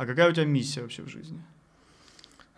А 0.00 0.06
какая 0.06 0.30
у 0.30 0.32
тебя 0.32 0.46
миссия 0.46 0.80
вообще 0.80 1.02
в 1.02 1.08
жизни? 1.08 1.38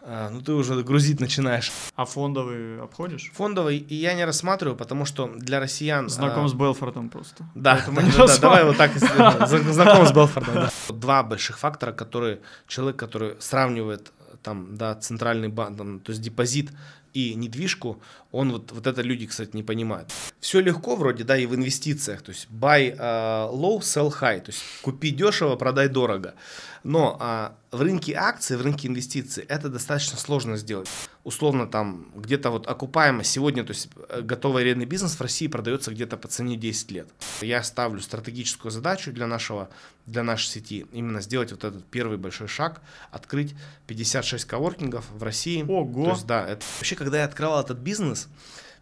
А, 0.00 0.31
ну 0.31 0.41
ты 0.42 0.52
уже 0.52 0.81
грузить 0.85 1.19
начинаешь. 1.19 1.72
А 1.96 2.04
фондовый 2.04 2.80
обходишь? 2.80 3.33
Фондовый 3.34 3.79
и 3.79 3.96
я 3.96 4.15
не 4.15 4.25
рассматриваю, 4.25 4.76
потому 4.76 5.04
что 5.04 5.27
для 5.27 5.59
россиян... 5.59 6.09
Знаком 6.09 6.45
а, 6.45 6.49
с 6.49 6.53
Белфордом 6.53 7.09
просто. 7.09 7.43
Да, 7.57 7.75
Поэтому 7.75 7.97
да, 7.97 8.03
не 8.07 8.13
да, 8.13 8.27
да, 8.29 8.39
давай 8.39 8.65
вот 8.65 8.77
так, 8.77 8.93
знаком 9.49 10.07
с 10.07 10.13
Белфордом. 10.13 10.55
да. 10.55 10.71
Два 10.91 11.25
больших 11.25 11.59
фактора, 11.59 11.91
которые 11.91 12.43
человек, 12.69 12.97
который 12.97 13.35
сравнивает 13.40 14.13
там, 14.45 14.77
да, 14.77 14.95
центральный 14.95 15.49
банк, 15.49 15.77
там, 15.77 15.99
то 15.99 16.11
есть 16.11 16.23
депозит 16.23 16.70
и 17.15 17.34
недвижку, 17.34 18.01
он 18.30 18.52
вот, 18.52 18.73
вот 18.73 18.87
это 18.87 19.02
люди, 19.02 19.27
кстати, 19.27 19.51
не 19.55 19.62
понимают. 19.62 20.11
Все 20.41 20.61
легко 20.61 20.97
вроде, 20.97 21.24
да, 21.24 21.37
и 21.37 21.47
в 21.47 21.55
инвестициях, 21.55 22.23
то 22.23 22.30
есть 22.30 22.48
buy 22.51 22.95
а, 22.98 23.51
low, 23.52 23.80
sell 23.80 24.11
high, 24.11 24.41
то 24.41 24.51
есть 24.51 24.62
купи 24.83 25.11
дешево, 25.11 25.56
продай 25.56 25.88
дорого. 25.88 26.34
Но 26.84 27.16
а, 27.20 27.55
в 27.70 27.80
рынке 27.80 28.15
акций, 28.15 28.56
в 28.56 28.62
рынке 28.62 28.88
инвестиций 28.88 29.45
это 29.48 29.69
достаточно 29.69 30.19
сложно 30.19 30.57
сделать. 30.57 30.88
Условно 31.25 31.66
там 31.66 32.07
где-то 32.15 32.51
вот 32.51 32.66
окупаемо 32.66 33.23
сегодня, 33.24 33.65
то 33.65 33.71
есть 33.71 33.88
э, 34.09 34.21
готовый 34.21 34.63
арендный 34.63 34.85
бизнес 34.85 35.15
в 35.15 35.21
России 35.21 35.47
продается 35.47 35.93
где-то 35.93 36.16
по 36.16 36.27
цене 36.27 36.57
10 36.57 36.91
лет. 36.91 37.09
Я 37.41 37.63
ставлю 37.63 38.01
стратегическую 38.01 38.73
задачу 38.73 39.13
для 39.13 39.27
нашего, 39.27 39.71
для 40.07 40.23
нашей 40.23 40.49
сети, 40.49 40.87
именно 40.93 41.21
сделать 41.21 41.52
вот 41.52 41.65
этот 41.65 41.85
первый 41.87 42.19
большой 42.19 42.49
шаг, 42.49 42.83
открыть 43.10 43.55
56 43.87 44.45
коворкингов 44.45 45.05
в 45.10 45.23
России. 45.23 45.63
Ого. 45.63 46.05
То 46.05 46.10
есть, 46.10 46.27
да, 46.27 46.47
это... 46.47 46.65
Вообще, 46.79 46.97
когда 47.02 47.19
я 47.19 47.24
открывал 47.24 47.61
этот 47.61 47.79
бизнес, 47.79 48.29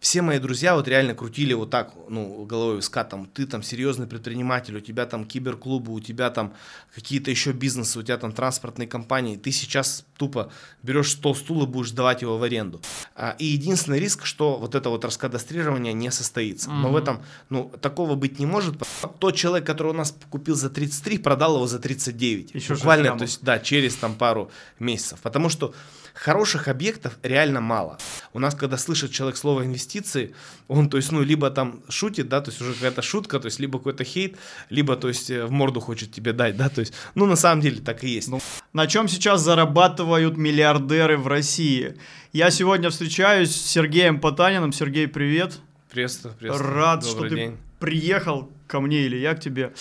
все 0.01 0.23
мои 0.23 0.39
друзья 0.39 0.75
вот 0.75 0.89
реально 0.89 1.15
крутили 1.15 1.53
вот 1.53 1.69
так, 1.69 1.93
ну, 2.09 2.47
головой 2.47 2.77
виска, 2.77 3.05
там, 3.05 3.27
ты 3.27 3.47
там 3.47 3.63
серьезный 3.63 4.07
предприниматель, 4.07 4.75
у 4.77 4.81
тебя 4.81 5.05
там 5.05 5.27
киберклубы, 5.27 5.93
у 5.93 6.01
тебя 6.01 6.31
там 6.31 6.55
какие-то 6.95 7.31
еще 7.31 7.53
бизнесы, 7.53 7.99
у 7.99 8.03
тебя 8.03 8.17
там 8.17 8.33
транспортные 8.33 8.89
компании, 8.89 9.37
ты 9.37 9.53
сейчас 9.53 10.07
тупо 10.17 10.51
берешь 10.83 11.13
стол 11.13 11.35
стул 11.35 11.65
и 11.65 11.67
будешь 11.67 11.91
сдавать 11.91 12.23
его 12.23 12.39
в 12.39 12.43
аренду. 12.43 12.81
А, 13.15 13.37
И 13.39 13.45
единственный 13.45 14.01
риск, 14.01 14.25
что 14.25 14.57
вот 14.57 14.75
это 14.75 14.89
вот 14.89 15.05
раскадастрирование 15.05 15.93
не 15.93 16.11
состоится. 16.11 16.71
Но 16.71 16.91
в 16.91 16.97
этом, 16.97 17.23
ну, 17.51 17.71
такого 17.81 18.15
быть 18.15 18.39
не 18.39 18.47
может. 18.47 18.77
Тот 19.19 19.37
человек, 19.37 19.67
который 19.67 19.89
у 19.89 19.97
нас 19.97 20.17
купил 20.31 20.57
за 20.57 20.71
33, 20.71 21.19
продал 21.19 21.57
его 21.57 21.67
за 21.67 21.79
39. 21.79 22.55
Еще 22.55 22.75
Буквально, 22.75 23.19
то 23.19 23.23
есть, 23.25 23.43
да, 23.43 23.59
через 23.59 23.97
там 23.97 24.15
пару 24.15 24.51
месяцев. 24.79 25.21
Потому 25.21 25.51
что 25.51 25.75
хороших 26.21 26.69
объектов 26.69 27.19
реально 27.23 27.61
мало. 27.61 27.99
У 28.35 28.39
нас, 28.39 28.55
когда 28.55 28.77
слышит 28.77 29.11
человек 29.11 29.39
слово 29.39 29.65
инвестиции, 29.65 30.35
он, 30.69 30.91
то 30.91 30.99
есть, 30.99 31.13
ну, 31.13 31.23
либо 31.23 31.51
там 31.51 31.83
шутит, 31.89 32.29
да, 32.29 32.43
то 32.43 32.51
есть 32.51 32.61
уже 32.61 32.75
какая-то 32.75 33.01
шутка, 33.01 33.41
то 33.41 33.47
есть, 33.47 33.59
либо 33.59 33.79
какой-то 33.79 34.05
хейт, 34.05 34.37
либо, 34.69 34.97
то 34.97 35.09
есть, 35.09 35.31
э, 35.31 35.47
в 35.47 35.51
морду 35.51 35.81
хочет 35.81 36.13
тебе 36.13 36.33
дать, 36.35 36.57
да, 36.59 36.69
то 36.69 36.81
есть, 36.81 36.93
ну, 37.15 37.25
на 37.25 37.37
самом 37.37 37.63
деле 37.63 37.81
так 37.81 38.05
и 38.05 38.09
есть. 38.09 38.29
Ну, 38.29 38.41
На 38.73 38.87
чем 38.87 39.09
сейчас 39.09 39.41
зарабатывают 39.41 40.37
миллиардеры 40.37 41.17
в 41.17 41.27
России? 41.27 41.97
Я 42.33 42.51
сегодня 42.51 42.91
встречаюсь 42.91 43.51
с 43.51 43.71
Сергеем 43.71 44.21
Потаниным. 44.21 44.73
Сергей, 44.73 45.09
привет. 45.09 45.59
Приветствую, 45.91 46.35
приветствую. 46.35 46.75
Рад, 46.75 47.01
Добрый 47.01 47.29
что 47.29 47.29
ты 47.29 47.35
день. 47.35 47.57
приехал 47.81 48.53
ко 48.69 48.81
мне 48.81 49.07
или 49.07 49.17
я 49.17 49.35
к 49.35 49.41
тебе. 49.41 49.73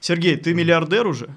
Сергей, 0.00 0.36
ты 0.36 0.52
миллиардер 0.52 1.06
уже? 1.06 1.30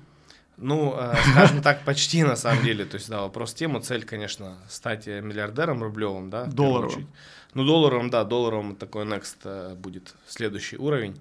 Ну, 0.58 0.96
э, 0.98 1.16
скажем 1.32 1.62
так, 1.62 1.84
почти 1.86 2.24
на 2.24 2.36
самом 2.36 2.64
деле. 2.64 2.86
То 2.86 2.96
есть, 2.96 3.10
да, 3.10 3.22
вопрос 3.22 3.54
тему, 3.54 3.80
цель, 3.80 4.04
конечно, 4.04 4.58
стать 4.70 5.08
миллиардером 5.08 5.84
рублевым, 5.84 6.30
да. 6.30 6.46
очередь. 6.88 7.08
Ну, 7.54 7.64
долларовым, 7.64 8.10
да, 8.10 8.24
долларовым 8.24 8.76
такой 8.76 9.06
next 9.06 9.38
э, 9.44 9.76
будет 9.76 10.14
следующий 10.28 10.78
уровень. 10.78 11.20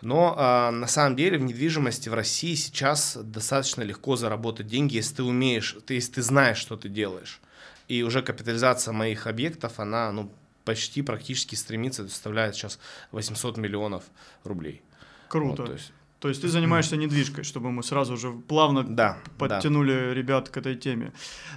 Но 0.00 0.34
э, 0.36 0.70
на 0.70 0.86
самом 0.88 1.16
деле 1.16 1.38
в 1.38 1.42
недвижимости 1.42 2.08
в 2.08 2.14
России 2.14 2.54
сейчас 2.54 3.16
достаточно 3.16 3.82
легко 3.82 4.16
заработать 4.16 4.66
деньги, 4.66 4.96
если 4.96 5.16
ты 5.16 5.22
умеешь, 5.22 5.76
ты, 5.86 5.94
если 5.94 6.14
ты 6.14 6.22
знаешь, 6.22 6.58
что 6.58 6.76
ты 6.76 6.88
делаешь. 6.88 7.40
И 7.88 8.02
уже 8.02 8.22
капитализация 8.22 8.92
моих 8.92 9.26
объектов, 9.26 9.78
она, 9.78 10.10
ну, 10.12 10.30
почти 10.64 11.02
практически 11.02 11.54
стремится, 11.54 12.08
составляет 12.08 12.54
сейчас 12.54 12.78
800 13.12 13.56
миллионов 13.56 14.04
рублей. 14.44 14.82
Круто. 15.28 15.62
Вот, 15.62 15.66
то 15.66 15.72
есть, 15.72 15.92
То 16.22 16.28
есть 16.28 16.40
ты 16.40 16.46
занимаешься 16.46 16.96
недвижкой, 16.96 17.42
чтобы 17.42 17.72
мы 17.72 17.82
сразу 17.82 18.16
же 18.16 18.30
плавно 18.30 18.84
да, 18.84 18.90
да. 18.92 19.18
подтянули 19.38 20.14
ребят 20.14 20.50
к 20.50 20.56
этой 20.56 20.76
теме. 20.76 21.12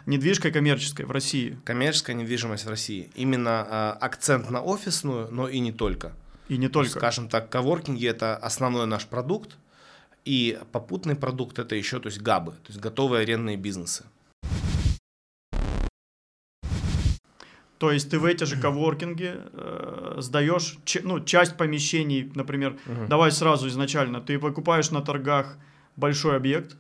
Недвижкой 0.07 0.51
коммерческой 0.51 1.05
в 1.05 1.11
России. 1.11 1.59
Коммерческая 1.63 2.15
недвижимость 2.15 2.65
в 2.65 2.69
России. 2.69 3.11
Именно 3.13 3.67
э, 3.69 4.03
акцент 4.03 4.49
на 4.49 4.63
офисную, 4.63 5.27
но 5.31 5.47
и 5.47 5.59
не 5.59 5.71
только. 5.71 6.13
И 6.49 6.57
не 6.57 6.67
только. 6.67 6.97
Скажем 6.97 7.29
так, 7.29 7.47
коворкинги 7.47 8.07
это 8.07 8.35
основной 8.37 8.87
наш 8.87 9.05
продукт, 9.05 9.55
и 10.25 10.57
попутный 10.71 11.15
продукт 11.15 11.59
это 11.59 11.75
еще, 11.75 11.99
то 11.99 12.07
есть 12.07 12.19
габы, 12.19 12.53
то 12.53 12.69
есть 12.69 12.79
готовые 12.79 13.21
арендные 13.21 13.57
бизнесы. 13.57 14.03
То 17.77 17.91
есть 17.91 18.09
ты 18.09 18.19
в 18.19 18.25
эти 18.25 18.45
же 18.45 18.55
коворкинги 18.57 19.35
э, 19.35 20.15
сдаешь 20.19 20.77
ну, 21.03 21.19
часть 21.19 21.57
помещений, 21.57 22.31
например, 22.35 22.77
Мгм. 22.85 23.07
давай 23.07 23.31
сразу 23.31 23.67
изначально, 23.67 24.21
ты 24.21 24.39
покупаешь 24.39 24.91
на 24.91 25.01
торгах 25.01 25.57
большой 25.97 26.37
объект, 26.37 26.77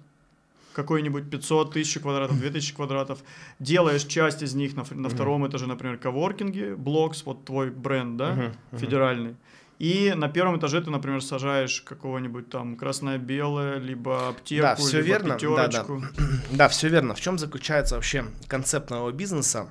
какой-нибудь 0.73 1.29
500 1.29 1.73
тысяч 1.73 1.99
квадратов, 1.99 2.37
2000 2.39 2.75
квадратов, 2.75 3.19
делаешь 3.59 4.03
часть 4.03 4.41
из 4.41 4.55
них 4.55 4.75
на, 4.75 4.85
на 4.91 5.09
втором 5.09 5.47
этаже, 5.47 5.67
например, 5.67 5.97
коворкинги, 5.97 6.73
Блокс, 6.77 7.25
вот 7.25 7.45
твой 7.45 7.71
бренд, 7.71 8.17
да, 8.17 8.31
Мгм, 8.31 8.43
мгм. 8.71 8.79
федеральный. 8.79 9.35
И 9.79 10.13
на 10.15 10.29
первом 10.29 10.57
этаже 10.57 10.81
ты, 10.81 10.89
например, 10.89 11.21
сажаешь 11.21 11.81
какого-нибудь 11.81 12.49
там 12.49 12.77
красное-белое, 12.77 13.79
либо 13.79 14.29
аптеку, 14.29 14.61
Да, 14.61 14.75
всё 14.75 14.97
либо 14.97 15.07
верно, 15.07 15.29
да, 15.29 15.37
да. 15.37 15.65
пятерочку. 15.65 16.03
Да, 16.51 16.69
все 16.69 16.87
верно. 16.87 17.13
В 17.13 17.19
чем 17.21 17.37
заключается 17.37 17.95
вообще 17.95 18.25
концепт 18.47 18.89
нового 18.89 19.11
бизнеса? 19.11 19.69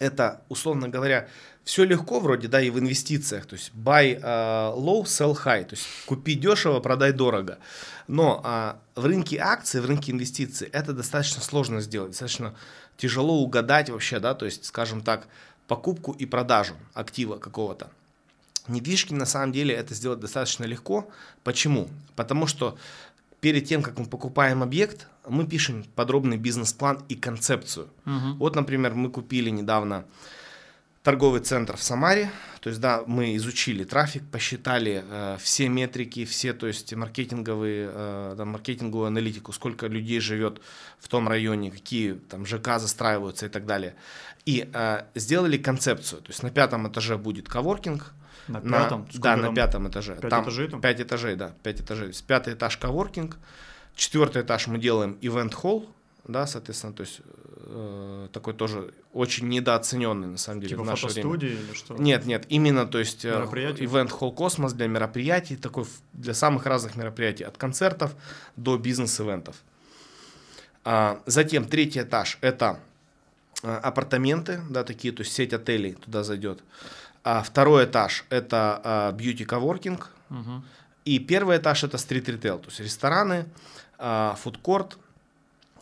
Это, 0.00 0.42
условно 0.48 0.88
говоря, 0.88 1.28
все 1.64 1.84
легко 1.84 2.20
вроде, 2.20 2.48
да, 2.48 2.60
и 2.60 2.70
в 2.70 2.78
инвестициях. 2.78 3.46
То 3.46 3.54
есть 3.54 3.72
buy 3.74 4.14
э, 4.14 4.20
low, 4.20 5.04
sell 5.04 5.34
high. 5.34 5.64
То 5.64 5.74
есть 5.74 5.86
купи 6.06 6.34
дешево, 6.34 6.80
продай 6.80 7.12
дорого. 7.12 7.58
Но 8.06 8.40
а, 8.44 8.78
в 8.94 9.06
рынке 9.06 9.38
акций, 9.38 9.80
в 9.80 9.86
рынке 9.86 10.12
инвестиций 10.12 10.68
это 10.72 10.92
достаточно 10.92 11.42
сложно 11.42 11.80
сделать. 11.80 12.10
Достаточно 12.10 12.54
тяжело 12.96 13.40
угадать 13.40 13.88
вообще, 13.88 14.20
да, 14.20 14.34
то 14.34 14.44
есть, 14.44 14.66
скажем 14.66 15.00
так, 15.00 15.26
покупку 15.66 16.12
и 16.12 16.26
продажу 16.26 16.74
актива 16.92 17.38
какого-то. 17.38 17.90
Недвижки 18.68 19.12
на 19.14 19.26
самом 19.26 19.52
деле 19.52 19.74
это 19.74 19.94
сделать 19.94 20.20
достаточно 20.20 20.64
легко. 20.64 21.08
Почему? 21.44 21.88
Потому 22.16 22.46
что 22.46 22.76
перед 23.44 23.66
тем, 23.66 23.82
как 23.82 23.98
мы 23.98 24.06
покупаем 24.06 24.62
объект, 24.62 25.06
мы 25.28 25.46
пишем 25.46 25.84
подробный 25.94 26.38
бизнес-план 26.38 27.04
и 27.10 27.14
концепцию. 27.14 27.88
Мгм. 28.06 28.38
Вот, 28.38 28.56
например, 28.56 28.94
мы 28.94 29.10
купили 29.10 29.50
недавно 29.50 30.06
торговый 31.02 31.42
центр 31.42 31.76
в 31.76 31.82
Самаре. 31.82 32.30
То 32.60 32.70
есть, 32.70 32.80
да, 32.80 33.02
мы 33.06 33.36
изучили 33.36 33.84
трафик, 33.84 34.22
посчитали 34.32 35.04
э, 35.06 35.36
все 35.38 35.68
метрики, 35.68 36.24
все, 36.24 36.54
то 36.54 36.66
есть, 36.66 36.94
маркетинговые, 36.94 37.90
э, 37.92 38.34
да, 38.38 38.46
маркетинговую 38.46 39.08
аналитику, 39.08 39.52
сколько 39.52 39.88
людей 39.88 40.20
живет 40.20 40.62
в 40.98 41.08
том 41.08 41.28
районе, 41.28 41.70
какие 41.70 42.14
там 42.14 42.46
ЖК 42.46 42.78
застраиваются 42.78 43.44
и 43.44 43.50
так 43.50 43.66
далее. 43.66 43.94
И 44.46 44.70
э, 44.72 45.02
сделали 45.14 45.58
концепцию. 45.58 46.22
То 46.22 46.30
есть, 46.30 46.42
на 46.42 46.50
пятом 46.50 46.88
этаже 46.88 47.18
будет 47.18 47.46
коворкинг, 47.46 48.14
На 48.48 48.60
на- 48.60 48.82
пятом? 48.82 49.06
Сколько 49.08 49.22
да, 49.22 49.36
на 49.36 49.42
там? 49.44 49.54
пятом 49.54 49.88
этаже. 49.88 50.16
Пять 50.16 50.30
там 50.30 50.44
этажей 50.44 50.68
там? 50.68 50.80
Пять 50.80 51.00
этажей, 51.00 51.36
да, 51.36 51.52
пять 51.62 51.80
этажей. 51.80 52.12
С 52.12 52.22
пятый 52.22 52.54
этаж 52.54 52.76
коворкинг, 52.76 53.36
четвертый 53.94 54.42
этаж 54.42 54.66
мы 54.66 54.78
делаем 54.78 55.16
ивент-холл, 55.20 55.88
да, 56.26 56.46
соответственно, 56.46 56.92
то 56.94 57.02
есть 57.02 57.20
э, 57.66 58.28
такой 58.32 58.54
тоже 58.54 58.94
очень 59.12 59.48
недооцененный 59.48 60.26
на 60.28 60.38
самом 60.38 60.60
деле 60.60 60.70
Типа 60.70 60.82
в 60.82 60.86
наше 60.86 61.06
время. 61.08 61.34
или 61.36 61.74
что? 61.74 61.94
Нет, 61.96 62.24
нет, 62.26 62.46
именно, 62.48 62.86
то 62.86 62.98
есть 62.98 63.24
э, 63.24 63.30
Мероприятия? 63.30 63.84
ивент-холл 63.84 64.32
космос 64.32 64.72
для 64.72 64.88
мероприятий, 64.88 65.56
такой 65.56 65.84
для 66.12 66.34
самых 66.34 66.66
разных 66.66 66.96
мероприятий, 66.96 67.44
от 67.44 67.58
концертов 67.58 68.14
до 68.56 68.78
бизнес-ивентов. 68.78 69.56
А, 70.84 71.22
затем 71.26 71.66
третий 71.66 72.00
этаж 72.00 72.38
это 72.40 72.80
э, 73.62 73.74
апартаменты, 73.74 74.60
да, 74.70 74.84
такие, 74.84 75.12
то 75.12 75.22
есть 75.22 75.32
сеть 75.34 75.52
отелей 75.52 75.92
туда 75.92 76.22
зайдет. 76.24 76.62
А 77.24 77.42
второй 77.42 77.86
этаж 77.86 78.24
это 78.30 78.80
а, 78.84 79.12
бьюти-коворкинг, 79.12 80.10
Мгм. 80.28 80.64
и 81.06 81.18
первый 81.18 81.56
этаж 81.56 81.82
это 81.84 81.96
стрит-ритейл, 81.98 82.58
то 82.58 82.68
есть 82.68 82.80
рестораны, 82.80 83.46
а, 83.98 84.34
фудкорт. 84.42 84.98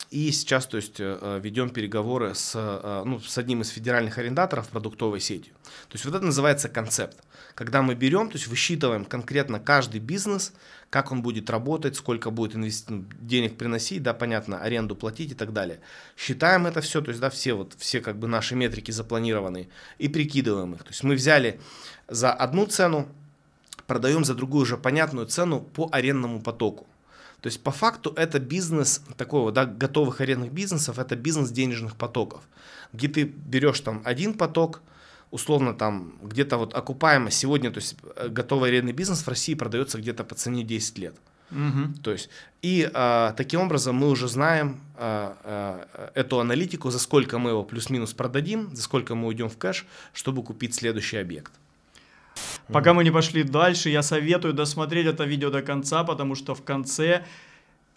И 0.09 0.31
сейчас, 0.31 0.67
то 0.67 0.77
есть, 0.77 0.97
э, 0.99 1.39
ведем 1.41 1.71
переговоры 1.71 2.35
с, 2.35 2.53
э, 2.55 3.03
ну, 3.03 3.19
с 3.19 3.35
одним 3.37 3.61
из 3.61 3.69
федеральных 3.69 4.19
арендаторов 4.19 4.69
продуктовой 4.69 5.19
сетью. 5.19 5.53
То 5.89 5.93
есть 5.93 6.05
вот 6.05 6.13
это 6.13 6.23
называется 6.23 6.69
концепт. 6.69 7.17
Когда 7.55 7.81
мы 7.81 7.95
берем, 7.95 8.29
то 8.29 8.37
есть 8.37 8.47
высчитываем 8.47 9.05
конкретно 9.05 9.59
каждый 9.59 9.99
бизнес, 9.99 10.53
как 10.91 11.11
он 11.11 11.23
будет 11.23 11.49
работать, 11.49 11.95
сколько 11.95 12.29
будет 12.29 12.55
инвести- 12.55 12.85
ну, 12.89 13.05
денег 13.21 13.57
приносить, 13.57 14.03
да, 14.03 14.13
понятно, 14.13 14.59
аренду 14.59 14.95
платить 14.95 15.31
и 15.31 15.35
так 15.35 15.51
далее. 15.51 15.79
Считаем 16.15 16.67
это 16.67 16.81
все, 16.81 17.01
то 17.01 17.09
есть, 17.09 17.19
да, 17.19 17.31
все 17.31 17.53
вот, 17.53 17.73
все 17.79 17.99
как 17.99 18.17
бы 18.17 18.27
наши 18.27 18.55
метрики 18.55 18.91
запланированные 18.91 19.69
и 19.97 20.09
прикидываем 20.09 20.75
их. 20.75 20.83
То 20.83 20.89
есть 20.89 21.03
мы 21.03 21.15
взяли 21.15 21.59
за 22.07 22.31
одну 22.31 22.67
цену, 22.67 23.07
продаем 23.87 24.25
за 24.25 24.35
другую 24.35 24.61
уже 24.61 24.77
понятную 24.77 25.25
цену 25.25 25.61
по 25.61 25.89
арендному 25.91 26.41
потоку. 26.41 26.85
То 27.43 27.47
есть 27.47 27.61
по 27.61 27.71
факту 27.71 28.13
это 28.15 28.39
бизнес 28.39 29.01
такого, 29.17 29.51
да, 29.51 29.65
готовых 29.65 30.21
арендных 30.21 30.53
бизнесов, 30.53 30.97
это 30.97 31.17
бизнес 31.17 31.51
денежных 31.51 31.97
потоков, 31.97 32.41
где 32.93 33.09
ты 33.09 33.23
берешь 33.23 33.81
там 33.81 34.01
один 34.05 34.33
поток, 34.33 34.81
условно 35.29 35.73
там 35.73 36.17
где-то 36.23 36.55
вот 36.55 36.73
окупаемость 36.73 37.37
сегодня, 37.37 37.69
то 37.69 37.81
есть 37.81 37.97
э, 38.15 38.29
готовый 38.29 38.69
арендный 38.69 38.93
бизнес 38.93 39.23
в 39.23 39.27
России 39.27 39.55
продается 39.55 39.97
где-то 39.97 40.23
по 40.23 40.35
цене 40.35 40.63
10 40.63 40.97
лет. 40.99 41.15
Мгм. 41.49 41.95
То 41.95 42.13
есть, 42.13 42.29
и 42.61 42.89
а, 42.93 43.33
таким 43.33 43.59
образом 43.59 43.97
мы 43.97 44.09
уже 44.09 44.29
знаем 44.29 44.79
а, 44.95 45.37
а, 45.43 46.11
эту 46.15 46.39
аналитику, 46.39 46.91
за 46.91 46.99
сколько 46.99 47.39
мы 47.39 47.49
его 47.49 47.65
плюс-минус 47.65 48.13
продадим, 48.13 48.73
за 48.73 48.83
сколько 48.83 49.15
мы 49.15 49.27
уйдем 49.27 49.49
в 49.49 49.57
кэш, 49.57 49.85
чтобы 50.13 50.43
купить 50.43 50.75
следующий 50.75 51.17
объект. 51.17 51.51
Пока 52.67 52.93
мы 52.93 53.03
не 53.03 53.11
пошли 53.11 53.43
дальше, 53.43 53.89
я 53.89 54.01
советую 54.01 54.53
досмотреть 54.53 55.07
это 55.07 55.25
видео 55.25 55.49
до 55.49 55.61
конца, 55.61 56.03
потому 56.03 56.35
что 56.35 56.55
в 56.55 56.63
конце 56.63 57.25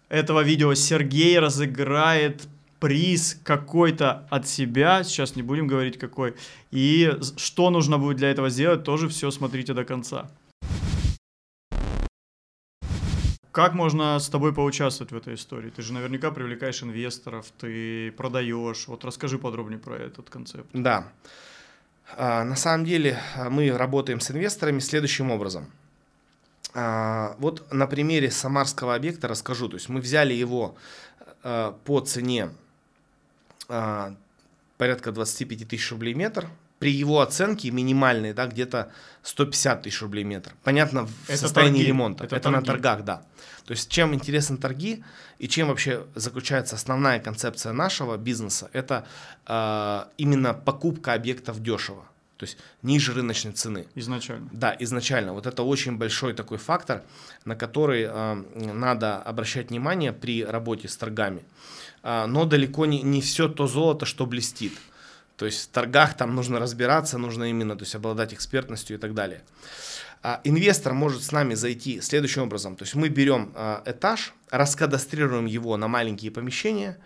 этого 0.08 0.42
видео 0.42 0.74
Сергей 0.74 1.38
разыграет 1.38 2.48
приз 2.80 3.40
какой-то 3.42 4.26
от 4.30 4.46
себя, 4.46 5.02
сейчас 5.02 5.36
не 5.36 5.42
будем 5.42 5.66
говорить 5.66 5.98
какой, 5.98 6.34
и 6.70 7.12
что 7.36 7.70
нужно 7.70 7.98
будет 7.98 8.18
для 8.18 8.30
этого 8.30 8.50
сделать, 8.50 8.84
тоже 8.84 9.08
все 9.08 9.30
смотрите 9.30 9.72
до 9.72 9.84
конца. 9.84 10.30
Как 13.56 13.72
можно 13.72 14.18
с 14.18 14.28
тобой 14.28 14.52
поучаствовать 14.52 15.12
в 15.12 15.16
этой 15.16 15.34
истории? 15.34 15.70
Ты 15.70 15.80
же 15.80 15.94
наверняка 15.94 16.30
привлекаешь 16.30 16.82
инвесторов, 16.82 17.46
ты 17.58 18.12
продаешь. 18.12 18.86
Вот 18.86 19.02
расскажи 19.02 19.38
подробнее 19.38 19.78
про 19.78 19.96
этот 19.96 20.28
концепт. 20.28 20.68
Да. 20.74 21.10
А, 22.14 22.44
На 22.44 22.56
самом 22.56 22.84
деле 22.84 23.18
а, 23.36 23.50
мы 23.50 23.70
работаем 23.76 24.20
с 24.20 24.30
инвесторами 24.30 24.78
следующим 24.78 25.30
образом. 25.30 25.70
А, 26.74 27.34
Вот 27.38 27.72
на 27.72 27.86
примере 27.86 28.30
самарского 28.30 28.94
объекта 28.94 29.28
расскажу. 29.28 29.68
То 29.68 29.76
есть 29.76 29.88
мы 29.88 30.00
взяли 30.00 30.34
его 30.34 30.76
по 31.84 32.00
цене 32.04 32.50
порядка 33.68 35.12
25 35.12 35.68
тысяч 35.68 35.92
рублей 35.92 36.14
метр. 36.14 36.48
При 36.78 36.90
его 36.92 37.20
оценке 37.20 37.70
минимальной, 37.70 38.32
да, 38.34 38.46
где-то 38.46 38.92
150 39.22 39.82
тысяч 39.82 40.02
рублей 40.02 40.24
метр. 40.24 40.52
Понятно, 40.62 41.06
в 41.06 41.28
Это 41.30 41.38
состоянии 41.38 41.78
торги. 41.78 41.86
ремонта. 41.88 42.24
Это 42.24 42.36
Это, 42.36 42.50
на 42.50 42.58
торги. 42.58 42.66
торгах, 42.66 43.04
да. 43.04 43.22
То 43.64 43.72
есть 43.72 43.90
чем 43.90 44.14
интересны 44.14 44.58
торги 44.58 45.02
и 45.38 45.48
чем 45.48 45.68
вообще 45.68 46.06
заключается 46.14 46.76
основная 46.76 47.18
концепция 47.18 47.72
нашего 47.72 48.16
бизнеса, 48.16 48.68
это 48.72 49.06
а, 49.46 50.08
именно 50.18 50.54
покупка 50.54 51.14
объектов 51.14 51.62
дешево. 51.62 52.04
То 52.36 52.44
есть 52.44 52.58
ниже 52.82 53.14
рыночной 53.14 53.52
цены. 53.52 53.86
Изначально. 53.94 54.48
Да, 54.52 54.76
изначально. 54.78 55.32
Вот 55.32 55.46
это 55.46 55.62
очень 55.62 55.96
большой 55.96 56.34
такой 56.34 56.58
фактор, 56.58 57.02
на 57.46 57.56
который 57.56 58.02
э, 58.06 58.34
надо 58.74 59.16
обращать 59.16 59.70
внимание 59.70 60.12
при 60.12 60.44
работе 60.44 60.86
с 60.86 60.96
торгами. 60.98 61.42
А, 62.02 62.26
но 62.26 62.44
далеко 62.44 62.84
не, 62.84 63.00
не 63.02 63.22
все 63.22 63.48
то 63.48 63.66
золото, 63.66 64.04
что 64.04 64.26
блестит. 64.26 64.74
То 65.36 65.46
есть 65.46 65.64
в 65.64 65.68
торгах 65.68 66.16
там 66.16 66.34
нужно 66.34 66.58
разбираться, 66.58 67.18
нужно 67.18 67.44
именно 67.44 67.76
то 67.76 67.82
есть, 67.82 67.94
обладать 67.94 68.32
экспертностью 68.32 68.96
и 68.96 69.00
так 69.00 69.14
далее. 69.14 69.42
А, 70.22 70.40
инвестор 70.44 70.94
может 70.94 71.22
с 71.22 71.30
нами 71.30 71.54
зайти 71.54 72.00
следующим 72.00 72.42
образом. 72.42 72.74
То 72.76 72.84
есть 72.84 72.94
мы 72.94 73.08
берем 73.08 73.52
а, 73.54 73.82
этаж, 73.84 74.34
раскадастрируем 74.50 75.46
его 75.46 75.76
на 75.76 75.88
маленькие 75.88 76.30
помещения, 76.30 76.98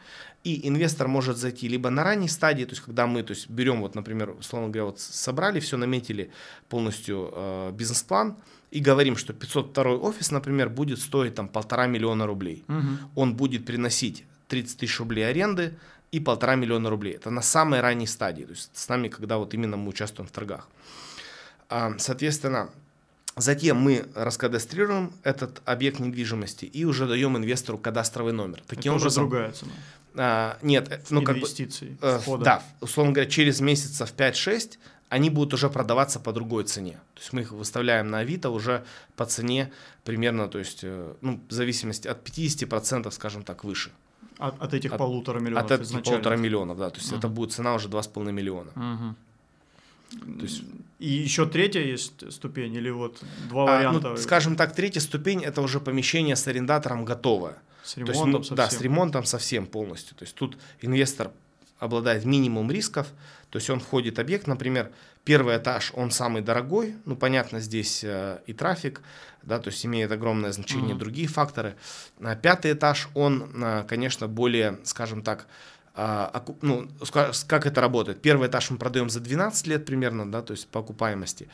и 0.44 0.66
инвестор 0.66 1.06
может 1.08 1.36
зайти 1.36 1.68
либо 1.68 1.90
на 1.90 2.02
ранней 2.02 2.28
стадии, 2.28 2.64
то 2.64 2.70
есть 2.70 2.82
когда 2.82 3.06
мы 3.06 3.22
то 3.22 3.32
есть, 3.32 3.50
берем, 3.50 3.80
вот, 3.80 3.94
например, 3.94 4.30
условно 4.30 4.68
говоря, 4.68 4.86
вот 4.86 5.00
собрали, 5.00 5.60
все 5.60 5.76
наметили 5.76 6.30
полностью 6.70 7.30
э, 7.34 7.72
бизнес-план 7.74 8.36
и 8.70 8.80
говорим, 8.80 9.16
что 9.16 9.34
502 9.34 9.96
офис, 9.96 10.30
например, 10.30 10.70
будет 10.70 10.98
стоить 10.98 11.34
там 11.34 11.46
полтора 11.48 11.86
миллиона 11.86 12.26
рублей. 12.26 12.64
Мгм. 12.68 12.98
Он 13.16 13.34
будет 13.34 13.66
приносить 13.66 14.24
30 14.48 14.78
тысяч 14.78 14.98
рублей 14.98 15.28
аренды 15.28 15.74
и 16.12 16.20
полтора 16.20 16.56
миллиона 16.56 16.90
рублей. 16.90 17.14
Это 17.14 17.30
на 17.30 17.42
самой 17.42 17.80
ранней 17.80 18.06
стадии, 18.06 18.44
то 18.44 18.50
есть 18.50 18.70
с 18.76 18.88
нами, 18.88 19.08
когда 19.08 19.38
вот 19.38 19.54
именно 19.54 19.76
мы 19.76 19.88
участвуем 19.88 20.28
в 20.28 20.32
торгах. 20.32 20.68
А, 21.68 21.94
Соответственно, 21.98 22.70
Затем 23.36 23.76
мы 23.78 24.06
раскадастрируем 24.14 25.12
этот 25.22 25.62
объект 25.64 26.00
недвижимости 26.00 26.64
и 26.64 26.84
уже 26.84 27.06
даем 27.06 27.36
инвестору 27.36 27.78
кадастровый 27.78 28.32
номер. 28.32 28.60
Таким 28.66 28.92
Это 28.92 28.96
уже 28.96 29.04
образом, 29.04 29.22
другая 29.28 29.52
цена. 29.52 29.72
а, 30.16 30.58
нет, 30.62 30.88
э, 30.90 31.00
ну 31.10 31.22
как 31.22 31.36
бы, 31.36 31.40
Инвестиции. 31.42 31.96
э, 32.02 32.18
входа. 32.18 32.44
да, 32.44 32.62
условно 32.80 33.12
говоря, 33.12 33.30
через 33.30 33.60
месяцев 33.60 34.12
5-6 34.16 34.78
они 35.10 35.30
будут 35.30 35.54
уже 35.54 35.70
продаваться 35.70 36.18
по 36.18 36.32
другой 36.32 36.64
цене. 36.64 36.98
То 37.14 37.20
есть 37.20 37.32
мы 37.32 37.42
их 37.42 37.52
выставляем 37.52 38.10
на 38.10 38.18
Авито 38.18 38.50
уже 38.50 38.84
по 39.16 39.24
цене 39.26 39.72
примерно, 40.04 40.48
то 40.48 40.58
есть, 40.58 40.80
э, 40.82 41.14
ну, 41.20 41.40
в 41.48 41.52
зависимости 41.52 42.08
от 42.08 42.22
50%, 42.28 43.10
скажем 43.12 43.44
так, 43.44 43.64
выше. 43.64 43.90
От, 44.40 44.62
от 44.62 44.74
этих 44.74 44.92
От- 44.92 44.98
полутора 44.98 45.40
миллионов 45.40 45.64
От 45.64 45.70
этих 45.72 45.84
изначально. 45.84 46.10
полутора 46.22 46.36
миллионов, 46.36 46.78
да. 46.78 46.90
То 46.90 46.98
есть 46.98 47.12
это 47.12 47.26
Мгм. 47.28 47.34
будет 47.36 47.52
цена 47.52 47.74
уже 47.74 47.88
2,5 47.88 48.32
миллиона. 48.32 48.70
Мгм. 48.74 49.16
То 50.38 50.42
есть, 50.44 50.62
И 50.98 51.08
еще 51.08 51.46
третья 51.46 51.80
есть 51.80 52.32
ступень, 52.32 52.74
или 52.74 52.90
вот 52.90 53.22
два 53.48 53.62
а, 53.62 53.78
варианта 53.78 54.08
ну, 54.10 54.16
скажем 54.16 54.56
так, 54.56 54.74
третья 54.74 55.00
ступень 55.00 55.42
это 55.44 55.62
уже 55.62 55.80
помещение 55.80 56.34
с 56.36 56.46
арендатором 56.48 57.04
готовое. 57.04 57.56
с 57.84 57.94
То 57.94 58.00
есть, 58.00 58.12
ремонтом 58.12 58.42
ну, 58.50 58.56
да, 58.56 58.68
с 58.68 58.80
ремонтом 58.80 59.24
совсем 59.24 59.66
полностью. 59.66 60.16
То 60.16 60.24
есть 60.24 60.34
тут 60.34 60.58
инвестор 60.82 61.30
обладает 61.78 62.24
минимум 62.24 62.70
рисков, 62.70 63.06
то 63.50 63.56
есть 63.58 63.70
он 63.70 63.80
входит 63.80 64.16
в 64.16 64.20
объект, 64.20 64.46
например, 64.46 64.90
первый 65.24 65.56
этаж, 65.58 65.92
он 65.94 66.10
самый 66.10 66.42
дорогой, 66.42 66.94
ну, 67.04 67.16
понятно, 67.16 67.60
здесь 67.60 68.02
э, 68.04 68.40
и 68.46 68.52
трафик, 68.52 69.02
да, 69.42 69.58
то 69.58 69.70
есть 69.70 69.84
имеет 69.86 70.12
огромное 70.12 70.52
значение 70.52 70.90
Мгм. 70.94 70.98
другие 70.98 71.28
факторы. 71.28 71.74
А 72.20 72.34
пятый 72.36 72.72
этаж, 72.72 73.08
он, 73.14 73.50
э, 73.62 73.84
конечно, 73.88 74.28
более, 74.28 74.78
скажем 74.84 75.22
так, 75.22 75.46
оку- 75.92 76.56
ну, 76.62 76.88
как 77.48 77.66
это 77.66 77.80
работает? 77.80 78.22
Первый 78.22 78.48
этаж 78.48 78.70
мы 78.70 78.78
продаем 78.78 79.10
за 79.10 79.20
12 79.20 79.66
лет 79.66 79.84
примерно, 79.84 80.30
да, 80.30 80.40
то 80.40 80.52
есть 80.52 80.68
по 80.68 80.80
окупаемости. 80.80 81.48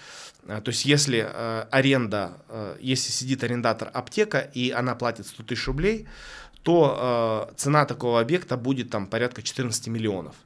А, 0.47 0.61
То 0.61 0.71
есть 0.71 0.85
если 0.85 1.27
э, 1.27 1.67
аренда, 1.71 2.37
э, 2.49 2.77
если 2.81 3.11
сидит 3.13 3.43
арендатор 3.43 3.91
аптека 3.93 4.39
и 4.39 4.71
она 4.71 4.95
платит 4.95 5.27
100 5.27 5.43
тысяч 5.43 5.67
рублей, 5.67 6.07
то 6.63 7.49
э, 7.51 7.55
цена 7.57 7.87
такого 7.87 8.21
объекта 8.21 8.57
будет 8.59 8.91
там 8.91 9.07
порядка 9.07 9.43
14 9.43 9.89
миллионов. 9.89 10.37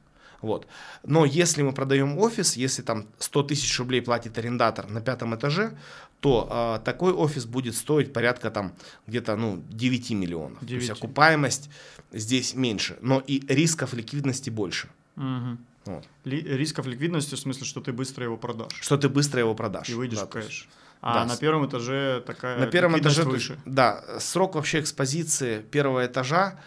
Вот. 0.41 0.67
Но 1.03 1.25
если 1.25 1.61
мы 1.61 1.71
продаем 1.73 2.17
офис, 2.17 2.55
если 2.57 2.81
там 2.81 3.05
100 3.19 3.43
тысяч 3.43 3.79
рублей 3.79 4.01
платит 4.01 4.37
арендатор 4.37 4.87
на 4.89 5.01
пятом 5.01 5.35
этаже, 5.35 5.77
то 6.19 6.77
э, 6.81 6.85
такой 6.85 7.13
офис 7.13 7.45
будет 7.45 7.75
стоить 7.75 8.13
порядка 8.13 8.51
там 8.51 8.73
где-то 9.07 9.35
ну, 9.35 9.63
9 9.69 10.11
миллионов. 10.11 10.59
То 10.59 10.65
есть 10.65 10.87
9. 10.87 10.91
окупаемость 10.97 11.69
здесь 12.11 12.53
меньше, 12.55 12.97
но 13.01 13.19
и 13.19 13.41
рисков 13.47 13.93
ликвидности 13.93 14.49
больше. 14.49 14.89
Мгм. 15.15 15.57
Вот. 15.85 16.05
Ли- 16.25 16.41
рисков 16.41 16.85
ликвидности 16.85 17.35
в 17.35 17.39
смысле, 17.39 17.65
что 17.65 17.81
ты 17.81 17.91
быстро 17.91 18.23
его 18.23 18.37
продашь 18.37 18.73
Что 18.81 18.97
ты 18.97 19.09
быстро 19.09 19.39
его 19.39 19.55
продашь. 19.55 19.89
и 19.89 19.93
выйдешь 19.95 20.19
Да, 20.19 20.25
в 20.25 20.29
кэш. 20.29 20.67
А 21.01 21.13
да, 21.15 21.25
на 21.25 21.35
первом 21.37 21.65
этаже 21.67 22.21
такая 22.27 22.59
На 22.59 22.67
первом 22.67 22.99
этаже, 22.99 23.23
выше. 23.23 23.57
да, 23.65 24.03
срок 24.19 24.53
вообще 24.53 24.79
экспозиции 24.79 25.61
первого 25.61 26.05
этажа 26.05 26.59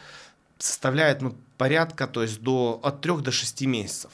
составляет 0.64 1.21
ну, 1.23 1.37
порядка, 1.59 2.06
то 2.06 2.23
есть 2.23 2.40
до, 2.40 2.80
от 2.83 3.00
3 3.00 3.18
до 3.18 3.30
6 3.30 3.62
месяцев. 3.62 4.11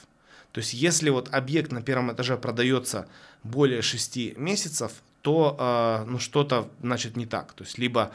То 0.52 0.58
есть 0.58 0.74
если 0.74 1.10
вот 1.10 1.32
объект 1.32 1.70
на 1.72 1.80
первом 1.80 2.12
этаже 2.12 2.36
продается 2.36 3.06
более 3.44 3.82
6 3.82 4.36
месяцев, 4.36 4.92
то 5.22 5.56
э, 5.58 6.10
ну, 6.10 6.18
что-то 6.18 6.68
значит 6.82 7.16
не 7.16 7.26
так. 7.26 7.52
То 7.52 7.64
есть 7.64 7.78
либо 7.78 8.10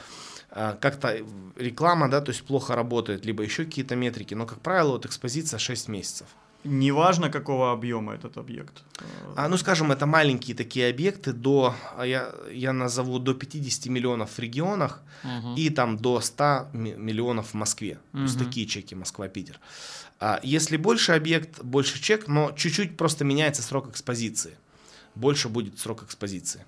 э, 0.52 0.76
как-то 0.82 1.18
реклама, 1.56 2.10
да, 2.10 2.20
то 2.20 2.32
есть 2.32 2.44
плохо 2.44 2.76
работает, 2.76 3.26
либо 3.26 3.44
еще 3.44 3.64
какие-то 3.64 3.96
метрики. 3.96 4.34
Но, 4.34 4.46
как 4.46 4.60
правило, 4.60 4.92
вот 4.92 5.06
экспозиция 5.06 5.58
6 5.58 5.88
месяцев. 5.88 6.28
Неважно, 6.66 7.30
какого 7.30 7.72
объема 7.72 8.14
этот 8.16 8.38
объект. 8.38 8.84
А, 9.36 9.48
ну, 9.48 9.58
скажем, 9.58 9.92
это 9.92 10.06
маленькие 10.06 10.56
такие 10.56 10.90
объекты 10.90 11.32
до, 11.34 11.74
а 11.98 12.06
я, 12.06 12.34
я 12.52 12.74
назову, 12.74 13.20
до 13.20 13.34
50 13.34 13.86
миллионов 13.90 14.30
в 14.32 14.40
регионах 14.40 15.02
Мгм. 15.24 15.56
и 15.56 15.70
там 15.70 15.98
до 15.98 16.20
100 16.22 16.68
ми- 16.74 16.96
миллионов 16.98 17.48
в 17.52 17.54
Москве. 17.54 17.98
То 18.12 18.20
есть 18.24 18.40
такие 18.40 18.66
чеки 18.66 18.96
Москва-Питер. 18.96 19.60
А 20.20 20.40
если 20.44 20.78
больше 20.78 21.12
объект, 21.12 21.62
больше 21.64 22.02
чек, 22.02 22.28
но 22.28 22.52
чуть-чуть 22.52 22.98
просто 22.98 23.24
меняется 23.26 23.62
срок 23.62 23.90
экспозиции. 23.90 24.58
Больше 25.16 25.50
будет 25.50 25.80
срок 25.80 26.04
экспозиции. 26.04 26.66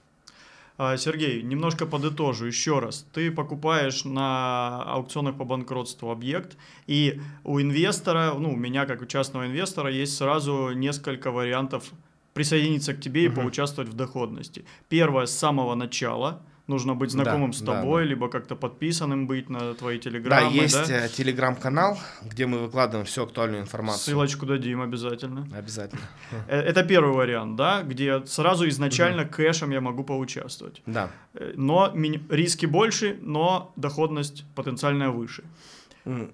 А, 0.78 0.96
Сергей, 0.96 1.42
немножко 1.42 1.88
подытожу 1.88 2.46
еще 2.46 2.80
раз. 2.80 3.06
Ты 3.12 3.32
покупаешь 3.32 4.06
на 4.06 4.84
аукционах 4.84 5.36
по 5.38 5.44
банкротству 5.44 6.12
объект, 6.12 6.56
и 6.86 7.20
у 7.44 7.60
инвестора, 7.60 8.36
ну, 8.38 8.54
у 8.54 8.56
меня 8.56 8.86
как 8.86 9.02
у 9.02 9.06
частного 9.08 9.48
инвестора, 9.48 9.92
есть 9.92 10.16
сразу 10.16 10.72
несколько 10.74 11.32
вариантов 11.32 11.92
присоединиться 12.36 12.94
к 12.94 13.02
тебе 13.02 13.26
и 13.26 13.28
Мгм. 13.30 13.42
поучаствовать 13.42 13.90
в 13.90 13.96
доходности. 13.96 14.66
Первое, 14.88 15.26
с 15.26 15.36
самого 15.36 15.74
начала, 15.74 16.44
нужно 16.68 16.96
быть 16.96 17.12
знакомым 17.12 17.52
Да, 17.52 17.58
с 17.58 17.62
да, 17.62 17.74
тобой, 17.76 18.04
да. 18.04 18.10
либо 18.10 18.30
как-то 18.30 18.56
подписанным 18.56 19.26
быть 19.28 19.50
на 19.50 19.74
твои 19.74 19.98
Да, 19.98 20.04
телеграммы, 20.04 20.54
есть 20.54 20.88
да? 20.88 21.06
э, 21.06 21.10
телеграм-канал, 21.10 21.98
где 22.24 22.46
мы 22.46 22.60
выкладываем 22.60 23.06
всю 23.06 23.24
актуальную 23.24 23.62
информацию. 23.62 24.04
Ссылочку 24.04 24.46
дадим 24.46 24.82
обязательно. 24.82 25.48
Обязательно. 25.58 26.02
Э, 26.48 26.60
Это 26.60 26.84
первый 26.84 27.14
вариант, 27.14 27.56
да, 27.56 27.82
где 27.84 28.26
сразу 28.26 28.68
изначально 28.68 29.26
кэшем 29.26 29.72
я 29.72 29.82
могу 29.82 30.04
поучаствовать. 30.04 30.82
Да. 30.86 31.10
Э, 31.34 31.54
Но 31.56 31.94
риски 32.30 32.66
больше, 32.66 33.18
но 33.22 33.72
доходность 33.76 34.44
потенциальная 34.56 35.10
выше. 35.10 35.44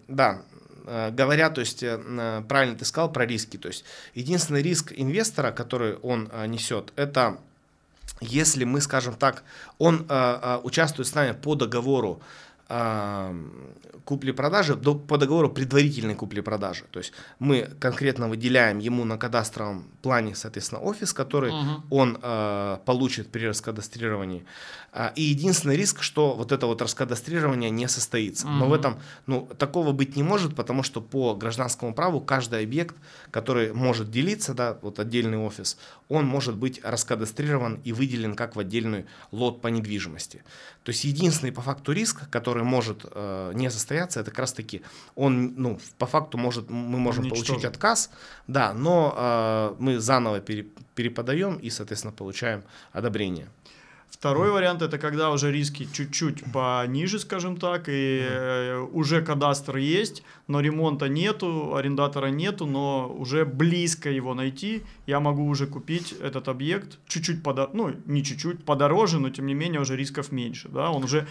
Да, 0.07 0.41
говоря, 1.11 1.49
то 1.49 1.61
есть, 1.61 1.79
правильно 1.79 2.75
ты 2.75 2.85
сказал 2.85 3.11
про 3.11 3.25
риски, 3.25 3.57
то 3.57 3.69
есть, 3.69 3.85
единственный 4.15 4.61
риск 4.61 4.93
инвестора, 4.95 5.51
который 5.51 5.95
он 5.95 6.29
несет, 6.47 6.91
это 6.95 7.37
если 8.23 8.63
мы, 8.63 8.81
скажем 8.81 9.15
так, 9.15 9.43
он 9.77 10.05
э, 10.09 10.39
э, 10.41 10.59
участвует 10.63 11.07
с 11.07 11.15
нами 11.15 11.33
по 11.33 11.55
договору 11.55 12.21
купли-продажи, 14.05 14.75
по 14.75 15.17
договору 15.17 15.50
предварительной 15.50 16.15
купли-продажи, 16.15 16.86
то 16.91 17.00
есть 17.00 17.13
мы 17.39 17.70
конкретно 17.79 18.27
выделяем 18.27 18.79
ему 18.79 19.05
на 19.05 19.17
кадастровом 19.17 19.86
плане, 20.01 20.36
соответственно, 20.36 20.82
офис, 20.82 21.13
который 21.13 21.51
Мгм. 21.51 21.84
он 21.89 22.17
э, 22.22 22.77
получит 22.86 23.32
при 23.32 23.48
раскадастрировании. 23.48 24.46
А, 24.91 25.12
И 25.15 25.24
единственный 25.24 25.75
риск, 25.77 26.03
что 26.03 26.34
вот 26.36 26.51
это 26.51 26.67
вот 26.67 26.82
раскадастрирование 26.82 27.72
не 27.72 27.88
состоится. 27.88 28.48
Но 28.48 28.67
в 28.67 28.74
этом, 28.74 29.00
ну, 29.25 29.50
такого 29.58 29.91
быть 29.91 30.15
не 30.15 30.24
может, 30.24 30.55
потому 30.55 30.84
что 30.84 31.01
по 31.01 31.34
гражданскому 31.34 31.93
праву 31.96 32.22
каждый 32.22 32.63
объект, 32.63 32.96
который 33.32 33.74
может 33.74 34.12
делиться, 34.12 34.53
да, 34.53 34.77
вот 34.82 35.00
отдельный 35.00 35.38
офис, 35.38 35.77
он 36.10 36.27
может 36.27 36.55
быть 36.55 36.79
раскадастрирован 36.84 37.79
и 37.84 37.91
выделен 37.91 38.36
как 38.36 38.55
в 38.55 38.60
отдельный 38.60 39.05
лот 39.32 39.62
по 39.62 39.67
недвижимости. 39.70 40.43
То 40.84 40.91
есть 40.91 41.05
единственный 41.05 41.51
по 41.51 41.62
факту 41.62 41.91
риск, 41.91 42.29
который 42.29 42.52
может 42.62 43.05
э, 43.10 43.51
не 43.55 43.72
состояться, 43.72 44.19
это 44.19 44.29
как 44.29 44.39
раз 44.39 44.53
таки 44.53 44.83
он, 45.15 45.55
ну, 45.57 45.79
по 45.98 46.05
факту 46.05 46.38
может, 46.38 46.69
мы 46.69 47.00
можем 47.00 47.29
получить 47.29 47.65
отказ, 47.65 48.12
да, 48.48 48.74
но 48.74 49.13
э, 49.17 49.75
мы 49.79 50.00
заново 50.00 50.39
пере- 50.39 50.67
переподаем 50.93 51.55
и, 51.55 51.72
соответственно, 51.72 52.13
получаем 52.13 52.63
одобрение. 52.91 53.48
Второй 54.13 54.51
вариант 54.51 54.81
это 54.83 55.00
когда 55.00 55.31
уже 55.31 55.51
риски 55.51 55.88
чуть-чуть 55.91 56.43
пониже, 56.53 57.19
скажем 57.19 57.57
так, 57.57 57.89
и 57.89 58.22
э, 58.22 58.79
уже 58.93 59.22
кадастр 59.24 59.77
есть, 59.77 60.24
но 60.48 60.62
ремонта 60.62 61.10
нету, 61.10 61.75
арендатора 61.75 62.27
нету, 62.27 62.67
но 62.67 63.12
уже 63.12 63.43
близко 63.43 64.12
его 64.12 64.36
найти. 64.36 64.83
Я 65.07 65.19
могу 65.19 65.45
уже 65.48 65.65
купить 65.65 66.13
этот 66.22 66.48
объект 66.48 67.00
чуть-чуть 67.07 67.41
подо... 67.43 67.69
ну 67.74 67.91
не 68.05 68.24
чуть-чуть 68.24 68.63
подороже, 68.63 69.19
но 69.19 69.29
тем 69.31 69.48
не 69.48 69.55
менее 69.55 69.81
уже 69.81 69.98
рисков 69.98 70.31
меньше, 70.31 70.69
да, 70.69 70.91
он 70.91 71.03
уже, 71.03 71.27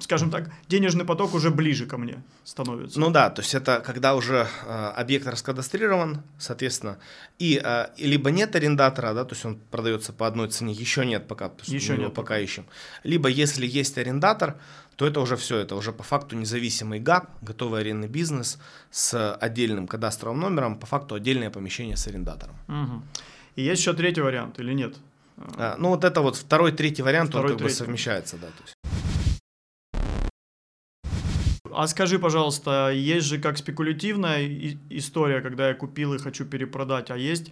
скажем 0.00 0.30
так, 0.30 0.50
денежный 0.68 1.04
поток 1.04 1.34
уже 1.34 1.50
ближе 1.50 1.86
ко 1.86 1.96
мне 1.98 2.22
становится. 2.44 2.98
Ну 2.98 3.10
да, 3.10 3.30
то 3.30 3.42
есть 3.42 3.54
это 3.54 3.80
когда 3.80 4.14
уже 4.14 4.46
э, 4.66 4.92
объект 4.96 5.26
раскадастрирован, 5.26 6.22
соответственно, 6.38 6.98
и, 7.38 7.60
э, 7.62 7.86
либо 7.98 8.30
нет 8.30 8.56
арендатора, 8.56 9.14
да, 9.14 9.24
то 9.24 9.34
есть 9.34 9.44
он 9.44 9.58
продается 9.70 10.12
по 10.12 10.26
одной 10.26 10.48
цене, 10.48 10.72
еще 10.72 11.04
нет 11.04 11.28
пока, 11.28 11.50
Еще 11.64 11.96
нет 11.96 12.14
пока 12.14 12.38
ищем. 12.38 12.66
Либо 13.02 13.28
если 13.28 13.66
есть 13.66 13.98
арендатор, 13.98 14.56
то 14.96 15.06
это 15.06 15.20
уже 15.20 15.36
все, 15.36 15.58
это 15.58 15.74
уже 15.74 15.92
по 15.92 16.02
факту 16.02 16.36
независимый 16.36 17.00
ГАП, 17.00 17.28
готовый 17.42 17.80
арендный 17.80 18.08
бизнес 18.08 18.58
с 18.90 19.34
отдельным 19.34 19.86
кадастровым 19.88 20.40
номером, 20.40 20.78
по 20.78 20.86
факту 20.86 21.14
отдельное 21.14 21.50
помещение 21.50 21.96
с 21.96 22.06
арендатором. 22.06 22.56
Мгм. 22.68 23.04
И 23.56 23.62
есть 23.62 23.80
еще 23.80 23.92
третий 23.92 24.20
вариант 24.20 24.58
или 24.60 24.72
нет? 24.72 24.96
А, 25.56 25.76
ну 25.78 25.88
вот 25.88 26.04
это 26.04 26.20
вот 26.20 26.36
второй, 26.36 26.72
третий 26.72 27.02
вариант, 27.02 27.30
Второй, 27.30 27.52
он 27.52 27.56
как 27.56 27.58
бы 27.58 27.64
третий. 27.64 27.78
совмещается, 27.78 28.36
да. 28.36 28.46
То 28.46 28.62
есть. 28.62 28.73
А 31.76 31.86
скажи, 31.86 32.18
пожалуйста, 32.18 32.90
есть 32.92 33.26
же 33.26 33.38
как 33.38 33.58
спекулятивная 33.58 34.48
история, 34.90 35.40
когда 35.40 35.68
я 35.68 35.74
купил 35.74 36.14
и 36.14 36.18
хочу 36.18 36.44
перепродать, 36.44 37.10
а 37.10 37.16
есть 37.16 37.50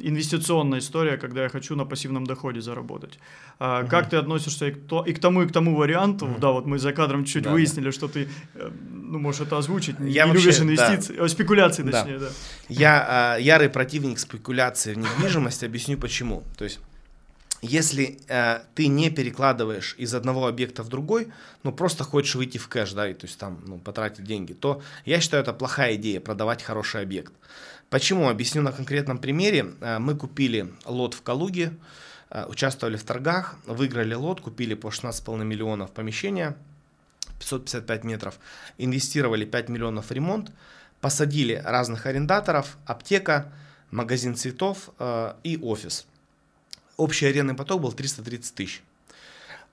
инвестиционная 0.00 0.78
история, 0.78 1.16
когда 1.16 1.42
я 1.42 1.48
хочу 1.48 1.74
на 1.76 1.84
пассивном 1.84 2.24
доходе 2.24 2.60
заработать. 2.60 3.18
А, 3.58 3.80
Мгм. 3.80 3.88
Как 3.88 4.10
ты 4.10 4.16
относишься 4.16 4.66
и 4.68 4.70
к, 4.72 4.86
то- 4.86 5.04
и 5.04 5.12
к 5.12 5.18
тому, 5.18 5.42
и 5.42 5.46
к 5.48 5.52
тому 5.52 5.74
варианту? 5.76 6.26
Мгм. 6.26 6.40
Да, 6.40 6.50
вот 6.52 6.66
мы 6.66 6.78
за 6.78 6.92
кадром 6.92 7.24
чуть 7.24 7.42
Да, 7.44 7.50
выяснили, 7.52 7.90
что 7.90 8.06
ты, 8.08 8.28
э, 8.54 8.70
ну, 8.92 9.18
можешь 9.18 9.40
это 9.40 9.58
озвучить, 9.58 9.96
Я 9.98 10.24
не 10.24 10.30
вообще, 10.32 10.44
любишь 10.44 10.58
да. 10.58 10.64
инвестиции, 10.64 11.16
о, 11.18 11.28
спекуляции, 11.28 11.82
Да. 11.82 11.90
точнее, 12.02 12.18
да. 12.18 12.28
Я 12.68 13.36
э, 13.38 13.42
ярый 13.42 13.68
противник 13.68 14.18
спекуляции 14.20 14.94
в 14.94 14.98
недвижимости, 14.98 15.64
объясню 15.64 15.98
почему. 15.98 16.42
То 16.56 16.64
есть, 16.64 16.78
если 17.62 18.18
э, 18.26 18.62
ты 18.74 18.88
не 18.88 19.08
перекладываешь 19.08 19.94
из 19.96 20.14
одного 20.14 20.48
объекта 20.48 20.82
в 20.82 20.88
другой, 20.88 21.28
ну 21.62 21.72
просто 21.72 22.02
хочешь 22.02 22.34
выйти 22.34 22.58
в 22.58 22.68
кэш, 22.68 22.92
да, 22.92 23.08
и 23.08 23.14
то 23.14 23.26
есть 23.26 23.38
там 23.38 23.62
ну, 23.64 23.78
потратить 23.78 24.24
деньги, 24.24 24.52
то 24.52 24.82
я 25.04 25.20
считаю 25.20 25.44
это 25.44 25.52
плохая 25.52 25.94
идея 25.94 26.20
продавать 26.20 26.62
хороший 26.62 27.02
объект. 27.02 27.32
Почему? 27.88 28.28
Объясню 28.28 28.62
на 28.62 28.72
конкретном 28.72 29.18
примере. 29.18 29.74
Э, 29.80 30.00
Мы 30.00 30.16
купили 30.16 30.72
лот 30.84 31.14
в 31.14 31.22
Калуге, 31.22 31.72
э, 32.30 32.46
участвовали 32.46 32.96
в 32.96 33.04
торгах, 33.04 33.54
выиграли 33.64 34.14
лот, 34.14 34.40
купили 34.40 34.74
по 34.74 34.88
16,5 34.88 35.44
миллионов 35.44 35.92
помещения, 35.92 36.56
555 37.38 38.02
метров, 38.02 38.40
инвестировали 38.76 39.44
5 39.44 39.68
миллионов 39.68 40.06
в 40.06 40.12
ремонт, 40.12 40.50
посадили 41.00 41.62
разных 41.64 42.06
арендаторов, 42.06 42.76
аптека, 42.86 43.52
магазин 43.92 44.34
цветов 44.34 44.90
э, 44.98 45.34
и 45.44 45.58
офис. 45.62 46.06
Общий 47.02 47.26
арендный 47.26 47.54
поток 47.54 47.80
был 47.82 47.90
330 47.90 48.54
тысяч. 48.54 48.80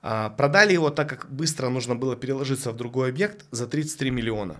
А, 0.02 0.30
Продали 0.30 0.72
его, 0.72 0.90
так 0.90 1.08
как 1.08 1.30
быстро 1.30 1.68
нужно 1.68 1.94
было 1.94 2.16
переложиться 2.16 2.72
в 2.72 2.76
другой 2.76 3.10
объект, 3.10 3.44
за 3.52 3.68
33 3.68 4.10
миллиона. 4.10 4.54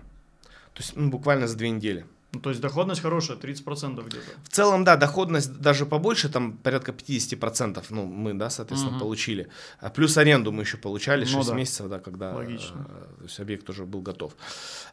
То 0.73 0.81
есть 0.81 0.95
ну, 0.95 1.09
буквально 1.09 1.47
за 1.49 1.57
две 1.57 1.69
недели. 1.69 2.05
Ну, 2.33 2.39
то 2.39 2.49
есть 2.49 2.61
доходность 2.61 3.01
хорошая, 3.01 3.35
30% 3.37 4.05
где-то. 4.05 4.31
В 4.43 4.49
целом, 4.49 4.85
да, 4.85 4.95
доходность 4.95 5.51
даже 5.59 5.85
побольше, 5.85 6.29
там 6.29 6.53
порядка 6.53 6.93
50%, 6.93 7.83
ну, 7.89 8.05
мы, 8.05 8.33
да, 8.33 8.49
соответственно, 8.49 8.91
Мгм. 8.93 8.99
получили. 9.01 9.49
А 9.81 9.89
плюс 9.89 10.17
аренду 10.17 10.51
мы 10.53 10.63
еще 10.63 10.77
получали 10.77 11.21
Ну 11.25 11.27
6 11.27 11.49
да. 11.49 11.55
месяцев, 11.55 11.89
да, 11.89 11.99
когда 11.99 12.33
Логично. 12.33 12.87
э, 12.89 13.15
то 13.17 13.23
есть 13.23 13.39
объект 13.41 13.69
уже 13.69 13.83
был 13.85 14.01
готов. 14.01 14.33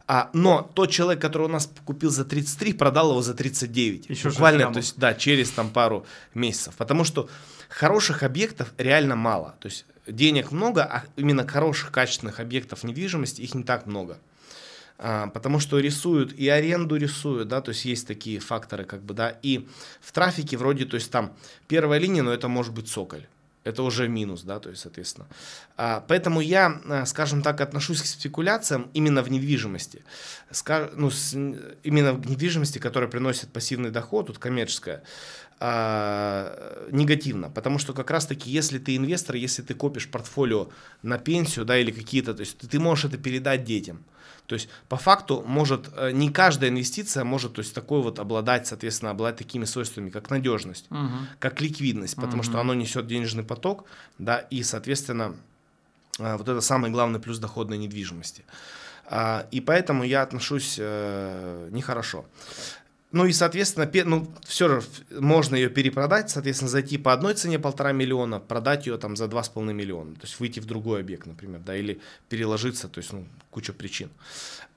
А, 0.05 0.29
но 0.33 0.69
тот 0.73 0.91
человек, 0.91 1.21
который 1.21 1.43
у 1.43 1.51
нас 1.51 1.69
купил 1.85 2.09
за 2.11 2.25
33, 2.25 2.73
продал 2.73 3.11
его 3.11 3.21
за 3.21 3.33
39. 3.33 4.09
Еще 4.09 4.29
Буквально, 4.29 4.73
то 4.73 4.79
есть, 4.79 4.97
да, 4.97 5.13
через 5.13 5.49
там 5.51 5.69
пару 5.69 6.05
месяцев. 6.33 6.75
Потому 6.75 7.05
что 7.05 7.29
хороших 7.69 8.23
объектов 8.23 8.73
реально 8.77 9.15
мало. 9.15 9.55
То 9.61 9.67
есть 9.67 9.85
денег 10.07 10.51
много, 10.51 10.83
а 10.83 11.03
именно 11.15 11.47
хороших, 11.47 11.91
качественных 11.91 12.41
объектов 12.41 12.83
недвижимости 12.83 13.41
их 13.41 13.55
не 13.55 13.63
так 13.63 13.85
много. 13.85 14.17
А, 15.01 15.27
потому 15.27 15.59
что 15.59 15.79
рисуют 15.79 16.33
и 16.33 16.49
аренду 16.49 16.97
рисуют, 16.97 17.47
да, 17.47 17.61
то 17.61 17.69
есть 17.69 17.85
есть 17.85 18.05
такие 18.05 18.39
факторы, 18.39 18.83
как 18.83 19.01
бы, 19.01 19.13
да, 19.13 19.39
и 19.41 19.65
в 20.01 20.11
трафике 20.11 20.57
вроде, 20.57 20.83
то 20.85 20.95
есть 20.95 21.09
там 21.09 21.31
первая 21.69 21.99
линия, 21.99 22.21
но 22.21 22.33
это 22.33 22.49
может 22.49 22.73
быть 22.73 22.89
цоколь. 22.89 23.25
Это 23.63 23.83
уже 23.83 24.09
минус, 24.09 24.43
да, 24.43 24.59
то 24.59 24.69
есть, 24.69 24.81
соответственно. 24.81 25.27
А, 25.77 26.03
поэтому 26.05 26.41
я, 26.41 26.81
а, 26.85 27.05
скажем 27.05 27.41
так, 27.41 27.61
отношусь 27.61 28.01
к 28.01 28.05
спекуляциям 28.05 28.89
именно 28.93 29.21
в 29.21 29.31
недвижимости. 29.31 30.03
Ну, 30.67 31.11
именно 31.83 32.13
в 32.13 32.29
недвижимости, 32.29 32.79
которая 32.79 33.09
приносит 33.09 33.53
пассивный 33.53 33.91
доход, 33.91 34.27
тут 34.27 34.37
коммерческая, 34.37 35.03
негативно. 35.61 37.49
Потому 37.49 37.79
что 37.79 37.93
как 37.93 38.11
раз-таки, 38.11 38.49
если 38.49 38.79
ты 38.79 38.95
инвестор, 38.95 39.35
если 39.35 39.61
ты 39.61 39.73
копишь 39.73 40.09
портфолио 40.09 40.69
на 41.03 41.17
пенсию, 41.17 41.65
да, 41.65 41.77
или 41.77 41.91
какие-то, 41.91 42.33
то 42.33 42.41
есть 42.41 42.57
ты 42.57 42.79
можешь 42.79 43.05
это 43.05 43.17
передать 43.17 43.65
детям. 43.65 44.03
То 44.49 44.55
есть 44.55 44.67
по 44.89 44.97
факту 44.97 45.43
может 45.47 45.89
э, 45.95 46.11
не 46.11 46.29
каждая 46.31 46.71
инвестиция 46.71 47.23
может 47.23 47.53
то 47.53 47.59
есть 47.61 47.73
такой 47.75 48.01
вот 48.01 48.17
обладать 48.19 48.65
соответственно 48.67 49.11
обладать 49.11 49.37
такими 49.37 49.65
свойствами 49.65 50.09
как 50.09 50.29
надежность 50.31 50.87
Мгм. 50.89 51.27
как 51.39 51.61
ликвидность 51.61 52.15
потому 52.15 52.41
что 52.43 52.53
Мгм. 52.53 52.61
оно 52.61 52.73
несет 52.73 53.05
денежный 53.07 53.43
поток 53.43 53.85
да 54.17 54.39
и 54.39 54.63
соответственно 54.63 55.35
э, 56.19 56.35
вот 56.35 56.47
это 56.49 56.61
самый 56.61 56.89
главный 56.89 57.19
плюс 57.19 57.37
доходной 57.39 57.77
недвижимости 57.77 58.43
А, 59.11 59.47
и 59.51 59.59
поэтому 59.61 60.03
я 60.03 60.21
отношусь 60.23 60.75
э, 60.79 61.69
нехорошо 61.71 62.25
ну 63.11 63.25
и, 63.25 63.33
соответственно, 63.33 63.89
ну, 64.05 64.31
все 64.45 64.67
же 64.67 64.83
можно 65.09 65.55
ее 65.55 65.69
перепродать, 65.69 66.29
соответственно, 66.29 66.69
зайти 66.69 66.97
по 66.97 67.11
одной 67.11 67.33
цене 67.33 67.57
полтора 67.57 67.91
миллиона, 67.91 68.39
продать 68.39 68.85
ее 68.85 68.97
там 68.97 69.15
за 69.15 69.27
два 69.27 69.43
с 69.43 69.49
половиной 69.49 69.73
миллиона, 69.73 70.13
то 70.13 70.21
есть 70.27 70.39
выйти 70.39 70.59
в 70.59 70.65
другой 70.65 71.01
объект, 71.01 71.25
например, 71.25 71.59
да, 71.61 71.75
или 71.75 71.99
переложиться, 72.29 72.87
то 72.87 72.99
есть, 72.99 73.11
ну, 73.11 73.25
куча 73.49 73.73
причин. 73.73 74.11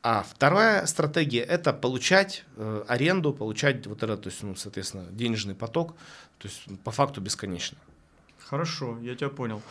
А 0.02 0.22
вторая 0.28 0.86
стратегия– 0.86 1.42
это 1.48 1.72
получать 1.72 2.44
э, 2.56 2.84
аренду, 2.88 3.34
получать 3.34 3.86
вот 3.86 4.02
это, 4.02 4.16
то 4.16 4.30
есть, 4.30 4.42
ну, 4.42 4.56
соответственно, 4.56 5.04
денежный 5.10 5.54
поток, 5.54 5.94
то 6.38 6.48
есть, 6.48 6.62
по 6.82 6.90
факту 6.90 7.20
бесконечно. 7.20 7.78
Хорошо, 8.38 8.98
я 9.02 9.14
тебя 9.14 9.28
понял. 9.28 9.62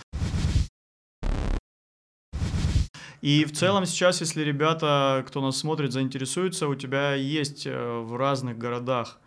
И 3.22 3.46
в 3.46 3.52
целом 3.54 3.86
сейчас, 3.86 4.20
если 4.22 4.42
ребята, 4.42 5.24
кто 5.28 5.42
нас 5.42 5.58
смотрит, 5.58 5.92
заинтересуются, 5.92 6.68
у 6.68 6.76
тебя 6.76 7.14
есть 7.14 7.68
э, 7.68 8.00
в 8.00 8.16
разных 8.16 8.58
городах 8.58 9.20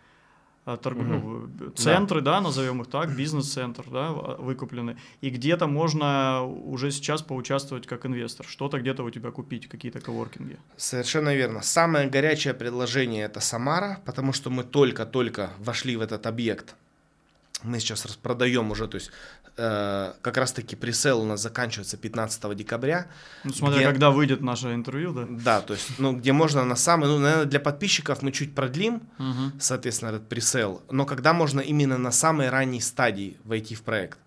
а, 0.65 0.77
торг... 0.77 0.97
ну, 0.97 1.47
центры, 1.75 2.21
да. 2.21 2.33
да, 2.33 2.41
назовем 2.41 2.81
их 2.81 2.87
так, 2.87 3.15
бизнес-центр, 3.15 3.85
да, 3.89 4.11
выкуплены, 4.11 4.97
и 5.21 5.29
где-то 5.29 5.67
можно 5.67 6.43
уже 6.43 6.91
сейчас 6.91 7.21
поучаствовать 7.21 7.85
как 7.85 8.05
инвестор, 8.05 8.45
что-то 8.47 8.79
где-то 8.79 9.03
у 9.03 9.09
тебя 9.11 9.31
купить, 9.31 9.69
какие-то 9.69 10.01
коворкинги. 10.01 10.57
Совершенно 10.75 11.35
верно. 11.35 11.61
Самое 11.61 12.09
горячее 12.09 12.55
предложение 12.55 13.25
это 13.25 13.39
Самара, 13.39 13.99
потому 14.05 14.33
что 14.33 14.49
мы 14.49 14.63
только-только 14.63 15.51
вошли 15.59 15.95
в 15.95 16.01
этот 16.01 16.25
объект 16.25 16.75
мы 17.63 17.79
сейчас 17.79 18.05
распродаем 18.05 18.71
уже, 18.71 18.87
то 18.87 18.95
есть 18.95 19.11
э, 19.57 20.13
как 20.21 20.37
раз-таки 20.37 20.75
пресейл 20.75 21.21
у 21.21 21.25
нас 21.25 21.41
заканчивается 21.41 21.97
15 21.97 22.55
декабря. 22.55 23.07
Ну, 23.43 23.53
смотря 23.53 23.77
где, 23.77 23.85
когда 23.87 24.11
выйдет 24.11 24.41
наше 24.41 24.73
интервью, 24.73 25.13
да? 25.13 25.25
Да, 25.29 25.61
то 25.61 25.73
есть, 25.73 25.99
ну, 25.99 26.13
где 26.13 26.33
можно 26.33 26.63
на 26.65 26.75
самый, 26.75 27.07
ну, 27.07 27.19
наверное, 27.19 27.45
для 27.45 27.59
подписчиков 27.59 28.21
мы 28.21 28.31
чуть 28.31 28.53
продлим, 28.55 29.01
угу. 29.19 29.51
соответственно, 29.59 30.09
этот 30.09 30.27
пресейл, 30.27 30.81
но 30.89 31.05
когда 31.05 31.33
можно 31.33 31.59
именно 31.59 31.97
на 31.97 32.11
самой 32.11 32.49
ранней 32.49 32.81
стадии 32.81 33.37
войти 33.43 33.75
в 33.75 33.81
проект. 33.81 34.17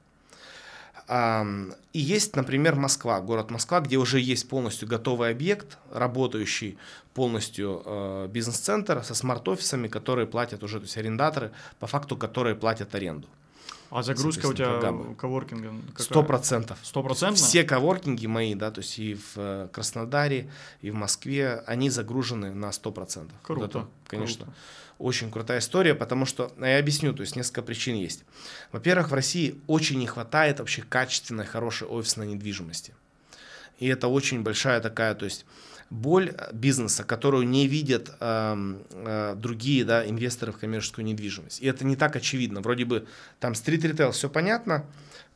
И 1.11 2.01
есть, 2.01 2.37
например, 2.37 2.75
Москва, 2.75 3.21
город 3.23 3.51
Москва, 3.51 3.81
где 3.81 3.97
уже 3.97 4.21
есть 4.21 4.47
полностью 4.47 4.87
готовый 4.87 5.31
объект, 5.31 5.79
работающий 5.91 6.77
полностью 7.15 7.83
э, 7.85 8.29
бизнес-центр 8.31 9.03
со 9.03 9.15
смарт-офисами, 9.15 9.89
которые 9.89 10.27
платят 10.27 10.63
уже, 10.63 10.79
то 10.79 10.85
есть 10.85 10.99
арендаторы, 10.99 11.51
по 11.81 11.87
факту, 11.87 12.17
которые 12.17 12.55
платят 12.55 12.95
аренду. 12.95 13.27
А 13.91 14.03
загрузка 14.03 14.47
у 14.47 14.53
тебя 14.53 14.81
коворкинга 15.17 15.73
Сто 15.97 16.23
процентов. 16.23 16.79
Сто 16.83 17.03
процентов? 17.03 17.39
Все 17.39 17.65
коворкинги 17.65 18.27
мои, 18.27 18.55
да, 18.55 18.71
то 18.71 18.81
есть 18.81 18.99
и 18.99 19.15
в 19.15 19.33
э, 19.37 19.69
Краснодаре, 19.73 20.51
и 20.83 20.91
в 20.91 20.95
Москве, 20.95 21.63
они 21.67 21.89
загружены 21.89 22.53
на 22.53 22.71
сто 22.73 22.93
процентов. 22.93 23.37
Круто. 23.43 23.61
Вот 23.61 23.71
это, 23.71 23.87
конечно, 24.07 24.45
круто. 24.45 24.59
очень 24.99 25.31
крутая 25.31 25.61
история, 25.61 25.95
потому 25.95 26.27
что, 26.27 26.53
ну, 26.57 26.67
я 26.67 26.79
объясню, 26.79 27.15
то 27.15 27.23
есть 27.23 27.35
несколько 27.35 27.63
причин 27.63 27.97
есть. 27.97 28.25
Во-первых, 28.73 29.11
в 29.11 29.15
России 29.15 29.59
очень 29.67 29.99
не 29.99 30.07
хватает 30.07 30.59
вообще 30.59 30.83
качественной, 30.83 31.47
хорошей 31.47 31.89
офисной 31.89 32.27
недвижимости. 32.27 32.95
И 33.79 33.87
это 33.87 34.09
очень 34.09 34.43
большая 34.43 34.81
такая, 34.81 35.15
то 35.15 35.25
есть 35.25 35.47
боль 35.91 36.35
бизнеса, 36.53 37.05
которую 37.05 37.49
не 37.49 37.67
видят 37.67 38.11
э, 38.21 38.75
э, 38.91 39.35
другие 39.37 39.85
да, 39.85 40.07
инвесторы 40.07 40.53
в 40.53 40.59
коммерческую 40.59 41.05
недвижимость. 41.05 41.61
И 41.61 41.67
это 41.67 41.85
не 41.85 41.97
так 41.97 42.17
очевидно. 42.17 42.61
Вроде 42.61 42.85
бы 42.85 43.07
там 43.41 43.55
стрит-ритейл 43.55 44.13
все 44.13 44.29
понятно, 44.29 44.85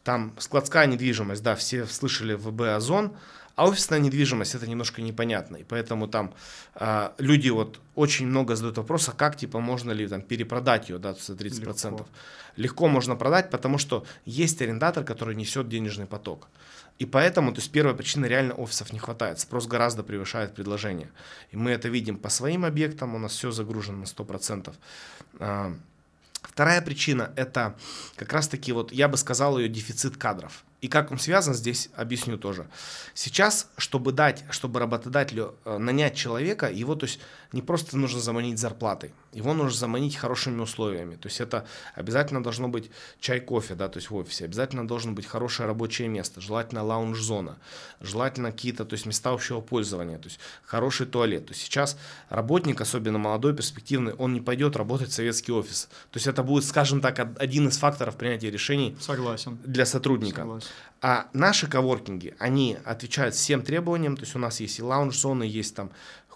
там 0.04 0.34
складская 0.38 0.86
недвижимость, 0.86 1.42
да, 1.42 1.54
все 1.54 1.86
слышали 1.86 2.34
ВБ 2.34 2.76
Озон, 2.76 3.16
а 3.54 3.68
офисная 3.68 4.00
недвижимость 4.00 4.54
это 4.54 4.66
немножко 4.66 5.02
непонятно. 5.02 5.56
И 5.56 5.64
поэтому 5.64 6.08
там 6.08 6.34
э, 6.74 7.10
люди 7.18 7.50
вот 7.50 7.80
очень 7.94 8.26
много 8.26 8.56
задают 8.56 8.78
вопроса, 8.78 9.12
как 9.12 9.36
типа 9.36 9.60
можно 9.60 9.92
ли 9.92 10.08
там 10.08 10.22
перепродать 10.22 10.88
ее, 10.88 10.98
да, 10.98 11.14
за 11.14 11.34
30%. 11.34 11.90
Легко. 11.90 12.06
Легко 12.56 12.88
можно 12.88 13.16
продать, 13.16 13.50
потому 13.50 13.78
что 13.78 14.04
есть 14.24 14.62
арендатор, 14.62 15.04
который 15.04 15.34
несет 15.34 15.68
денежный 15.68 16.06
поток. 16.06 16.48
И 16.98 17.06
поэтому, 17.06 17.52
то 17.52 17.60
есть 17.60 17.72
первая 17.72 17.94
причина, 17.94 18.26
реально 18.26 18.54
офисов 18.54 18.92
не 18.92 18.98
хватает, 18.98 19.40
спрос 19.40 19.66
гораздо 19.66 20.02
превышает 20.02 20.54
предложение. 20.54 21.10
И 21.50 21.56
мы 21.56 21.70
это 21.70 21.88
видим 21.88 22.16
по 22.16 22.28
своим 22.28 22.64
объектам, 22.64 23.14
у 23.14 23.18
нас 23.18 23.32
все 23.32 23.50
загружено 23.50 23.98
на 23.98 24.04
100%. 24.04 24.72
А, 25.38 25.74
вторая 26.42 26.82
причина– 26.82 27.32
это 27.36 27.74
как 28.16 28.32
раз-таки, 28.32 28.72
вот 28.72 28.92
я 28.92 29.08
бы 29.08 29.16
сказал, 29.16 29.58
ее 29.58 29.68
дефицит 29.68 30.16
кадров. 30.16 30.64
И 30.82 30.88
как 30.88 31.12
он 31.12 31.18
связан, 31.20 31.54
здесь 31.54 31.90
объясню 31.94 32.36
тоже. 32.36 32.66
Сейчас, 33.14 33.70
чтобы 33.76 34.10
дать, 34.10 34.44
чтобы 34.50 34.80
работодателю 34.80 35.54
э, 35.64 35.78
нанять 35.78 36.16
человека, 36.16 36.68
его 36.68 36.96
то 36.96 37.06
есть 37.06 37.20
не 37.52 37.62
просто 37.62 37.96
нужно 37.96 38.18
заманить 38.18 38.58
зарплатой, 38.58 39.14
его 39.32 39.54
нужно 39.54 39.78
заманить 39.78 40.16
хорошими 40.16 40.60
условиями. 40.60 41.16
То 41.16 41.28
есть 41.28 41.40
это 41.40 41.66
обязательно 41.94 42.42
должно 42.42 42.68
быть 42.68 42.90
чай, 43.20 43.40
кофе, 43.40 43.74
да, 43.74 43.88
то 43.88 43.98
есть 43.98 44.10
в 44.10 44.16
офисе, 44.16 44.44
обязательно 44.44 44.86
должно 44.86 45.12
быть 45.12 45.26
хорошее 45.26 45.66
рабочее 45.66 46.08
место, 46.08 46.40
желательно 46.40 46.82
лаунж-зона, 46.82 47.58
желательно 48.00 48.52
какие-то, 48.52 48.84
то 48.84 48.94
есть 48.94 49.06
места 49.06 49.30
общего 49.30 49.60
пользования, 49.60 50.18
то 50.18 50.28
есть 50.28 50.38
хороший 50.64 51.06
туалет. 51.06 51.46
То 51.46 51.52
есть 51.52 51.62
сейчас 51.62 51.96
работник, 52.28 52.80
особенно 52.80 53.18
молодой, 53.18 53.54
перспективный, 53.54 54.12
он 54.14 54.34
не 54.34 54.40
пойдет 54.40 54.76
работать 54.76 55.10
в 55.10 55.14
советский 55.14 55.52
офис. 55.52 55.88
То 56.10 56.18
есть 56.18 56.26
это 56.26 56.42
будет, 56.42 56.64
скажем 56.64 57.00
так, 57.00 57.18
один 57.38 57.68
из 57.68 57.78
факторов 57.78 58.16
принятия 58.16 58.50
решений 58.50 58.96
Согласен. 59.00 59.58
для 59.64 59.86
сотрудника. 59.86 60.42
Согласен. 60.42 60.68
А 61.04 61.26
наши 61.32 61.66
коворкинги, 61.66 62.36
они 62.38 62.78
отвечают 62.84 63.34
всем 63.34 63.62
требованиям, 63.62 64.16
то 64.16 64.22
есть 64.22 64.36
у 64.36 64.38
нас 64.38 64.60
есть 64.60 64.78
и 64.78 64.82
лаунж-зоны, 64.82 65.42
есть 65.42 65.74
там 65.74 65.90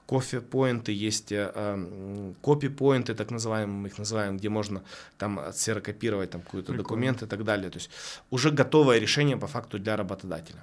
кофе-поинты, 0.07 0.93
есть 0.93 1.33
э, 1.33 2.35
копи-поинты, 2.41 3.15
так 3.15 3.31
называемые, 3.31 3.77
мы 3.77 3.88
их 3.88 3.99
называем, 3.99 4.37
где 4.37 4.49
можно 4.49 4.83
там 5.19 5.38
отсерокопировать 5.38 6.31
там 6.31 6.40
какой-то 6.40 6.73
документ 6.73 7.23
и 7.23 7.27
так 7.27 7.45
далее. 7.45 7.71
То 7.71 7.79
есть 7.79 7.90
уже 8.31 8.51
готовое 8.51 8.99
решение 8.99 9.37
по 9.37 9.47
факту 9.47 9.79
для 9.79 9.97
работодателя. 9.97 10.62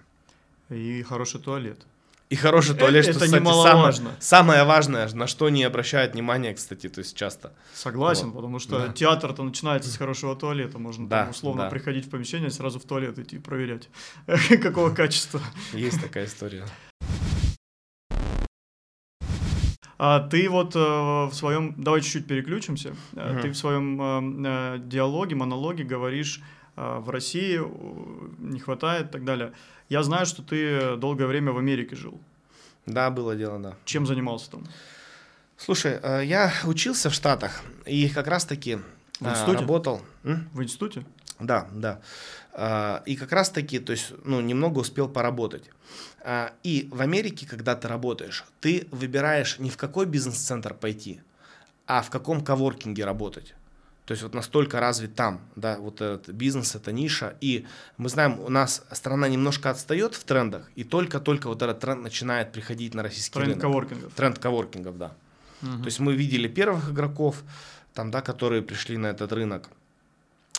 И 0.70 1.04
хороший 1.04 1.42
туалет. 1.42 1.80
И 2.30 2.36
хороший 2.36 2.76
туалет, 2.76 3.06
это, 3.06 3.14
что, 3.14 3.26
кстати, 3.26 3.42
немаловажно. 3.42 4.16
Самое, 4.20 4.20
самое 4.20 4.64
важное, 4.64 5.10
на 5.14 5.28
что 5.28 5.50
не 5.50 5.64
обращают 5.64 6.14
внимания, 6.14 6.54
кстати, 6.56 6.90
то 6.90 7.00
есть 7.00 7.16
часто. 7.16 7.54
Согласен, 7.76 8.32
вот. 8.32 8.38
потому 8.38 8.58
что 8.58 8.80
да. 8.80 8.94
театр-то 8.94 9.44
начинается 9.44 9.92
с 9.92 9.98
хорошего 9.98 10.36
туалета. 10.36 10.80
Можно 10.80 11.08
да, 11.08 11.22
там, 11.24 11.30
условно 11.30 11.64
да. 11.64 11.70
приходить 11.70 12.08
в 12.08 12.10
помещение, 12.10 12.50
сразу 12.50 12.80
в 12.80 12.86
туалет 12.86 13.20
идти 13.20 13.38
проверять, 13.38 13.90
какого 14.64 14.90
качества. 14.90 15.42
Есть 15.74 16.02
такая 16.02 16.26
история. 16.26 16.66
А 20.06 20.20
ты 20.20 20.50
вот 20.50 20.76
э, 20.76 20.80
в 20.80 21.32
своем, 21.32 21.76
давай 21.78 22.02
чуть-чуть 22.02 22.28
переключимся. 22.28 22.90
Угу. 23.14 23.42
Ты 23.42 23.52
в 23.52 23.56
своем 23.56 24.02
э, 24.02 24.76
э, 24.76 24.80
диалоге, 24.80 25.36
монологе 25.36 25.86
говоришь, 25.86 26.42
э, 26.76 27.00
в 27.00 27.10
России 27.10 27.58
не 28.38 28.60
хватает 28.60 29.06
и 29.06 29.10
так 29.14 29.24
далее. 29.24 29.54
Я 29.88 30.04
знаю, 30.04 30.26
что 30.26 30.44
ты 30.44 30.98
долгое 30.98 31.26
время 31.26 31.54
в 31.54 31.58
Америке 31.58 31.96
жил. 31.96 32.20
Да, 32.86 33.12
было 33.12 33.34
дело, 33.38 33.60
да. 33.60 33.76
Чем 33.86 34.06
занимался 34.06 34.52
там? 34.52 34.68
Слушай, 35.56 36.00
э, 36.04 36.26
я 36.26 36.52
учился 36.66 37.10
в 37.10 37.14
Штатах 37.14 37.62
и 37.86 38.10
как 38.10 38.28
раз-таки 38.28 38.80
в 39.22 39.30
институте? 39.30 39.60
работал. 39.60 40.02
В 40.24 40.62
институте? 40.62 41.06
Да, 41.40 41.70
да. 41.72 42.02
И 42.56 43.16
как 43.16 43.32
раз-таки, 43.32 43.80
то 43.80 43.94
есть, 43.94 44.14
ну, 44.26 44.40
немного 44.40 44.80
успел 44.80 45.10
поработать. 45.10 45.64
А, 46.22 46.54
и 46.62 46.88
в 46.92 47.02
Америке, 47.02 47.48
когда 47.48 47.76
ты 47.76 47.88
работаешь, 47.88 48.46
ты 48.62 48.88
выбираешь 48.92 49.58
не 49.58 49.72
в 49.72 49.78
какой 49.78 50.06
бизнес-центр 50.06 50.76
пойти, 50.76 51.22
а 51.88 52.02
в 52.04 52.12
каком 52.12 52.44
коворкинге 52.44 53.06
работать. 53.06 53.56
То 54.06 54.12
есть 54.12 54.22
вот 54.22 54.34
настолько 54.34 54.80
развит 54.80 55.16
там, 55.16 55.42
да, 55.56 55.78
вот 55.78 56.02
этот 56.02 56.30
бизнес, 56.30 56.76
эта 56.76 56.92
ниша. 56.92 57.36
И 57.42 57.66
мы 57.98 58.10
знаем, 58.10 58.40
у 58.40 58.50
нас 58.50 58.84
страна 58.92 59.28
немножко 59.30 59.70
отстает 59.70 60.14
в 60.14 60.24
трендах, 60.24 60.70
и 60.76 60.84
только-только 60.84 61.48
вот 61.48 61.62
этот 61.62 61.80
тренд 61.80 62.04
начинает 62.04 62.52
приходить 62.52 62.94
на 62.94 63.02
российский 63.02 63.34
тренд 63.34 63.48
рынок. 63.48 63.62
Тренд 63.62 63.74
коворкингов. 63.74 64.14
Тренд 64.14 64.40
коворкингов, 64.40 64.98
да. 64.98 65.16
Угу. 65.62 65.78
То 65.80 65.86
есть 65.86 66.00
мы 66.00 66.14
видели 66.16 66.48
первых 66.48 66.92
игроков, 66.92 67.44
там, 67.94 68.12
да, 68.12 68.22
которые 68.22 68.62
пришли 68.62 68.98
на 68.98 69.08
этот 69.08 69.32
рынок. 69.32 69.70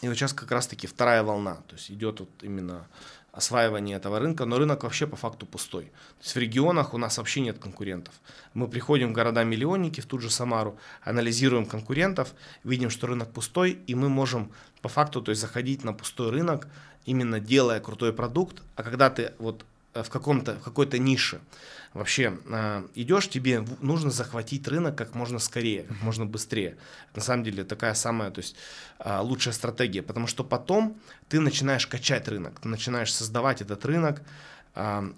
И 0.02 0.08
вот 0.08 0.14
сейчас 0.14 0.32
как 0.32 0.50
раз-таки 0.50 0.86
вторая 0.86 1.22
волна. 1.22 1.56
То 1.68 1.76
есть 1.76 1.90
идет 1.90 2.20
вот 2.20 2.30
именно 2.42 2.86
осваивание 3.34 3.96
этого 3.96 4.20
рынка, 4.20 4.44
но 4.44 4.58
рынок 4.58 4.84
вообще 4.84 5.06
по 5.06 5.16
факту 5.16 5.44
пустой. 5.44 5.86
То 5.86 6.22
есть 6.22 6.34
в 6.36 6.38
регионах 6.38 6.94
у 6.94 6.98
нас 6.98 7.18
вообще 7.18 7.40
нет 7.40 7.58
конкурентов. 7.58 8.14
Мы 8.54 8.68
приходим 8.68 9.10
в 9.10 9.12
города-миллионники, 9.12 10.00
в 10.00 10.06
ту 10.06 10.18
же 10.18 10.30
Самару, 10.30 10.78
анализируем 11.02 11.66
конкурентов, 11.66 12.32
видим, 12.62 12.90
что 12.90 13.08
рынок 13.08 13.32
пустой, 13.32 13.78
и 13.86 13.94
мы 13.94 14.08
можем 14.08 14.52
по 14.82 14.88
факту 14.88 15.20
то 15.20 15.30
есть, 15.30 15.40
заходить 15.40 15.82
на 15.82 15.92
пустой 15.92 16.30
рынок, 16.30 16.68
именно 17.06 17.40
делая 17.40 17.80
крутой 17.80 18.12
продукт, 18.12 18.62
а 18.76 18.82
когда 18.82 19.10
ты 19.10 19.32
вот 19.38 19.64
в, 19.94 20.10
каком-то, 20.10 20.56
в 20.56 20.62
какой-то 20.62 20.98
нише 20.98 21.40
вообще 21.94 22.36
э, 22.46 22.86
идешь, 22.94 23.28
тебе 23.28 23.64
нужно 23.80 24.10
захватить 24.10 24.66
рынок 24.68 24.96
как 24.96 25.14
можно 25.14 25.38
скорее, 25.38 25.84
как 25.84 26.02
можно 26.02 26.26
быстрее. 26.26 26.76
На 27.14 27.22
самом 27.22 27.44
деле 27.44 27.64
такая 27.64 27.94
самая 27.94 28.30
то 28.30 28.40
есть, 28.40 28.56
э, 28.98 29.18
лучшая 29.20 29.54
стратегия, 29.54 30.02
потому 30.02 30.26
что 30.26 30.44
потом 30.44 31.00
ты 31.28 31.40
начинаешь 31.40 31.86
качать 31.86 32.28
рынок, 32.28 32.60
ты 32.60 32.68
начинаешь 32.68 33.12
создавать 33.14 33.62
этот 33.62 33.84
рынок, 33.84 34.22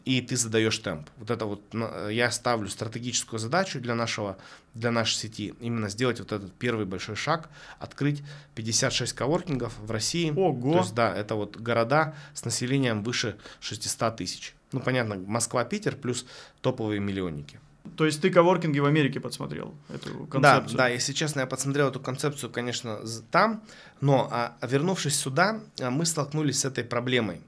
и 0.04 0.20
ты 0.20 0.36
задаешь 0.36 0.76
темп. 0.78 1.08
Вот 1.16 1.30
это 1.30 1.46
вот 1.46 1.62
я 2.10 2.30
ставлю 2.30 2.68
стратегическую 2.68 3.40
задачу 3.40 3.80
для 3.80 3.94
нашего, 3.94 4.36
для 4.74 4.90
нашей 4.90 5.14
сети, 5.14 5.54
именно 5.60 5.88
сделать 5.88 6.18
вот 6.18 6.30
этот 6.32 6.52
первый 6.52 6.84
большой 6.84 7.16
шаг, 7.16 7.48
открыть 7.78 8.22
56 8.54 9.14
коворкингов 9.14 9.78
в 9.78 9.90
России. 9.90 10.30
Ого! 10.30 10.72
То 10.72 10.78
есть, 10.80 10.94
да, 10.94 11.14
это 11.14 11.36
вот 11.36 11.56
города 11.56 12.14
с 12.34 12.44
населением 12.44 13.02
выше 13.02 13.38
600 13.60 14.16
тысяч. 14.18 14.55
Ну, 14.72 14.80
понятно, 14.80 15.16
Москва, 15.16 15.64
Питер 15.64 15.96
плюс 15.96 16.26
топовые 16.60 17.00
миллионники. 17.00 17.60
То 17.96 18.04
есть 18.04 18.20
ты 18.20 18.30
коворкинги 18.30 18.80
в 18.80 18.84
Америке 18.84 19.20
подсмотрел 19.20 19.74
эту 19.88 20.26
концепцию? 20.26 20.76
Да, 20.76 20.84
да, 20.84 20.88
если 20.88 21.12
честно, 21.12 21.40
я 21.40 21.46
подсмотрел 21.46 21.88
эту 21.88 22.00
концепцию, 22.00 22.50
конечно, 22.50 23.00
там, 23.30 23.62
но 24.00 24.28
а, 24.30 24.56
вернувшись 24.62 25.16
сюда, 25.16 25.60
а, 25.80 25.90
мы 25.90 26.04
столкнулись 26.04 26.60
с 26.60 26.64
этой 26.64 26.84
проблемой. 26.84 27.40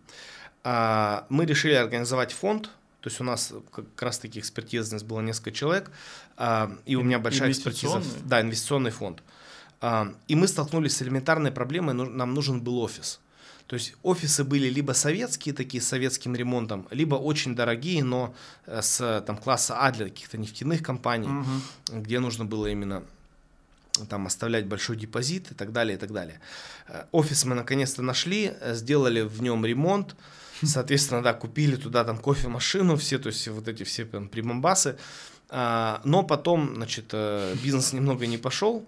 А, 0.65 1.27
мы 1.29 1.45
решили 1.45 1.75
организовать 1.75 2.33
фонд, 2.33 2.71
то 3.01 3.09
есть 3.09 3.21
у 3.21 3.25
нас 3.25 3.53
как 3.73 4.03
раз 4.03 4.19
таки 4.19 4.39
экспертизность 4.39 5.05
было 5.05 5.21
несколько 5.21 5.53
человек, 5.53 5.91
а, 6.37 6.73
и 6.87 6.97
у 6.97 7.03
меня 7.03 7.19
большая 7.19 7.51
экспертиза. 7.51 8.03
Да, 8.25 8.41
инвестиционный 8.41 8.91
фонд. 8.91 9.23
А, 9.81 10.15
и 10.29 10.35
мы 10.35 10.49
столкнулись 10.49 10.97
с 10.97 11.03
элементарной 11.03 11.51
проблемой, 11.51 11.95
нам 11.95 12.35
нужен 12.35 12.61
был 12.61 12.79
офис. 12.81 13.21
То 13.69 13.75
есть 13.75 13.95
офисы 14.03 14.45
были 14.45 14.71
либо 14.71 14.93
советские, 14.93 15.55
такие 15.55 15.83
с 15.83 15.89
советским 15.89 16.35
ремонтом, 16.35 16.89
либо 16.91 17.17
очень 17.17 17.55
дорогие, 17.55 18.03
но 18.03 18.35
э, 18.65 18.81
с 18.81 19.23
там, 19.27 19.37
класса 19.37 19.77
А 19.79 19.93
для 19.93 20.07
каких-то 20.07 20.39
нефтяных 20.39 20.83
компаний, 20.83 21.29
угу. 21.29 22.01
где 22.01 22.19
нужно 22.19 22.47
было 22.47 22.69
именно 22.69 23.03
там 24.09 24.27
оставлять 24.27 24.67
большой 24.67 24.97
депозит 24.97 25.51
и 25.51 25.55
так 25.55 25.73
далее, 25.73 25.97
и 25.97 26.01
так 26.01 26.13
далее. 26.13 26.41
Э, 26.87 27.05
офис 27.13 27.45
мы 27.45 27.55
наконец-то 27.55 28.01
нашли, 28.01 28.55
э, 28.59 28.75
сделали 28.75 29.21
в 29.21 29.43
нем 29.43 29.67
ремонт, 29.67 30.17
соответственно, 30.63 31.23
да, 31.23 31.35
купили 31.35 31.77
туда 31.77 32.05
там 32.05 32.17
кофемашину, 32.17 32.97
все, 32.97 33.19
то 33.19 33.27
есть 33.27 33.47
вот 33.49 33.69
эти 33.69 33.83
все 33.83 34.07
прям 34.07 34.29
примамбасы, 34.29 34.97
а, 35.51 36.01
но 36.05 36.23
потом, 36.23 36.75
значит, 36.75 37.15
бизнес 37.63 37.93
немного 37.93 38.27
не 38.27 38.39
пошел. 38.39 38.87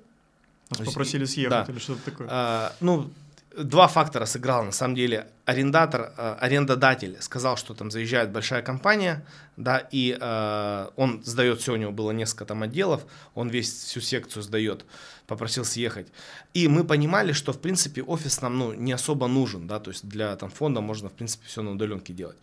Попросили 0.70 1.26
съехать 1.26 1.66
да. 1.66 1.72
или 1.72 1.78
что-то 1.78 2.10
такое. 2.10 2.28
А, 2.30 2.72
ну, 2.80 3.10
два 3.56 3.88
фактора 3.88 4.26
сыграл 4.26 4.64
на 4.64 4.72
самом 4.72 4.94
деле. 4.94 5.26
Арендатор, 5.44 6.12
э, 6.16 6.36
арендодатель 6.40 7.16
сказал, 7.20 7.56
что 7.56 7.74
там 7.74 7.90
заезжает 7.90 8.30
большая 8.30 8.62
компания, 8.62 9.24
да, 9.56 9.78
и 9.90 10.16
э, 10.20 10.88
он 10.96 11.22
сдает 11.24 11.60
все, 11.60 11.72
у 11.72 11.76
него 11.76 11.90
было 11.90 12.12
несколько 12.12 12.44
там 12.44 12.62
отделов, 12.62 13.04
он 13.34 13.48
весь 13.48 13.72
всю 13.72 14.00
секцию 14.00 14.42
сдает, 14.42 14.84
попросил 15.26 15.64
съехать. 15.64 16.06
И 16.54 16.68
мы 16.68 16.84
понимали, 16.84 17.32
что 17.32 17.52
в 17.52 17.60
принципе 17.60 18.02
офис 18.02 18.40
нам 18.40 18.58
ну, 18.58 18.72
не 18.72 18.92
особо 18.92 19.26
нужен, 19.26 19.66
да, 19.66 19.80
то 19.80 19.90
есть 19.90 20.08
для 20.08 20.36
там 20.36 20.50
фонда 20.50 20.80
можно 20.80 21.08
в 21.08 21.12
принципе 21.12 21.46
все 21.46 21.62
на 21.62 21.72
удаленке 21.72 22.12
делать. 22.12 22.36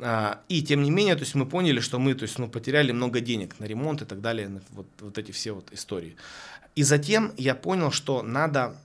А, 0.00 0.40
и 0.48 0.62
тем 0.62 0.82
не 0.82 0.90
менее, 0.90 1.14
то 1.14 1.22
есть 1.22 1.34
мы 1.34 1.46
поняли, 1.46 1.80
что 1.80 1.98
мы, 1.98 2.14
то 2.14 2.24
есть, 2.24 2.38
ну, 2.38 2.48
потеряли 2.48 2.92
много 2.92 3.20
денег 3.20 3.58
на 3.60 3.64
ремонт 3.64 4.02
и 4.02 4.04
так 4.04 4.20
далее, 4.20 4.60
вот, 4.70 4.86
вот 5.00 5.18
эти 5.18 5.32
все 5.32 5.52
вот 5.52 5.72
истории. 5.72 6.16
И 6.74 6.82
затем 6.82 7.32
я 7.36 7.54
понял, 7.54 7.92
что 7.92 8.22
надо 8.22 8.76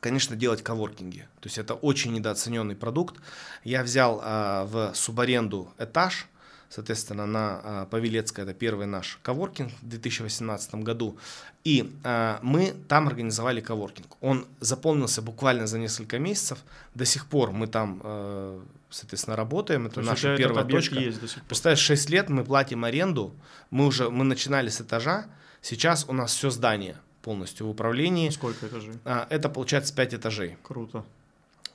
конечно, 0.00 0.36
делать 0.36 0.62
коворкинги. 0.62 1.28
То 1.40 1.46
есть 1.46 1.58
это 1.58 1.74
очень 1.74 2.12
недооцененный 2.12 2.74
продукт. 2.74 3.16
Я 3.64 3.82
взял 3.82 4.20
э, 4.22 4.64
в 4.64 4.92
субаренду 4.94 5.72
этаж, 5.78 6.26
соответственно, 6.70 7.26
на 7.26 7.60
э, 7.62 7.86
Павелецкой, 7.90 8.44
это 8.44 8.54
первый 8.54 8.86
наш 8.86 9.18
коворкинг 9.22 9.72
в 9.82 9.88
2018 9.88 10.74
году. 10.76 11.18
И 11.64 11.92
э, 12.02 12.38
мы 12.42 12.74
там 12.88 13.08
организовали 13.08 13.60
коворкинг. 13.60 14.16
Он 14.20 14.46
заполнился 14.60 15.20
буквально 15.20 15.66
за 15.66 15.78
несколько 15.78 16.18
месяцев. 16.18 16.58
До 16.94 17.04
сих 17.04 17.26
пор 17.26 17.52
мы 17.52 17.66
там, 17.66 18.00
э, 18.02 18.60
соответственно, 18.88 19.36
работаем. 19.36 19.86
Это 19.86 20.00
наша 20.00 20.36
первая 20.36 20.64
точка. 20.64 20.94
Есть 20.94 21.20
до 21.20 21.28
сих 21.28 21.36
пор. 21.36 21.44
Представляешь, 21.48 21.80
6 21.80 22.10
лет 22.10 22.30
мы 22.30 22.44
платим 22.44 22.84
аренду. 22.84 23.34
Мы 23.70 23.86
уже 23.86 24.08
мы 24.08 24.24
начинали 24.24 24.70
с 24.70 24.80
этажа. 24.80 25.26
Сейчас 25.60 26.06
у 26.08 26.14
нас 26.14 26.34
все 26.34 26.48
здание– 26.48 26.96
полностью 27.22 27.66
в 27.66 27.70
управлении. 27.70 28.30
Сколько 28.30 28.66
этажей? 28.66 28.94
А, 29.04 29.26
это 29.30 29.48
получается 29.48 29.94
5 29.94 30.14
этажей. 30.14 30.56
Круто. 30.62 31.04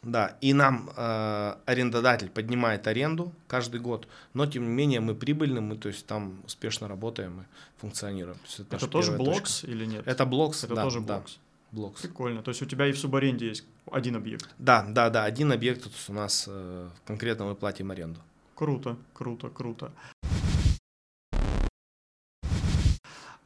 Да, 0.05 0.38
и 0.39 0.53
нам 0.53 0.91
э, 0.95 1.55
арендодатель 1.65 2.29
поднимает 2.29 2.86
аренду 2.86 3.34
каждый 3.47 3.79
год, 3.79 4.08
но 4.36 4.45
тем 4.45 4.63
не 4.63 4.69
менее 4.69 4.99
мы 4.99 5.15
прибыльны, 5.15 5.62
мы 5.62 5.77
то 5.77 5.88
есть 5.88 6.05
там 6.05 6.41
успешно 6.45 6.88
работаем 6.88 7.41
и 7.41 7.43
функционируем. 7.81 8.38
То 8.38 8.45
есть 8.45 8.60
это 8.60 8.75
это 8.75 8.88
тоже 8.88 9.13
BLOKS 9.13 9.62
точка. 9.62 9.71
или 9.71 9.86
нет? 9.86 10.08
Это 10.08 10.27
BLOKS, 10.28 10.63
это 10.63 10.75
да, 10.75 10.84
тоже 10.84 10.99
BLOKS. 11.00 11.34
Да, 11.34 11.75
BLOKS. 11.76 12.02
Прикольно. 12.01 12.43
То 12.43 12.49
есть 12.49 12.62
у 12.62 12.65
тебя 12.65 12.86
и 12.86 12.91
в 12.91 12.99
субаренде 12.99 13.47
есть 13.47 13.65
один 13.91 14.15
объект? 14.15 14.47
Да, 14.60 14.86
да, 14.88 15.10
да, 15.10 15.23
один 15.23 15.51
объект 15.51 15.84
то 15.84 15.89
есть 15.89 16.10
у 16.10 16.13
нас 16.13 16.45
э, 16.47 16.89
конкретно 17.05 17.45
мы 17.45 17.55
платим 17.55 17.89
аренду. 17.89 18.19
Круто, 18.53 18.97
круто, 19.13 19.49
круто. 19.49 19.91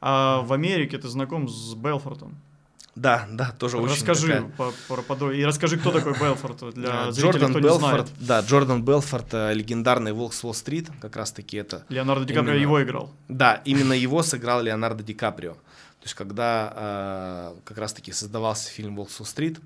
А 0.00 0.40
в 0.42 0.52
Америке 0.52 0.98
ты 0.98 1.08
знаком 1.08 1.48
с 1.48 1.74
Белфортом? 1.74 2.36
Да, 2.96 3.26
да, 3.30 3.52
тоже 3.52 3.78
расскажи 3.78 4.26
очень 4.26 4.50
такая... 4.50 4.72
по, 4.88 5.02
по, 5.02 5.32
И 5.32 5.44
расскажи, 5.44 5.78
кто 5.78 5.90
такой 5.92 6.12
Белфорд 6.18 6.74
для 6.74 7.12
зрителей, 7.12 7.32
Джордан 7.32 7.50
кто 7.50 7.60
Белфорд, 7.60 7.82
не 7.82 7.88
знает. 7.88 8.10
Да, 8.18 8.40
Джордан 8.40 8.82
Белфорд, 8.82 9.26
э, 9.32 9.54
легендарный 9.54 10.12
Волк 10.12 10.34
с 10.34 10.42
Уолл-стрит, 10.42 10.90
как 11.00 11.16
раз-таки 11.16 11.56
это... 11.56 11.84
Леонардо 11.88 12.24
Ди 12.24 12.34
Каприо 12.34 12.54
именно... 12.54 12.62
его 12.62 12.82
играл. 12.82 13.10
Да, 13.28 13.62
именно 13.64 13.92
его 13.92 14.22
сыграл 14.22 14.60
Леонардо 14.62 15.04
Ди 15.04 15.14
Каприо. 15.14 15.52
То 15.52 16.04
есть, 16.04 16.14
когда 16.14 16.72
э, 16.74 17.54
как 17.64 17.78
раз-таки 17.78 18.12
создавался 18.12 18.70
фильм 18.70 18.96
«Волк 18.96 19.10
с 19.10 19.20
Уолл-стрит», 19.20 19.60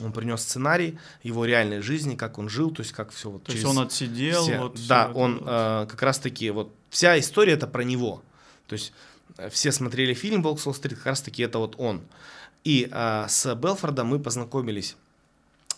он 0.00 0.12
принес 0.12 0.40
сценарий 0.40 0.98
его 1.22 1.44
реальной 1.44 1.82
жизни, 1.82 2.16
как 2.16 2.38
он 2.38 2.48
жил, 2.48 2.70
то 2.70 2.80
есть 2.80 2.92
как 2.92 3.12
все 3.12 3.28
вот. 3.30 3.44
То 3.44 3.52
есть 3.52 3.64
он 3.64 3.78
отсидел. 3.78 4.42
Все, 4.42 4.58
вот 4.58 4.80
да, 4.88 5.10
он 5.14 5.42
э, 5.44 5.86
как 5.90 6.02
раз-таки 6.02 6.50
вот 6.50 6.74
вся 6.88 7.18
история 7.18 7.52
это 7.52 7.66
про 7.66 7.82
него. 7.82 8.22
То 8.66 8.74
есть 8.74 8.92
все 9.50 9.72
смотрели 9.72 10.14
фильм 10.14 10.42
«Волк 10.42 10.60
с 10.60 10.72
стрит 10.72 10.96
как 10.96 11.06
раз 11.06 11.22
таки 11.22 11.42
это 11.42 11.58
вот 11.58 11.76
он. 11.78 12.02
И 12.64 12.88
а, 12.92 13.26
с 13.28 13.54
Белфордом 13.54 14.08
мы 14.08 14.18
познакомились 14.18 14.96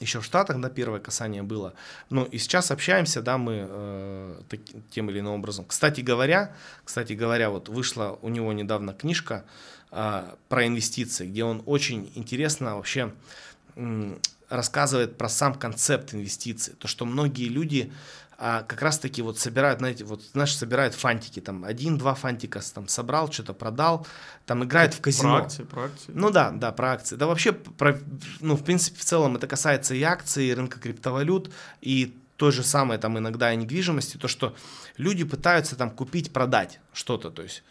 еще 0.03 0.20
в 0.20 0.25
Штатах, 0.25 0.61
да, 0.61 0.68
первое 0.68 1.01
касание 1.01 1.42
было. 1.42 1.75
Ну 2.11 2.25
и 2.25 2.38
сейчас 2.38 2.70
общаемся, 2.70 3.22
да, 3.22 3.38
мы 3.38 3.66
э, 3.68 4.40
так, 4.48 4.61
тем 4.90 5.09
или 5.11 5.20
иным 5.20 5.35
образом. 5.35 5.64
Кстати 5.64 6.01
говоря, 6.01 6.55
кстати 6.85 7.12
говоря, 7.12 7.51
вот 7.51 7.68
вышла 7.68 8.18
у 8.20 8.29
него 8.29 8.53
недавно 8.53 8.92
книжка 8.92 9.44
э, 9.92 10.25
про 10.48 10.66
инвестиции, 10.66 11.29
где 11.29 11.44
он 11.44 11.62
очень 11.66 12.11
интересно 12.16 12.77
вообще 12.77 13.12
э, 13.77 14.16
рассказывает 14.48 15.16
про 15.16 15.29
сам 15.29 15.55
концепт 15.55 16.14
инвестиций. 16.14 16.75
То, 16.75 16.88
что 16.88 17.07
многие 17.07 17.48
люди 17.48 17.92
а 18.44 18.64
как 18.64 18.83
раз-таки 18.83 19.22
вот 19.22 19.38
собирают, 19.38 19.78
знаете, 19.78 20.02
вот, 20.02 20.20
знаешь, 20.33 20.57
собирают 20.57 20.94
фантики, 20.94 21.38
там, 21.38 21.64
один-два 21.64 22.14
фантика 22.14 22.61
там 22.74 22.88
собрал, 22.88 23.31
что-то 23.31 23.52
продал, 23.52 24.05
там 24.46 24.64
играют 24.64 24.94
в 24.94 25.00
казино. 25.00 25.37
Про 25.37 25.44
акции, 25.44 25.62
про 25.62 25.85
акции. 25.85 26.12
Ну 26.12 26.31
да, 26.31 26.50
да, 26.50 26.72
про 26.72 26.90
акции. 26.90 27.14
Да 27.14 27.28
вообще, 27.28 27.52
про, 27.52 28.00
ну, 28.40 28.57
в 28.57 28.64
принципе, 28.64 28.98
в 28.98 29.05
целом 29.05 29.37
это 29.37 29.46
касается 29.46 29.94
и 29.94 30.02
акций, 30.02 30.46
и 30.46 30.55
рынка 30.55 30.81
криптовалют, 30.81 31.52
и 31.81 32.16
то 32.37 32.50
же 32.50 32.64
самое 32.64 32.98
там 32.98 33.16
иногда 33.16 33.52
и 33.52 33.57
недвижимости, 33.57 34.16
то, 34.16 34.26
что 34.26 34.57
люди 34.96 35.22
пытаются 35.22 35.76
там 35.76 35.92
купить, 35.92 36.33
продать 36.33 36.81
что-то, 36.92 37.31
то 37.31 37.42
есть 37.42 37.62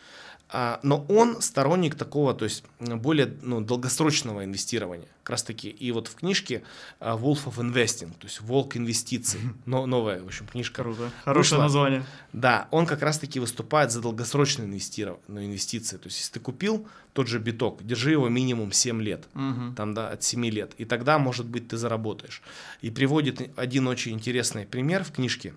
но 0.83 1.05
он 1.07 1.41
сторонник 1.41 1.95
такого, 1.95 2.33
то 2.33 2.45
есть 2.45 2.63
более 2.79 3.33
ну, 3.41 3.61
долгосрочного 3.61 4.43
инвестирования. 4.43 5.07
Как 5.23 5.31
раз 5.31 5.43
таки. 5.43 5.69
И 5.69 5.91
вот 5.91 6.07
в 6.07 6.15
книжке 6.15 6.63
а, 6.99 7.15
Wolf 7.15 7.45
of 7.45 7.57
Investing, 7.57 8.11
то 8.17 8.27
есть 8.27 8.41
Волк 8.41 8.75
инвестиций, 8.75 9.39
но, 9.65 9.85
новая, 9.85 10.21
в 10.21 10.25
общем, 10.25 10.47
книжка. 10.47 10.81
Круто. 10.81 11.11
Хорошее 11.23 11.59
вышла. 11.59 11.63
название. 11.63 12.03
Да, 12.33 12.67
он 12.71 12.85
как 12.85 13.01
раз 13.01 13.19
таки 13.19 13.39
выступает 13.39 13.91
за 13.91 14.01
долгосрочные 14.01 14.67
ну, 14.67 15.41
инвестиции. 15.41 15.97
То 15.97 16.07
есть, 16.07 16.17
если 16.17 16.33
ты 16.33 16.39
купил 16.39 16.87
тот 17.13 17.27
же 17.27 17.39
биток, 17.39 17.83
держи 17.83 18.11
его 18.11 18.27
минимум 18.29 18.71
7 18.71 19.01
лет, 19.01 19.27
угу. 19.35 19.73
там, 19.75 19.93
да, 19.93 20.09
от 20.09 20.23
7 20.23 20.45
лет, 20.45 20.73
и 20.77 20.85
тогда, 20.85 21.19
может 21.19 21.45
быть, 21.45 21.67
ты 21.67 21.77
заработаешь. 21.77 22.41
И 22.81 22.89
приводит 22.89 23.51
один 23.57 23.87
очень 23.87 24.13
интересный 24.13 24.65
пример 24.65 25.03
в 25.03 25.11
книжке, 25.11 25.53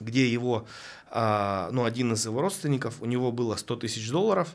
где 0.00 0.30
его 0.30 0.66
а, 1.10 1.70
ну, 1.72 1.84
один 1.84 2.12
из 2.12 2.24
его 2.24 2.40
родственников, 2.40 3.00
у 3.00 3.06
него 3.06 3.32
было 3.32 3.56
100 3.56 3.76
тысяч 3.76 4.10
долларов, 4.10 4.54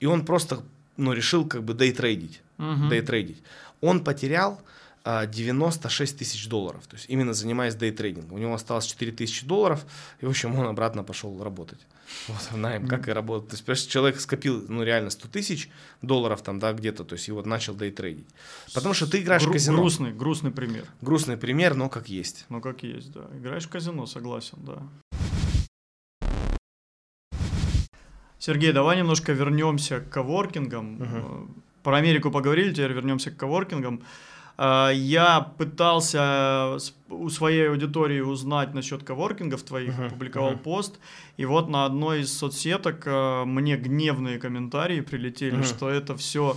и 0.00 0.06
он 0.06 0.24
просто, 0.24 0.62
ну, 0.96 1.12
решил 1.12 1.46
как 1.46 1.64
бы 1.64 1.74
дейтрейдить, 1.74 2.40
uh-huh. 2.58 2.88
дейтрейдить. 2.88 3.42
Он 3.80 4.04
потерял 4.04 4.60
96 5.04 6.14
а, 6.14 6.18
тысяч 6.18 6.48
долларов, 6.48 6.86
то 6.86 6.96
есть 6.96 7.06
именно 7.08 7.32
занимаясь 7.32 7.74
дейтрейдингом. 7.74 8.34
У 8.34 8.38
него 8.38 8.54
осталось 8.54 8.86
4 8.86 9.12
тысячи 9.12 9.46
долларов, 9.46 9.84
и, 10.20 10.26
в 10.26 10.28
общем, 10.28 10.54
он 10.58 10.66
обратно 10.66 11.02
пошел 11.02 11.42
работать. 11.42 11.80
Вот, 12.28 12.52
найм, 12.56 12.86
как 12.86 13.08
и 13.08 13.12
работать. 13.12 13.64
То 13.64 13.70
есть, 13.70 13.90
человек 13.90 14.20
скопил, 14.20 14.64
ну, 14.68 14.82
реально 14.82 15.10
100 15.10 15.28
тысяч 15.28 15.70
долларов 16.02 16.42
там, 16.42 16.58
да, 16.58 16.72
где-то, 16.72 17.04
то 17.04 17.14
есть, 17.14 17.28
и 17.28 17.32
вот 17.32 17.46
начал 17.46 17.74
дейтрейдить. 17.74 18.26
Потому 18.74 18.94
что 18.94 19.10
ты 19.10 19.20
играешь 19.20 19.42
Гру- 19.42 19.50
в 19.50 19.52
казино. 19.52 19.78
Грустный, 19.78 20.12
грустный 20.12 20.50
пример. 20.50 20.84
Грустный 21.00 21.36
пример, 21.36 21.74
но 21.74 21.88
как 21.88 22.08
есть. 22.08 22.46
Ну, 22.48 22.60
как 22.60 22.82
есть, 22.82 23.12
да. 23.12 23.26
Играешь 23.34 23.66
в 23.66 23.68
казино, 23.68 24.06
согласен, 24.06 24.58
да. 24.60 24.82
Сергей, 28.38 28.72
давай 28.72 28.96
немножко 28.96 29.32
вернемся 29.32 30.00
к 30.00 30.10
коворкингам. 30.10 31.02
Угу. 31.02 31.48
Про 31.82 31.96
Америку 31.96 32.30
поговорили, 32.30 32.72
теперь 32.72 32.92
вернемся 32.92 33.30
к 33.30 33.36
коворкингам. 33.36 34.02
А, 34.60 34.90
я 34.90 35.40
пытался 35.40 36.78
у 37.08 37.28
своей 37.30 37.68
аудитории 37.68 38.20
узнать 38.20 38.74
насчет 38.74 39.04
коворкингов 39.04 39.62
твоих, 39.62 39.96
uh-huh, 39.96 40.10
публиковал 40.10 40.54
uh-huh. 40.54 40.58
пост, 40.58 40.98
и 41.36 41.44
вот 41.44 41.68
на 41.68 41.84
одной 41.84 42.22
из 42.22 42.36
соцсеток 42.36 43.04
а, 43.06 43.44
мне 43.44 43.76
гневные 43.76 44.38
комментарии 44.40 45.00
прилетели, 45.00 45.58
uh-huh. 45.58 45.64
что 45.64 45.88
это 45.88 46.16
все 46.16 46.56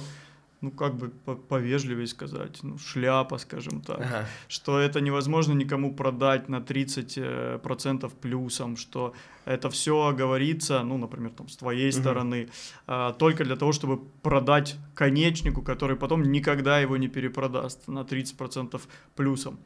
ну, 0.61 0.69
как 0.71 0.95
бы 0.95 1.09
повежливее 1.49 2.05
сказать, 2.05 2.59
ну, 2.61 2.77
шляпа, 2.77 3.39
скажем 3.39 3.81
так, 3.81 3.99
ага. 3.99 4.25
что 4.47 4.79
это 4.79 5.01
невозможно 5.01 5.53
никому 5.53 5.95
продать 5.95 6.49
на 6.49 6.59
30% 6.59 8.05
э, 8.05 8.09
плюсом, 8.21 8.77
что 8.77 9.13
это 9.45 9.71
все 9.71 10.13
говорится, 10.13 10.83
ну, 10.83 10.97
например, 10.97 11.31
там, 11.31 11.49
с 11.49 11.57
твоей 11.57 11.89
угу. 11.89 11.99
стороны, 11.99 12.49
а, 12.85 13.11
только 13.13 13.43
для 13.43 13.55
того, 13.55 13.71
чтобы 13.71 13.97
продать 14.21 14.75
конечнику, 14.93 15.63
который 15.63 15.95
потом 15.95 16.23
никогда 16.23 16.79
его 16.79 16.97
не 16.97 17.07
перепродаст 17.07 17.87
на 17.87 18.03
30% 18.03 18.79
плюсом. 19.15 19.59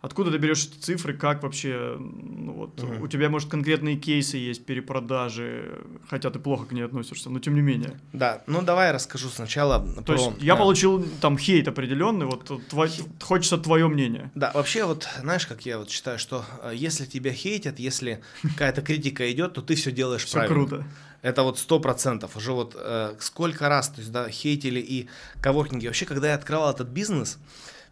Откуда 0.00 0.30
ты 0.30 0.38
берешь 0.38 0.64
эти 0.66 0.78
цифры, 0.78 1.12
как 1.12 1.42
вообще, 1.42 1.96
ну 1.98 2.52
вот, 2.52 2.80
Мгм. 2.80 3.02
у 3.02 3.08
тебя, 3.08 3.28
может, 3.28 3.50
конкретные 3.50 3.96
кейсы 3.96 4.36
есть 4.36 4.64
перепродажи, 4.64 5.80
хотя 6.08 6.30
ты 6.30 6.38
плохо 6.38 6.66
к 6.66 6.72
ней 6.72 6.82
относишься, 6.82 7.30
но 7.30 7.40
тем 7.40 7.54
не 7.56 7.60
менее. 7.62 7.98
Да, 8.12 8.42
ну 8.46 8.62
давай 8.62 8.86
я 8.88 8.92
расскажу 8.92 9.28
сначала 9.28 9.84
То 9.96 10.02
про... 10.02 10.14
есть 10.14 10.30
я 10.40 10.54
да. 10.54 10.60
получил 10.60 11.04
там 11.20 11.36
хейт 11.36 11.66
определенный, 11.66 12.26
вот 12.26 12.48
тво- 12.48 12.88
хочется 13.20 13.58
твое 13.58 13.88
мнение. 13.88 14.30
Да, 14.36 14.52
вообще 14.54 14.84
вот, 14.84 15.08
знаешь, 15.20 15.46
как 15.48 15.66
я 15.66 15.78
вот 15.78 15.90
считаю, 15.90 16.18
что 16.20 16.44
э, 16.62 16.72
если 16.76 17.04
тебя 17.04 17.32
хейтят, 17.32 17.80
если 17.80 18.22
какая-то 18.42 18.82
критика 18.82 19.30
идет, 19.32 19.54
то 19.54 19.62
ты 19.62 19.74
все 19.74 19.90
делаешь 19.90 20.24
Все 20.24 20.34
правильно. 20.38 20.54
круто. 20.66 20.84
Это 21.22 21.42
вот 21.42 21.58
сто 21.58 21.80
процентов. 21.80 22.36
Уже 22.36 22.52
вот 22.52 22.76
э, 22.78 23.16
сколько 23.18 23.68
раз, 23.68 23.88
то 23.88 24.00
есть, 24.00 24.12
да, 24.12 24.28
хейтили 24.30 24.78
и 24.78 25.08
коворкинги. 25.42 25.88
Вообще, 25.88 26.06
когда 26.06 26.28
я 26.28 26.34
открывал 26.36 26.70
этот 26.72 26.86
бизнес, 26.88 27.38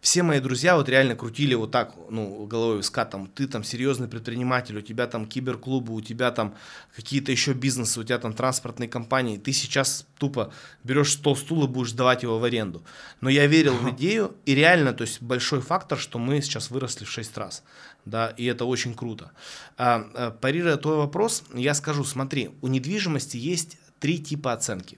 все 0.01 0.23
мои 0.23 0.39
друзья 0.39 0.75
вот 0.75 0.89
реально 0.89 1.15
крутили 1.15 1.55
вот 1.55 1.71
так, 1.71 1.95
ну, 2.09 2.45
головой 2.45 2.77
виска, 2.77 3.05
там, 3.05 3.27
ты 3.27 3.47
там 3.47 3.63
серьезный 3.63 4.07
предприниматель, 4.07 4.77
у 4.77 4.81
тебя 4.81 5.07
там 5.07 5.25
киберклубы, 5.25 5.93
у 5.93 6.01
тебя 6.01 6.31
там 6.31 6.55
какие-то 6.95 7.31
еще 7.31 7.53
бизнесы, 7.53 7.99
у 7.99 8.03
тебя 8.03 8.17
там 8.19 8.33
транспортные 8.33 8.89
компании, 8.89 9.37
ты 9.37 9.51
сейчас 9.51 10.05
тупо 10.17 10.53
берешь 10.83 11.13
стол, 11.13 11.35
стул 11.35 11.65
и 11.65 11.67
будешь 11.67 11.91
сдавать 11.91 12.23
его 12.23 12.39
в 12.39 12.43
аренду. 12.43 12.83
Но 13.21 13.29
я 13.29 13.47
верил 13.47 13.73
в 13.73 13.89
идею, 13.91 14.35
и 14.45 14.55
реально, 14.55 14.93
то 14.93 15.03
есть 15.03 15.21
большой 15.21 15.61
фактор, 15.61 15.97
что 15.97 16.19
мы 16.19 16.41
сейчас 16.41 16.71
выросли 16.71 17.05
в 17.05 17.09
6 17.09 17.37
раз, 17.37 17.63
да, 18.05 18.29
и 18.29 18.45
это 18.45 18.65
очень 18.65 18.93
круто. 18.93 19.31
А, 19.77 20.07
а, 20.13 20.31
парируя 20.31 20.77
твой 20.77 20.97
вопрос, 20.97 21.43
я 21.53 21.73
скажу, 21.73 22.03
смотри, 22.03 22.51
у 22.61 22.67
недвижимости 22.67 23.37
есть 23.37 23.77
три 23.99 24.19
типа 24.19 24.53
оценки. 24.53 24.97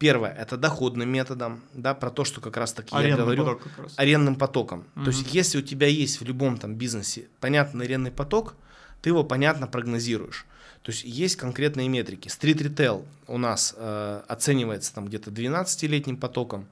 Первое– 0.00 0.30
это 0.38 0.56
доходным 0.56 1.10
методом, 1.10 1.60
да, 1.74 1.92
про 1.92 2.10
то, 2.10 2.24
что 2.24 2.40
как 2.40 2.56
раз-таки 2.56 2.88
я 2.94 3.00
Арендный 3.00 3.22
говорю, 3.22 3.44
поток 3.44 3.62
как 3.62 3.78
раз. 3.84 3.92
арендным 3.96 4.34
потоком. 4.34 4.84
Мгм. 4.94 5.04
То 5.04 5.10
есть, 5.10 5.34
если 5.34 5.58
у 5.58 5.62
тебя 5.62 5.88
есть 5.88 6.22
в 6.22 6.24
любом 6.24 6.56
там 6.56 6.74
бизнесе 6.74 7.28
понятный 7.38 7.84
арендный 7.84 8.10
поток, 8.10 8.54
ты 9.02 9.10
его 9.10 9.24
понятно 9.24 9.66
прогнозируешь. 9.66 10.46
То 10.82 10.90
есть 10.90 11.04
есть 11.04 11.36
конкретные 11.36 11.88
метрики. 11.90 12.28
Стрит 12.28 12.62
ритейл 12.62 13.04
у 13.26 13.36
нас 13.36 13.74
э, 13.76 14.22
оценивается 14.26 14.94
там 14.94 15.06
где-то 15.06 15.30
12-летним 15.30 16.16
потоком. 16.16 16.66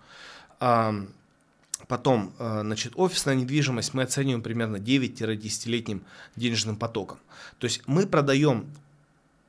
Ам, 0.59 1.11
потом, 1.87 2.33
э, 2.39 2.61
значит, 2.63 2.95
офисная 2.97 3.35
недвижимость 3.35 3.93
мы 3.93 4.05
оцениваем 4.05 4.43
примерно 4.43 4.77
9-10-летним 4.79 6.03
денежным 6.35 6.77
потоком. 6.77 7.19
То 7.59 7.67
есть 7.67 7.83
мы 7.87 8.07
продаем 8.07 8.67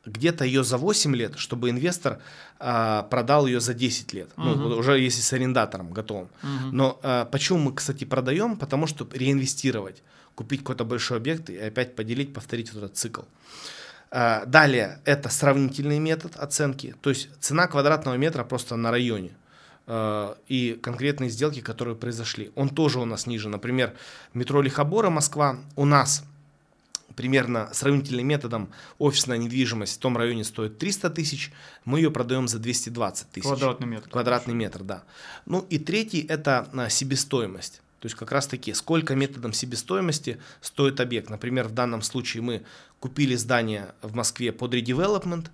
где-то 0.05 0.45
ее 0.45 0.63
за 0.63 0.77
8 0.77 1.15
лет, 1.15 1.37
чтобы 1.37 1.69
инвестор 1.69 2.19
а, 2.59 3.03
продал 3.03 3.45
ее 3.47 3.59
за 3.59 3.73
10 3.73 4.13
лет. 4.13 4.29
Ну, 4.37 4.51
Мгм. 4.55 4.63
вот 4.63 4.77
уже 4.77 4.99
если 4.99 5.21
с 5.21 5.33
арендатором 5.33 5.91
готовым. 5.91 6.29
Мгм. 6.41 6.69
Но 6.77 6.99
а, 7.03 7.25
почему 7.25 7.59
мы, 7.59 7.73
кстати, 7.73 8.05
продаем? 8.05 8.57
Потому 8.57 8.87
что 8.87 9.07
реинвестировать, 9.13 10.01
купить 10.35 10.59
какой-то 10.61 10.85
большой 10.85 11.17
объект 11.17 11.49
и 11.49 11.57
опять 11.57 11.95
поделить, 11.95 12.33
повторить 12.33 12.73
вот 12.73 12.83
этот 12.83 12.97
цикл. 12.97 13.21
А, 14.11 14.45
далее, 14.45 14.99
это 15.05 15.29
сравнительный 15.29 15.99
метод 15.99 16.35
оценки, 16.37 16.95
то 17.01 17.09
есть 17.11 17.29
цена 17.39 17.67
квадратного 17.67 18.15
метра 18.15 18.43
просто 18.43 18.75
на 18.75 18.89
районе 18.89 19.31
а, 19.85 20.35
и 20.47 20.79
конкретные 20.81 21.29
сделки, 21.29 21.61
которые 21.61 21.95
произошли. 21.95 22.51
Он 22.55 22.69
тоже 22.69 22.99
у 22.99 23.05
нас 23.05 23.27
ниже. 23.27 23.49
Например, 23.49 23.93
метро 24.33 24.61
Лихобора, 24.61 25.09
Москва, 25.11 25.57
у 25.75 25.85
нас 25.85 26.23
примерно 27.19 27.67
сравнительным 27.73 28.25
методом 28.25 28.69
офисная 28.97 29.37
недвижимость 29.37 29.97
в 29.97 29.99
том 29.99 30.15
районе 30.15 30.45
стоит 30.45 30.77
300 30.77 31.09
тысяч, 31.09 31.51
мы 31.83 31.99
ее 31.99 32.11
продаем 32.11 32.47
за 32.47 32.59
220 32.59 33.29
тысяч. 33.29 33.45
Квадратный 33.45 33.87
метр. 33.87 34.09
Квадратный 34.09 34.53
метр, 34.53 34.83
да. 34.83 35.03
Ну 35.45 35.65
и 35.69 35.79
третий 35.79 36.25
это 36.29 36.69
а, 36.71 36.87
себестоимость. 36.87 37.81
То 37.99 38.05
есть 38.05 38.15
как 38.15 38.31
раз 38.31 38.47
таки, 38.47 38.73
сколько 38.73 39.15
методом 39.15 39.51
себестоимости 39.51 40.39
стоит 40.61 41.01
объект. 41.01 41.29
Например, 41.29 41.67
в 41.67 41.73
данном 41.73 42.03
случае 42.03 42.41
мы 42.41 42.63
купили 43.01 43.35
здание 43.35 43.93
в 44.01 44.15
Москве 44.15 44.53
под 44.53 44.73
редевелопмент, 44.73 45.51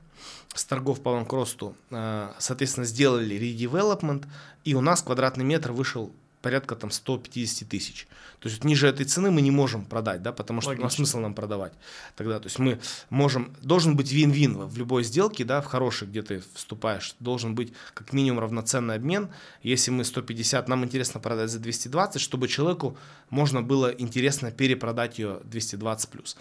с 0.54 0.66
торгов 0.66 1.02
по 1.02 1.14
банкротству, 1.14 1.76
а, 1.90 2.36
соответственно, 2.38 2.86
сделали 2.86 3.34
редевелопмент, 3.34 4.28
и 4.66 4.76
у 4.76 4.82
нас 4.82 5.02
квадратный 5.02 5.46
метр 5.46 5.72
вышел 5.72 6.14
порядка 6.46 6.76
там 6.76 6.92
150 6.92 7.68
тысяч. 7.68 8.08
То 8.40 8.50
есть 8.50 8.64
ниже 8.64 8.88
этой 8.88 9.04
цены 9.04 9.32
мы 9.32 9.42
не 9.42 9.50
можем 9.50 9.84
продать, 9.84 10.22
да, 10.22 10.32
потому 10.32 10.62
что 10.62 10.70
у 10.70 10.74
нас 10.74 10.82
Логично. 10.82 10.98
смысл 10.98 11.20
нам 11.20 11.34
продавать 11.34 11.74
тогда. 12.16 12.40
То 12.40 12.46
есть 12.46 12.60
мы 12.60 12.80
можем, 13.10 13.56
должен 13.64 13.96
быть 13.96 14.12
вин-вин 14.12 14.58
в 14.68 14.78
любой 14.78 15.04
сделке, 15.04 15.44
да, 15.44 15.60
в 15.62 15.66
хорошей, 15.66 16.08
где 16.08 16.22
ты 16.22 16.44
вступаешь, 16.54 17.16
должен 17.20 17.56
быть 17.56 17.74
как 17.96 18.14
минимум 18.14 18.42
равноценный 18.42 18.94
обмен. 18.94 19.30
Если 19.64 19.90
мы 19.90 20.04
150, 20.04 20.68
нам 20.68 20.84
интересно 20.84 21.20
продать 21.20 21.50
за 21.50 21.58
220, 21.58 22.22
чтобы 22.22 22.48
человеку 22.48 22.96
можно 23.32 23.64
было 23.64 23.90
интересно 23.90 24.52
перепродать 24.52 25.18
ее 25.18 25.40
220 25.46 26.10
плюс. 26.10 26.38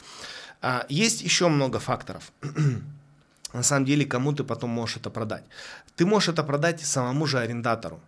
А, 0.61 0.85
есть 0.91 1.23
еще 1.23 1.49
много 1.49 1.79
факторов. 1.79 2.31
На 3.55 3.63
самом 3.63 3.87
деле, 3.87 4.05
кому 4.05 4.35
ты 4.35 4.45
потом 4.45 4.69
можешь 4.69 4.99
это 4.99 5.09
продать? 5.09 5.45
Ты 5.97 6.05
можешь 6.05 6.29
это 6.29 6.45
продать 6.45 6.81
самому 6.85 7.27
же 7.27 7.39
арендатору. 7.39 8.01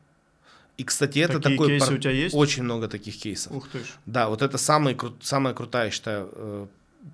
И, 0.79 0.85
кстати, 0.85 1.21
это 1.21 1.41
Такие 1.41 1.57
такой 1.57 1.69
кейсы 1.69 1.87
пар- 1.87 1.95
у 1.95 1.99
тебя 1.99 2.11
есть? 2.13 2.35
очень 2.35 2.63
много 2.65 2.89
таких 2.89 3.17
кейсов. 3.19 3.53
Ух 3.53 3.69
ты 3.69 3.79
ж. 3.79 3.83
Да, 4.07 4.29
вот 4.29 4.43
это 4.43 4.59
самый, 4.59 4.95
кру- 4.95 5.15
самая 5.23 5.55
крутая, 5.55 5.87
я 5.87 5.91
считаю, 5.91 6.29
э, 6.33 6.67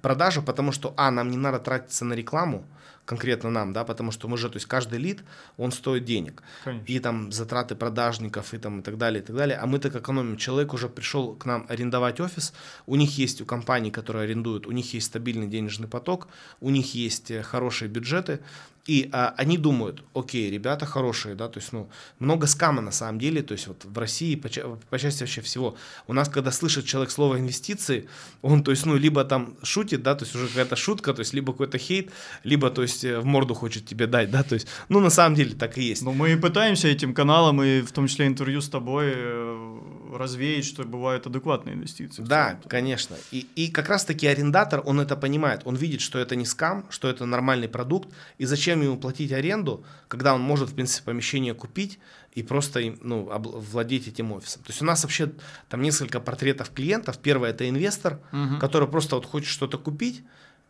продажа, 0.02 0.42
потому 0.42 0.72
что, 0.72 0.92
а, 0.96 1.10
нам 1.10 1.30
не 1.30 1.36
надо 1.36 1.58
тратиться 1.58 2.04
на 2.04 2.14
рекламу, 2.14 2.64
конкретно 3.04 3.50
нам, 3.50 3.72
да, 3.72 3.84
потому 3.84 4.12
что 4.12 4.28
мы 4.28 4.38
же, 4.38 4.48
то 4.48 4.56
есть 4.56 4.66
каждый 4.66 4.98
лид, 4.98 5.24
он 5.56 5.72
стоит 5.72 6.04
денег. 6.04 6.42
Конечно. 6.64 6.86
И 6.86 6.98
там 7.00 7.32
затраты 7.32 7.74
продажников 7.74 8.54
и 8.54 8.58
там 8.58 8.80
и 8.80 8.82
так 8.82 8.96
далее, 8.96 9.22
и 9.22 9.26
так 9.26 9.36
далее. 9.36 9.58
А 9.58 9.66
мы 9.66 9.78
так 9.78 9.94
экономим. 9.96 10.36
Человек 10.36 10.72
уже 10.74 10.88
пришел 10.88 11.34
к 11.34 11.44
нам 11.44 11.66
арендовать 11.68 12.20
офис, 12.20 12.52
у 12.86 12.96
них 12.96 13.18
есть, 13.18 13.40
у 13.40 13.44
компаний, 13.44 13.90
которые 13.90 14.24
арендуют, 14.24 14.66
у 14.66 14.72
них 14.72 14.94
есть 14.94 15.06
стабильный 15.06 15.48
денежный 15.48 15.88
поток, 15.88 16.28
у 16.60 16.70
них 16.70 16.94
есть 16.94 17.30
э, 17.30 17.42
хорошие 17.42 17.88
бюджеты, 17.88 18.40
и 18.86 19.08
а, 19.12 19.32
они 19.36 19.58
думают, 19.58 20.02
окей, 20.12 20.50
ребята 20.50 20.86
хорошие, 20.86 21.36
да, 21.36 21.48
то 21.48 21.60
есть, 21.60 21.72
ну, 21.72 21.88
много 22.18 22.48
скама 22.48 22.82
на 22.82 22.90
самом 22.90 23.20
деле, 23.20 23.42
то 23.42 23.52
есть 23.52 23.68
вот 23.68 23.84
в 23.84 23.96
России 23.96 24.34
по, 24.34 24.48
по 24.90 24.98
части 24.98 25.22
вообще 25.22 25.40
всего. 25.40 25.76
У 26.08 26.12
нас, 26.12 26.28
когда 26.28 26.50
слышит 26.50 26.84
человек 26.84 27.12
слово 27.12 27.38
инвестиции, 27.38 28.08
он, 28.42 28.64
то 28.64 28.72
есть, 28.72 28.84
ну, 28.84 28.96
либо 28.96 29.24
там 29.24 29.56
шутит, 29.62 30.02
да, 30.02 30.16
то 30.16 30.24
есть 30.24 30.34
уже 30.34 30.48
какая-то 30.48 30.74
шутка, 30.74 31.14
то 31.14 31.20
есть 31.20 31.32
либо 31.32 31.52
какой-то 31.52 31.78
хейт, 31.78 32.10
либо, 32.42 32.70
то 32.70 32.82
есть, 32.82 32.91
э, 33.04 33.18
в 33.18 33.24
морду 33.24 33.54
хочет 33.54 33.86
тебе 33.86 34.06
дать, 34.06 34.30
да, 34.30 34.42
то 34.42 34.54
есть, 34.54 34.66
ну, 34.88 35.00
на 35.00 35.10
самом 35.10 35.34
деле 35.36 35.54
так 35.54 35.78
и 35.78 35.82
есть. 35.82 36.02
Но 36.02 36.12
мы 36.12 36.32
и 36.32 36.36
пытаемся 36.36 36.88
этим 36.88 37.14
каналом, 37.14 37.62
и 37.62 37.80
в 37.80 37.92
том 37.92 38.06
числе 38.06 38.26
интервью 38.26 38.60
с 38.60 38.68
тобой, 38.68 39.12
э, 39.14 39.78
развеять, 40.16 40.64
что 40.64 40.84
бывают 40.84 41.26
адекватные 41.26 41.74
инвестиции. 41.74 42.22
Да, 42.22 42.60
конечно. 42.68 43.16
И, 43.30 43.46
и 43.56 43.68
как 43.68 43.88
раз-таки 43.88 44.26
арендатор, 44.26 44.82
он 44.84 45.00
это 45.00 45.16
понимает. 45.16 45.62
Он 45.64 45.74
видит, 45.74 46.00
что 46.00 46.18
это 46.18 46.36
не 46.36 46.44
скам, 46.44 46.84
что 46.90 47.08
это 47.08 47.24
нормальный 47.26 47.68
продукт. 47.68 48.08
И 48.38 48.44
зачем 48.44 48.82
ему 48.82 48.96
платить 48.98 49.32
аренду, 49.32 49.84
когда 50.08 50.34
он 50.34 50.42
может, 50.42 50.70
в 50.70 50.74
принципе, 50.74 51.06
помещение 51.06 51.54
купить 51.54 51.98
и 52.34 52.42
просто 52.42 52.80
ну, 53.00 53.30
владеть 53.72 54.08
этим 54.08 54.32
офисом. 54.32 54.62
То 54.62 54.70
есть 54.70 54.82
у 54.82 54.84
нас 54.84 55.02
вообще 55.02 55.32
там 55.68 55.82
несколько 55.82 56.20
портретов 56.20 56.70
клиентов. 56.70 57.18
Первое– 57.18 57.50
это 57.52 57.68
инвестор, 57.68 58.20
Мгм. 58.32 58.58
который 58.58 58.88
просто 58.88 59.16
вот 59.16 59.26
хочет 59.26 59.48
что-то 59.48 59.78
купить 59.78 60.22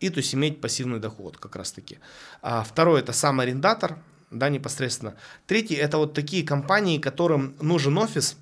и 0.02 0.10
то 0.10 0.18
есть 0.18 0.34
иметь 0.34 0.60
пассивный 0.60 0.98
доход 0.98 1.36
как 1.36 1.56
раз-таки. 1.56 1.98
А 2.42 2.62
второе– 2.62 3.00
это 3.02 3.12
сам 3.12 3.40
арендатор, 3.40 3.98
да, 4.30 4.48
непосредственно. 4.48 5.14
Третий– 5.46 5.74
это 5.76 5.98
вот 5.98 6.14
такие 6.14 6.44
компании, 6.44 6.98
которым 6.98 7.54
нужен 7.60 7.96
офис, 7.98 8.36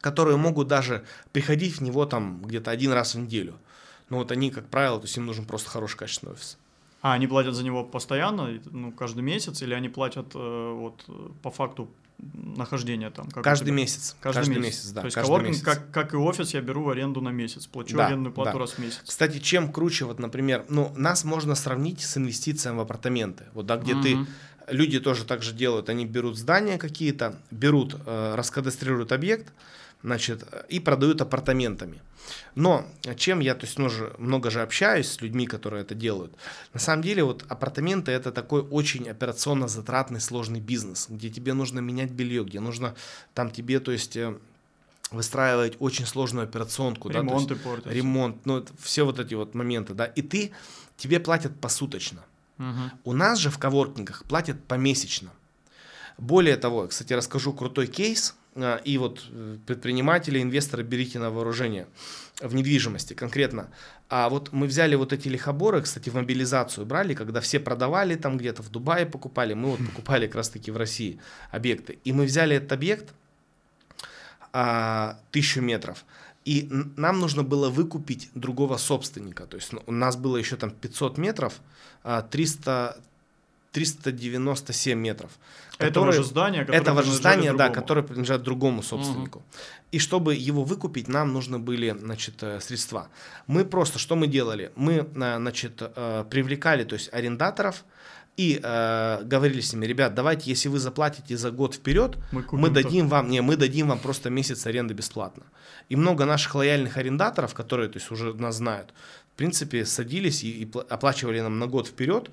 которые 0.00 0.36
могут 0.36 0.68
даже 0.68 1.04
приходить 1.32 1.78
в 1.78 1.80
него 1.82 2.06
там 2.06 2.42
где-то 2.42 2.70
один 2.70 2.92
раз 2.92 3.14
в 3.14 3.18
неделю. 3.18 3.54
Но 4.10 4.18
вот 4.18 4.30
они, 4.32 4.50
как 4.50 4.66
правило, 4.68 4.98
то 4.98 5.06
есть 5.06 5.16
им 5.16 5.26
нужен 5.26 5.46
просто 5.46 5.70
хороший 5.70 5.96
качественный 5.96 6.34
офис. 6.34 6.58
А, 7.00 7.14
они 7.14 7.26
платят 7.26 7.54
за 7.54 7.64
него 7.64 7.84
постоянно, 7.84 8.60
ну, 8.70 8.92
каждый 8.92 9.22
месяц, 9.22 9.62
или 9.62 9.74
они 9.74 9.88
платят 9.88 10.26
э, 10.34 10.72
вот 10.72 11.02
э, 11.08 11.12
по 11.42 11.50
факту 11.50 11.88
нахождения 12.32 13.10
там? 13.10 13.28
Как 13.30 13.44
каждый 13.44 13.66
тебя? 13.66 13.76
месяц. 13.76 14.16
Каждый, 14.20 14.56
месяц. 14.58 14.90
да. 14.90 15.00
То 15.02 15.06
есть 15.06 15.14
каждый 15.14 15.28
коворкинг, 15.28 15.52
месяц. 15.54 15.64
как, 15.64 15.90
как 15.90 16.14
и 16.14 16.16
офис, 16.16 16.54
я 16.54 16.60
беру 16.60 16.84
в 16.84 16.90
аренду 16.90 17.20
на 17.20 17.30
месяц, 17.30 17.66
плачу 17.66 17.96
Да, 17.96 18.06
арендную 18.06 18.32
плату 18.32 18.52
да. 18.52 18.58
раз 18.58 18.72
в 18.72 18.78
месяц. 18.78 19.02
Кстати, 19.06 19.38
чем 19.38 19.72
круче, 19.72 20.04
вот, 20.04 20.18
например, 20.18 20.64
ну, 20.68 20.92
нас 20.96 21.24
можно 21.24 21.54
сравнить 21.54 22.00
с 22.00 22.16
инвестициями 22.16 22.76
в 22.76 22.80
апартаменты. 22.80 23.44
Вот, 23.54 23.66
да, 23.66 23.76
где 23.76 23.94
ты 24.00 24.16
Мгм. 24.16 24.26
люди 24.68 25.00
тоже 25.00 25.24
так 25.24 25.42
же 25.42 25.52
делают, 25.52 25.88
они 25.88 26.06
берут 26.06 26.36
здания 26.38 26.78
какие-то, 26.78 27.40
берут, 27.50 27.96
э, 28.06 28.34
раскадастрируют 28.36 29.12
объект, 29.12 29.52
значит, 30.02 30.44
и 30.68 30.80
продают 30.80 31.20
апартаментами. 31.20 32.02
Но 32.54 32.86
чем 33.16 33.40
я, 33.40 33.54
то 33.54 33.66
есть, 33.66 33.78
много, 33.78 34.14
много 34.18 34.50
же 34.50 34.62
общаюсь 34.62 35.08
с 35.08 35.20
людьми, 35.20 35.46
которые 35.46 35.82
это 35.82 35.94
делают. 35.94 36.34
На 36.72 36.80
самом 36.80 37.02
деле, 37.02 37.24
вот 37.24 37.44
апартаменты 37.48 38.12
это 38.12 38.32
такой 38.32 38.62
очень 38.62 39.08
операционно 39.08 39.68
затратный 39.68 40.20
сложный 40.20 40.60
бизнес, 40.60 41.06
где 41.08 41.30
тебе 41.30 41.52
нужно 41.54 41.80
менять 41.80 42.10
белье, 42.10 42.44
где 42.44 42.60
нужно 42.60 42.94
там 43.34 43.50
тебе, 43.50 43.80
то 43.80 43.92
есть, 43.92 44.16
э, 44.16 44.36
выстраивать 45.10 45.76
очень 45.78 46.06
сложную 46.06 46.44
операционку. 46.44 47.08
да, 47.08 47.18
есть 47.18 47.28
Ремонты 47.28 47.56
портятся. 47.56 47.90
ремонт, 47.90 48.46
ну, 48.46 48.64
все 48.80 49.04
вот 49.04 49.18
эти 49.18 49.34
вот 49.34 49.54
моменты, 49.54 49.94
да, 49.94 50.06
и 50.06 50.22
ты, 50.22 50.52
тебе 50.96 51.20
платят 51.20 51.60
посуточно. 51.60 52.22
Мгм. 52.58 52.92
У 53.04 53.12
нас 53.12 53.38
же 53.38 53.50
в 53.50 53.58
коворкингах 53.58 54.24
платят 54.24 54.62
помесячно. 54.64 55.30
Более 56.18 56.56
того, 56.56 56.86
кстати, 56.88 57.12
расскажу 57.12 57.52
крутой 57.52 57.86
кейс. 57.88 58.36
А, 58.54 58.76
и 58.76 58.98
вот 58.98 59.24
э, 59.30 59.56
предприниматели, 59.66 60.42
инвесторы 60.42 60.82
берите 60.82 61.18
на 61.18 61.30
вооружение 61.30 61.86
в 62.40 62.54
недвижимости 62.54 63.14
конкретно. 63.14 63.70
А 64.08 64.28
вот 64.28 64.52
мы 64.52 64.66
взяли 64.66 64.94
вот 64.94 65.12
эти 65.12 65.28
лихоборы, 65.28 65.80
кстати, 65.80 66.10
в 66.10 66.14
мобилизацию 66.14 66.84
брали, 66.84 67.14
когда 67.14 67.40
все 67.40 67.60
продавали 67.60 68.14
там 68.14 68.36
где-то 68.36 68.62
в 68.62 68.70
Дубае 68.70 69.06
покупали, 69.06 69.54
мы 69.54 69.70
вот 69.70 69.78
покупали 69.86 70.26
как 70.26 70.36
раз 70.36 70.50
таки 70.50 70.70
в 70.70 70.76
России 70.76 71.18
объекты. 71.50 71.98
И 72.04 72.12
мы 72.12 72.24
взяли 72.24 72.56
этот 72.56 72.72
объект, 72.72 73.14
а, 74.52 75.18
тысячу 75.30 75.62
метров, 75.62 76.04
и 76.44 76.68
нам 76.96 77.20
нужно 77.20 77.42
было 77.42 77.70
выкупить 77.70 78.30
другого 78.34 78.76
собственника. 78.76 79.46
То 79.46 79.56
есть 79.56 79.72
ну, 79.72 79.82
у 79.86 79.92
нас 79.92 80.16
было 80.16 80.36
еще 80.36 80.56
там 80.56 80.70
500 80.70 81.16
метров, 81.16 81.60
300, 82.30 82.70
а, 82.70 82.96
397 83.72 84.98
метров. 84.98 85.30
Этого 85.78 85.88
которые, 85.88 86.12
же 86.22 86.24
здания, 86.24 86.60
Этого 86.60 87.02
же 87.02 87.10
здания, 87.10 87.52
да, 87.52 87.70
которое 87.70 88.02
принадлежит 88.02 88.42
другому 88.42 88.82
собственнику. 88.82 89.38
Угу. 89.38 89.46
И 89.92 89.98
чтобы 89.98 90.34
его 90.34 90.64
выкупить, 90.64 91.08
нам 91.08 91.32
нужны 91.32 91.58
были, 91.58 91.96
значит, 91.98 92.42
э, 92.42 92.60
средства. 92.60 93.08
Мы 93.46 93.64
просто, 93.64 93.98
что 93.98 94.14
мы 94.14 94.26
делали? 94.26 94.70
Мы, 94.76 94.92
э, 94.92 95.36
значит, 95.36 95.80
э, 95.80 96.24
привлекали, 96.30 96.84
то 96.84 96.94
есть 96.94 97.12
арендаторов, 97.12 97.84
и 98.36 98.60
э, 98.62 99.22
говорили 99.24 99.60
с 99.60 99.72
ними, 99.72 99.86
ребят, 99.86 100.14
давайте, 100.14 100.50
если 100.50 100.68
вы 100.68 100.78
заплатите 100.78 101.36
за 101.36 101.50
год 101.50 101.74
вперед, 101.74 102.16
мы, 102.32 102.44
мы 102.52 102.70
дадим 102.70 103.08
вам, 103.08 103.28
не, 103.28 103.42
мы 103.42 103.56
дадим 103.56 103.88
вам 103.88 103.98
просто 103.98 104.30
месяц 104.30 104.66
аренды 104.66 104.94
бесплатно. 104.94 105.44
И 105.90 105.96
много 105.96 106.24
наших 106.24 106.54
лояльных 106.54 106.96
арендаторов, 106.96 107.52
которые, 107.52 107.90
то 107.90 107.98
есть 107.98 108.10
уже 108.10 108.32
нас 108.34 108.56
знают, 108.56 108.94
в 109.34 109.36
принципе, 109.36 109.84
садились 109.84 110.44
и, 110.44 110.62
и 110.62 110.70
оплачивали 110.88 111.40
нам 111.40 111.58
на 111.58 111.66
год 111.66 111.88
вперед, 111.88 112.30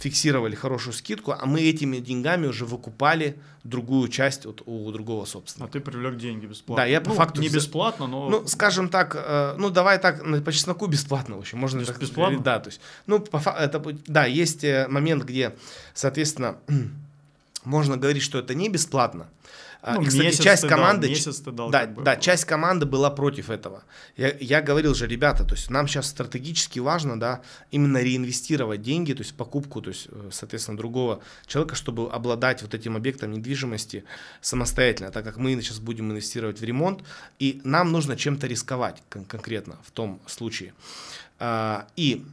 фиксировали 0.00 0.54
хорошую 0.54 0.94
скидку, 0.94 1.32
а 1.38 1.44
мы 1.44 1.60
этими 1.60 1.98
деньгами 1.98 2.46
уже 2.46 2.64
выкупали 2.64 3.36
другую 3.64 4.08
часть 4.08 4.46
вот 4.46 4.62
у 4.64 4.90
другого 4.92 5.26
собственника. 5.26 5.68
А 5.68 5.72
ты 5.72 5.80
привлек 5.80 6.16
деньги 6.16 6.46
бесплатно. 6.46 6.84
Да, 6.84 6.86
я 6.86 7.02
по 7.02 7.10
ну, 7.10 7.14
факту... 7.16 7.42
Не 7.42 7.50
бесплатно, 7.50 8.06
но... 8.06 8.30
Ну, 8.30 8.46
скажем 8.48 8.88
так, 8.88 9.14
э, 9.14 9.54
ну, 9.58 9.68
давай 9.68 9.98
так, 9.98 10.22
по 10.42 10.52
чесноку 10.52 10.86
бесплатно 10.86 11.36
вообще. 11.36 11.56
Можно 11.56 11.84
так 11.84 11.98
бесплатно? 11.98 12.38
Сказать, 12.38 12.44
да, 12.44 12.60
то 12.60 12.68
есть, 12.70 12.80
ну, 13.06 13.20
по, 13.20 13.36
это, 13.50 13.82
да, 14.06 14.24
есть 14.24 14.64
э, 14.64 14.88
момент, 14.88 15.24
где, 15.24 15.54
соответственно, 15.92 16.56
можно 17.64 17.96
говорить, 17.96 18.22
что 18.22 18.38
это 18.38 18.54
не 18.54 18.68
бесплатно, 18.68 19.28
а, 19.82 19.94
ну, 19.94 20.02
и, 20.02 20.06
кстати, 20.06 20.24
месяц 20.24 20.44
часть 20.44 20.68
команды, 20.68 21.06
дал, 21.06 21.10
месяц 21.10 21.40
ты 21.40 21.50
дал, 21.52 21.70
да, 21.70 21.80
как 21.80 21.94
бы, 21.94 22.02
да, 22.02 22.16
часть 22.16 22.44
команды 22.44 22.84
была 22.84 23.10
против 23.10 23.48
этого. 23.48 23.82
Я, 24.16 24.36
я 24.38 24.60
говорил 24.60 24.94
же, 24.94 25.06
ребята, 25.06 25.44
то 25.44 25.54
есть 25.54 25.70
нам 25.70 25.88
сейчас 25.88 26.06
стратегически 26.06 26.78
важно, 26.80 27.18
да, 27.18 27.40
именно 27.70 27.98
реинвестировать 27.98 28.82
деньги, 28.82 29.14
то 29.14 29.22
есть 29.22 29.34
покупку, 29.34 29.80
то 29.80 29.90
есть, 29.90 30.08
э, 30.10 30.28
соответственно, 30.32 30.76
другого 30.76 31.20
человека, 31.46 31.76
чтобы 31.76 32.10
обладать 32.10 32.60
вот 32.62 32.74
этим 32.74 32.94
объектом 32.96 33.32
недвижимости 33.32 34.04
самостоятельно, 34.42 35.10
так 35.10 35.24
как 35.24 35.38
мы 35.38 35.54
сейчас 35.62 35.78
будем 35.78 36.10
инвестировать 36.10 36.60
в 36.60 36.64
ремонт, 36.64 37.02
и 37.38 37.62
нам 37.64 37.90
нужно 37.90 38.16
чем-то 38.16 38.46
рисковать 38.46 39.02
кон- 39.08 39.24
конкретно 39.24 39.78
в 39.84 39.90
том 39.92 40.20
случае. 40.26 40.74
А, 41.38 41.86
и 41.96 42.26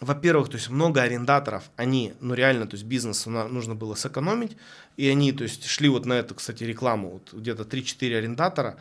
во-первых, 0.00 0.48
то 0.48 0.56
есть 0.56 0.70
много 0.70 1.02
арендаторов, 1.02 1.70
они, 1.76 2.14
ну 2.20 2.34
реально, 2.34 2.66
то 2.66 2.74
есть 2.74 2.86
бизнесу 2.86 3.30
нужно 3.30 3.74
было 3.74 3.94
сэкономить, 3.94 4.56
и 4.96 5.06
они, 5.08 5.32
то 5.32 5.44
есть 5.44 5.66
шли 5.66 5.88
вот 5.88 6.06
на 6.06 6.14
эту, 6.14 6.34
кстати, 6.34 6.64
рекламу, 6.64 7.10
вот 7.10 7.34
где-то 7.34 7.64
3-4 7.64 8.16
арендатора 8.16 8.78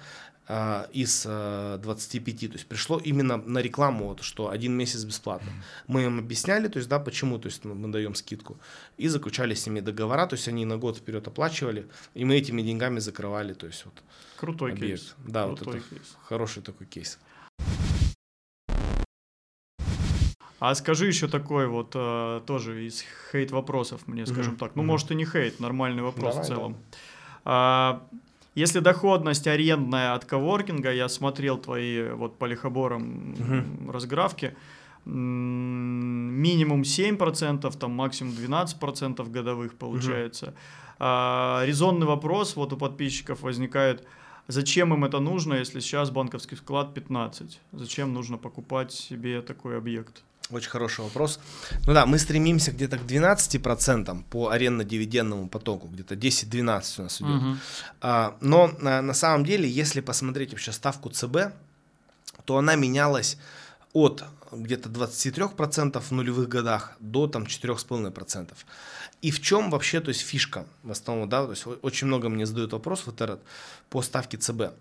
э, 0.47 0.85
из 0.93 1.25
э, 1.27 1.77
25, 1.83 2.39
то 2.39 2.53
есть 2.53 2.65
пришло 2.67 2.99
именно 2.99 3.35
на 3.35 3.59
рекламу, 3.59 4.07
вот, 4.07 4.21
что 4.23 4.49
один 4.49 4.77
месяц 4.77 5.03
бесплатно. 5.03 5.51
Мы 5.87 6.05
им 6.05 6.19
объясняли, 6.19 6.69
то 6.69 6.77
есть, 6.77 6.87
да, 6.87 6.99
почему, 6.99 7.37
то 7.37 7.47
есть 7.47 7.65
мы 7.65 7.91
даем 7.91 8.15
скидку, 8.15 8.57
и 8.97 9.09
заключали 9.09 9.53
с 9.53 9.67
ними 9.67 9.81
договора, 9.81 10.25
то 10.25 10.35
есть 10.35 10.47
они 10.47 10.63
на 10.63 10.77
год 10.77 10.97
вперед 10.97 11.27
оплачивали, 11.27 11.85
и 12.13 12.23
мы 12.23 12.35
этими 12.35 12.61
деньгами 12.61 12.99
закрывали, 12.99 13.53
то 13.53 13.67
есть 13.67 13.83
вот. 13.83 13.95
Крутой 14.37 14.71
объект. 14.71 15.01
кейс. 15.01 15.15
Да, 15.27 15.47
Крутой 15.47 15.65
вот 15.65 15.75
это 15.75 15.89
кейс. 15.89 16.15
хороший 16.23 16.63
такой 16.63 16.87
кейс. 16.87 17.19
А 20.59 20.75
скажи 20.75 21.07
еще 21.07 21.27
такой 21.27 21.67
вот 21.67 21.91
э, 21.95 22.41
тоже 22.45 22.85
из 22.85 23.03
хейт 23.31 23.51
вопросов 23.51 24.01
мне, 24.07 24.25
скажем 24.25 24.53
mm-hmm. 24.53 24.57
так. 24.57 24.75
Ну, 24.75 24.83
mm-hmm. 24.83 24.85
может 24.85 25.11
и 25.11 25.15
не 25.15 25.25
хейт, 25.25 25.59
нормальный 25.59 26.03
вопрос 26.03 26.35
Давай, 26.35 26.43
в 26.43 26.47
целом. 26.47 26.73
Да. 26.73 26.97
А, 27.45 28.03
если 28.55 28.79
доходность 28.79 29.47
арендная 29.47 30.13
от 30.13 30.25
коворкинга, 30.25 30.91
я 30.91 31.07
смотрел 31.07 31.57
твои 31.57 32.09
вот 32.09 32.37
по 32.37 32.45
лихоборам 32.45 33.35
mm-hmm. 33.37 33.91
разграфки, 33.91 34.55
минимум 35.05 36.81
7%, 36.81 37.77
там 37.77 37.91
максимум 37.91 38.33
12% 38.33 39.29
годовых 39.31 39.75
получается. 39.75 40.47
Mm-hmm. 40.47 40.95
А, 40.99 41.63
резонный 41.65 42.05
вопрос 42.05 42.57
вот 42.57 42.73
у 42.73 42.77
подписчиков 42.77 43.43
возникает, 43.43 44.05
зачем 44.47 44.93
им 44.93 45.05
это 45.05 45.19
нужно, 45.19 45.53
если 45.53 45.79
сейчас 45.79 46.11
банковский 46.11 46.55
вклад 46.55 46.93
15? 46.93 47.61
Зачем 47.71 48.13
нужно 48.13 48.37
покупать 48.37 48.91
себе 48.91 49.41
такой 49.41 49.77
объект? 49.77 50.23
Очень 50.51 50.69
хороший 50.69 51.01
вопрос. 51.01 51.39
Ну 51.85 51.93
да, 51.93 52.05
мы 52.05 52.17
стремимся 52.17 52.71
где-то 52.71 52.97
к 52.97 53.01
12% 53.01 54.23
по 54.29 54.49
арендно-дивидендному 54.49 55.47
потоку, 55.47 55.87
где-то 55.87 56.15
10-12 56.15 56.99
у 56.99 57.03
нас 57.03 57.21
идет. 57.21 57.29
Угу. 57.29 57.57
А, 58.01 58.35
но 58.41 58.71
на, 58.79 59.01
на 59.01 59.13
самом 59.13 59.45
деле, 59.45 59.69
если 59.69 60.01
посмотреть 60.01 60.51
вообще 60.51 60.71
ставку 60.71 61.09
ЦБ, 61.09 61.53
то 62.45 62.57
она 62.57 62.75
менялась 62.75 63.37
от 63.93 64.23
где-то 64.51 64.89
23% 64.89 65.99
в 65.99 66.11
нулевых 66.11 66.49
годах 66.49 66.95
до 66.99 67.27
там 67.27 67.43
4,5%. 67.43 68.53
И 69.21 69.31
в 69.31 69.41
чем 69.41 69.69
вообще, 69.69 69.99
то 69.99 70.09
есть 70.09 70.21
фишка 70.21 70.65
в 70.83 70.91
основном, 70.91 71.29
да, 71.29 71.45
то 71.45 71.51
есть 71.51 71.65
очень 71.81 72.07
много 72.07 72.29
мне 72.29 72.45
задают 72.45 72.71
вопрос 72.73 73.03
вот 73.05 73.21
этот 73.21 73.41
по 73.89 74.01
ставке 74.01 74.37
ЦБ. 74.37 74.73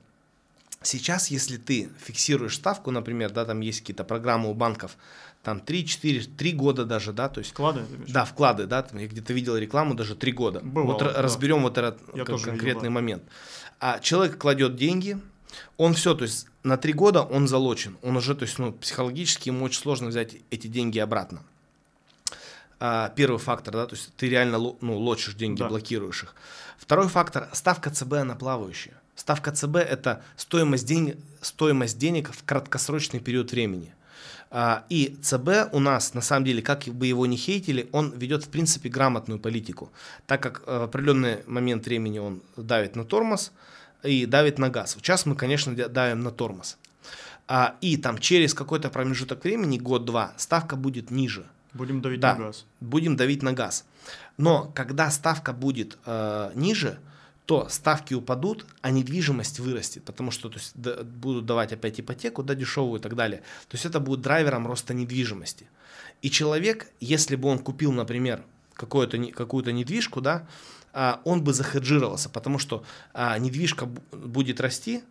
Сейчас, 0.83 1.29
если 1.29 1.57
ты 1.57 1.91
фиксируешь 2.01 2.55
ставку, 2.55 2.91
например, 2.91 3.31
да, 3.31 3.45
там 3.45 3.61
есть 3.61 3.81
какие-то 3.81 4.05
программы 4.05 4.51
у 4.51 4.55
банков, 4.55 4.97
там 5.43 5.61
3, 5.61 5.87
4, 5.87 6.21
3 6.37 6.53
года 6.53 6.85
даже, 6.85 7.13
да, 7.13 7.29
то 7.29 7.41
есть... 7.41 7.51
Вклады? 7.51 7.83
Да, 8.07 8.25
вклады, 8.25 8.67
да, 8.67 8.83
там, 8.83 8.99
я 8.99 9.09
где-то 9.09 9.33
видел 9.33 9.57
рекламу, 9.57 9.95
даже 9.95 10.15
3 10.15 10.33
года. 10.33 10.61
Бывало, 10.61 10.93
вот 10.93 10.99
да. 11.01 11.21
разберем 11.21 11.63
вот 11.63 11.79
этот 11.79 12.01
я 12.15 12.25
конкретный 12.25 12.65
видел, 12.65 12.81
да. 12.83 12.91
момент. 12.91 13.23
А 13.81 13.99
человек 13.99 14.39
кладет 14.39 14.77
деньги, 14.77 15.19
он 15.77 15.95
все, 15.95 16.15
то 16.15 16.25
есть 16.25 16.47
на 16.63 16.77
3 16.77 16.93
года 16.93 17.23
он 17.23 17.49
залочен, 17.49 17.97
он 18.03 18.17
уже, 18.17 18.35
то 18.35 18.45
есть, 18.45 18.59
ну, 18.59 18.73
психологически 18.73 19.49
ему 19.49 19.65
очень 19.65 19.81
сложно 19.81 20.09
взять 20.09 20.37
эти 20.51 20.67
деньги 20.67 20.99
обратно. 20.99 21.43
А, 22.81 23.09
первый 23.17 23.39
фактор, 23.39 23.75
да, 23.75 23.87
то 23.87 23.97
есть 23.97 24.13
ты 24.17 24.29
реально, 24.29 24.59
ну, 24.59 24.99
лочишь 24.99 25.35
деньги, 25.35 25.59
да. 25.59 25.69
блокируешь 25.69 26.23
их. 26.23 26.35
Второй 26.79 27.09
фактор, 27.09 27.49
ставка 27.53 27.91
ЦБ, 27.91 28.13
она 28.15 28.37
плавающая. 28.37 28.98
Ставка 29.19 29.51
ЦБ– 29.51 29.77
это 29.77 30.23
стоимость 30.37 30.87
денег, 30.87 31.17
стоимость 31.41 31.99
денег 31.99 32.31
в 32.33 32.45
краткосрочный 32.45 33.19
период 33.19 33.51
времени. 33.51 33.93
А, 34.49 34.85
и 34.89 35.19
ЦБ 35.21 35.73
у 35.73 35.81
нас, 35.81 36.15
на 36.15 36.21
самом 36.21 36.45
деле, 36.45 36.63
как 36.63 36.85
бы 36.85 37.05
его 37.05 37.27
не 37.27 37.37
хейтили, 37.37 37.89
он 37.91 38.13
ведет, 38.17 38.45
в 38.45 38.49
принципе, 38.49 38.89
грамотную 38.89 39.41
политику, 39.41 39.91
так 40.29 40.41
как 40.41 40.63
э, 40.67 40.79
в 40.79 40.83
определенный 40.85 41.39
момент 41.49 41.85
времени 41.87 42.21
он 42.21 42.43
давит 42.57 42.95
на 42.95 43.05
тормоз 43.05 43.51
и 44.05 44.25
давит 44.25 44.61
на 44.61 44.71
газ. 44.71 44.95
Сейчас 44.95 45.27
мы, 45.27 45.35
конечно, 45.35 45.75
давим 45.75 46.23
на 46.23 46.31
тормоз. 46.31 46.79
А, 47.49 47.75
и 47.81 47.97
там 47.97 48.19
через 48.19 48.55
какой-то 48.55 48.89
промежуток 48.89 49.43
времени, 49.43 49.79
год-два, 49.79 50.33
ставка 50.37 50.77
будет 50.77 51.11
ниже. 51.11 51.45
Будем 51.75 52.01
давить 52.01 52.21
да, 52.21 52.37
на 52.37 52.45
газ. 52.47 52.67
Будем 52.81 53.17
давить 53.17 53.43
на 53.43 53.53
газ. 53.53 53.85
Но 54.37 54.71
когда 54.77 55.11
ставка 55.11 55.53
будет 55.53 55.99
э, 56.07 56.53
ниже, 56.55 57.01
то 57.49 57.67
ставки 57.71 58.13
упадут, 58.13 58.67
а 58.83 58.91
недвижимость 58.91 59.59
вырастет, 59.59 60.05
потому 60.05 60.31
что 60.31 60.51
то 60.51 60.59
есть, 60.59 60.73
да, 60.75 61.03
будут 61.03 61.47
давать 61.47 61.73
опять 61.73 61.99
ипотеку, 61.99 62.43
да, 62.43 62.55
дешевую 62.55 63.01
и 63.01 63.03
так 63.03 63.17
далее. 63.17 63.39
То 63.69 63.75
есть 63.77 63.87
это 63.87 64.01
будет 64.01 64.21
драйвером 64.21 64.67
роста 64.67 64.93
недвижимости. 64.93 65.67
И 66.21 66.29
человек, 66.29 66.93
если 67.01 67.37
бы 67.37 67.49
он 67.49 67.59
купил, 67.59 67.91
например, 67.91 68.45
какую-то, 68.75 69.17
какую-то 69.33 69.73
недвижку, 69.73 70.21
да, 70.21 70.47
а, 70.93 71.23
он 71.25 71.43
бы 71.43 71.55
захеджировался, 71.55 72.29
потому 72.29 72.59
что 72.59 72.85
а, 73.15 73.39
недвижка 73.39 73.87
будет 74.13 74.61
расти, 74.61 75.03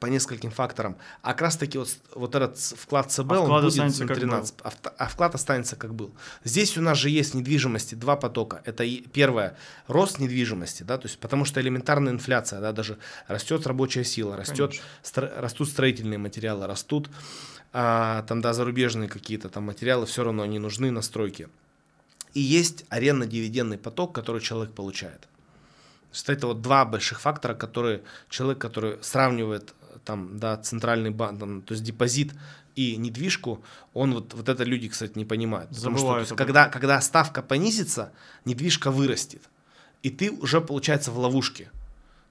по 0.00 0.06
нескольким 0.06 0.50
факторам. 0.50 0.96
А 1.22 1.32
как 1.32 1.42
раз 1.42 1.56
таки 1.56 1.78
вот, 1.78 1.88
вот 2.14 2.34
этот 2.34 2.58
вклад 2.58 3.10
ЦБ, 3.10 3.32
а 3.32 3.40
он 3.40 3.62
будет 3.62 3.76
на 3.76 4.14
13, 4.14 4.54
а, 4.62 4.72
а 4.98 5.08
вклад 5.08 5.34
останется 5.34 5.76
как 5.76 5.94
был. 5.94 6.12
Здесь 6.42 6.76
у 6.76 6.82
нас 6.82 6.98
же 6.98 7.10
есть 7.10 7.34
недвижимости, 7.34 7.94
два 7.94 8.16
потока. 8.16 8.62
Это 8.64 8.84
первое, 9.12 9.56
рост 9.86 10.18
недвижимости, 10.18 10.82
да, 10.82 10.98
то 10.98 11.06
есть 11.06 11.18
потому 11.18 11.44
что 11.44 11.60
элементарная 11.60 12.12
инфляция, 12.12 12.60
да, 12.60 12.72
даже 12.72 12.98
растет 13.28 13.66
рабочая 13.66 14.04
сила, 14.04 14.36
растет, 14.36 14.74
стро, 15.02 15.30
растут 15.36 15.68
строительные 15.68 16.18
материалы, 16.18 16.66
растут 16.66 17.10
а, 17.72 18.22
там, 18.22 18.40
да, 18.40 18.52
зарубежные 18.52 19.08
какие-то 19.08 19.48
там 19.48 19.64
материалы, 19.64 20.06
все 20.06 20.24
равно 20.24 20.42
они 20.42 20.58
нужны 20.58 20.90
на 20.90 21.02
стройке. 21.02 21.48
И 22.32 22.40
есть 22.40 22.84
арендно-дивидендный 22.88 23.78
поток, 23.78 24.14
который 24.14 24.40
человек 24.40 24.74
получает. 24.74 25.28
Есть 26.14 26.28
это 26.28 26.46
вот 26.46 26.62
два 26.62 26.84
больших 26.84 27.20
фактора, 27.20 27.54
которые 27.54 28.02
человек, 28.30 28.58
который 28.58 28.98
сравнивает 29.02 29.74
там, 30.04 30.38
да, 30.38 30.56
центральный 30.56 31.10
банк, 31.10 31.40
там, 31.40 31.62
то 31.62 31.72
есть 31.72 31.82
депозит 31.82 32.32
и 32.76 32.96
недвижку, 32.96 33.62
он 33.92 34.14
вот, 34.14 34.32
вот 34.34 34.48
это 34.48 34.64
люди, 34.64 34.88
кстати, 34.88 35.12
не 35.16 35.24
понимают. 35.24 35.70
Потому 35.70 35.98
что, 35.98 36.18
есть, 36.20 36.36
когда, 36.36 36.68
когда 36.68 37.00
ставка 37.00 37.42
понизится, 37.42 38.12
недвижка 38.44 38.90
вырастет. 38.90 39.42
И 40.02 40.10
ты 40.10 40.30
уже, 40.30 40.60
получается, 40.60 41.10
в 41.10 41.18
ловушке. 41.18 41.70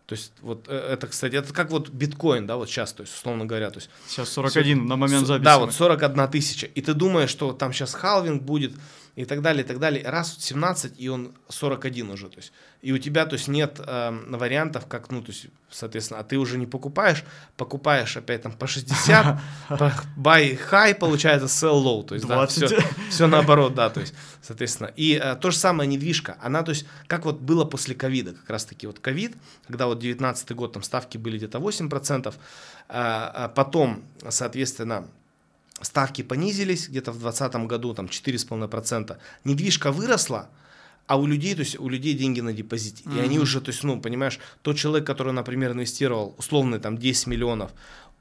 То 0.05 0.15
есть 0.15 0.33
вот 0.41 0.65
э, 0.67 0.75
это, 0.75 1.07
кстати, 1.07 1.35
это 1.35 1.53
как 1.53 1.71
вот 1.71 1.89
биткоин, 1.89 2.45
да, 2.45 2.57
вот 2.57 2.69
сейчас, 2.69 2.93
то 2.93 3.03
есть 3.03 3.15
условно 3.15 3.45
говоря, 3.45 3.69
то 3.69 3.77
есть 3.79 3.89
Сейчас 4.07 4.29
41 4.29 4.85
на 4.85 4.97
момент 4.97 5.25
записи. 5.25 5.43
Да, 5.43 5.59
вот 5.59 5.73
41 5.73 6.27
тысяча. 6.29 6.67
И 6.67 6.81
ты 6.81 6.93
думаешь, 6.93 7.29
что 7.29 7.53
там 7.53 7.71
сейчас 7.73 7.93
халвинг 7.93 8.43
будет 8.43 8.73
и 9.15 9.25
так 9.25 9.41
далее, 9.41 9.63
и 9.63 9.67
так 9.67 9.79
далее. 9.79 10.07
Раз 10.09 10.35
17, 10.39 10.93
и 10.97 11.07
он 11.07 11.33
41 11.49 12.09
уже. 12.09 12.29
То 12.29 12.37
есть, 12.37 12.51
и 12.81 12.91
у 12.91 12.97
тебя, 12.97 13.25
то 13.25 13.35
есть, 13.35 13.47
нет 13.47 13.79
эм, 13.85 14.31
вариантов, 14.31 14.87
как, 14.87 15.11
ну, 15.11 15.21
то 15.21 15.31
есть, 15.31 15.47
соответственно, 15.69 16.19
а 16.19 16.23
ты 16.23 16.37
уже 16.37 16.57
не 16.57 16.65
покупаешь, 16.65 17.23
покупаешь 17.55 18.17
опять 18.17 18.41
там 18.41 18.53
по 18.53 18.65
60, 18.65 19.39
по 19.69 19.93
buy 20.17 20.59
high, 20.71 20.95
получается 20.95 21.45
sell 21.45 21.83
low. 21.83 22.03
То 22.03 22.15
есть, 22.15 22.27
да, 22.27 22.35
20. 22.35 22.63
все, 22.63 22.81
все 23.09 23.27
наоборот, 23.27 23.75
да, 23.75 23.91
то 23.91 23.99
есть, 23.99 24.15
соответственно. 24.41 24.91
И 24.95 25.19
э, 25.21 25.35
то 25.35 25.51
же 25.51 25.57
самое 25.57 25.87
недвижка. 25.87 26.37
Она, 26.41 26.63
то 26.63 26.71
есть, 26.71 26.87
как 27.07 27.25
вот 27.25 27.39
было 27.39 27.65
после 27.65 27.93
ковида, 27.93 28.33
как 28.33 28.49
раз-таки 28.49 28.87
вот 28.87 28.99
ковид, 28.99 29.35
когда 29.67 29.85
вот 29.85 29.99
19 29.99 30.51
год, 30.55 30.73
там 30.73 30.81
ставки 30.81 31.19
были 31.19 31.37
где-то 31.37 31.59
8%, 31.59 32.33
а, 32.89 33.31
а 33.35 33.47
потом, 33.49 34.03
соответственно, 34.29 35.07
ставки 35.83 36.21
понизились 36.23 36.89
где-то 36.89 37.11
в 37.11 37.19
2020 37.19 37.67
году, 37.67 37.93
там 37.93 38.05
4,5%. 38.07 39.17
Недвижка 39.43 39.91
выросла, 39.91 40.49
а 41.07 41.17
у 41.17 41.25
людей, 41.25 41.53
то 41.53 41.61
есть 41.61 41.79
у 41.79 41.89
людей 41.89 42.13
деньги 42.13 42.41
на 42.41 42.53
депозите. 42.53 43.03
И 43.15 43.19
они 43.19 43.39
уже, 43.39 43.61
то 43.61 43.69
есть, 43.71 43.83
ну, 43.83 43.99
понимаешь, 43.99 44.39
тот 44.61 44.77
человек, 44.77 45.05
который, 45.05 45.33
например, 45.33 45.71
инвестировал 45.71 46.35
условно 46.37 46.79
там 46.79 46.97
10 46.97 47.27
миллионов, 47.27 47.71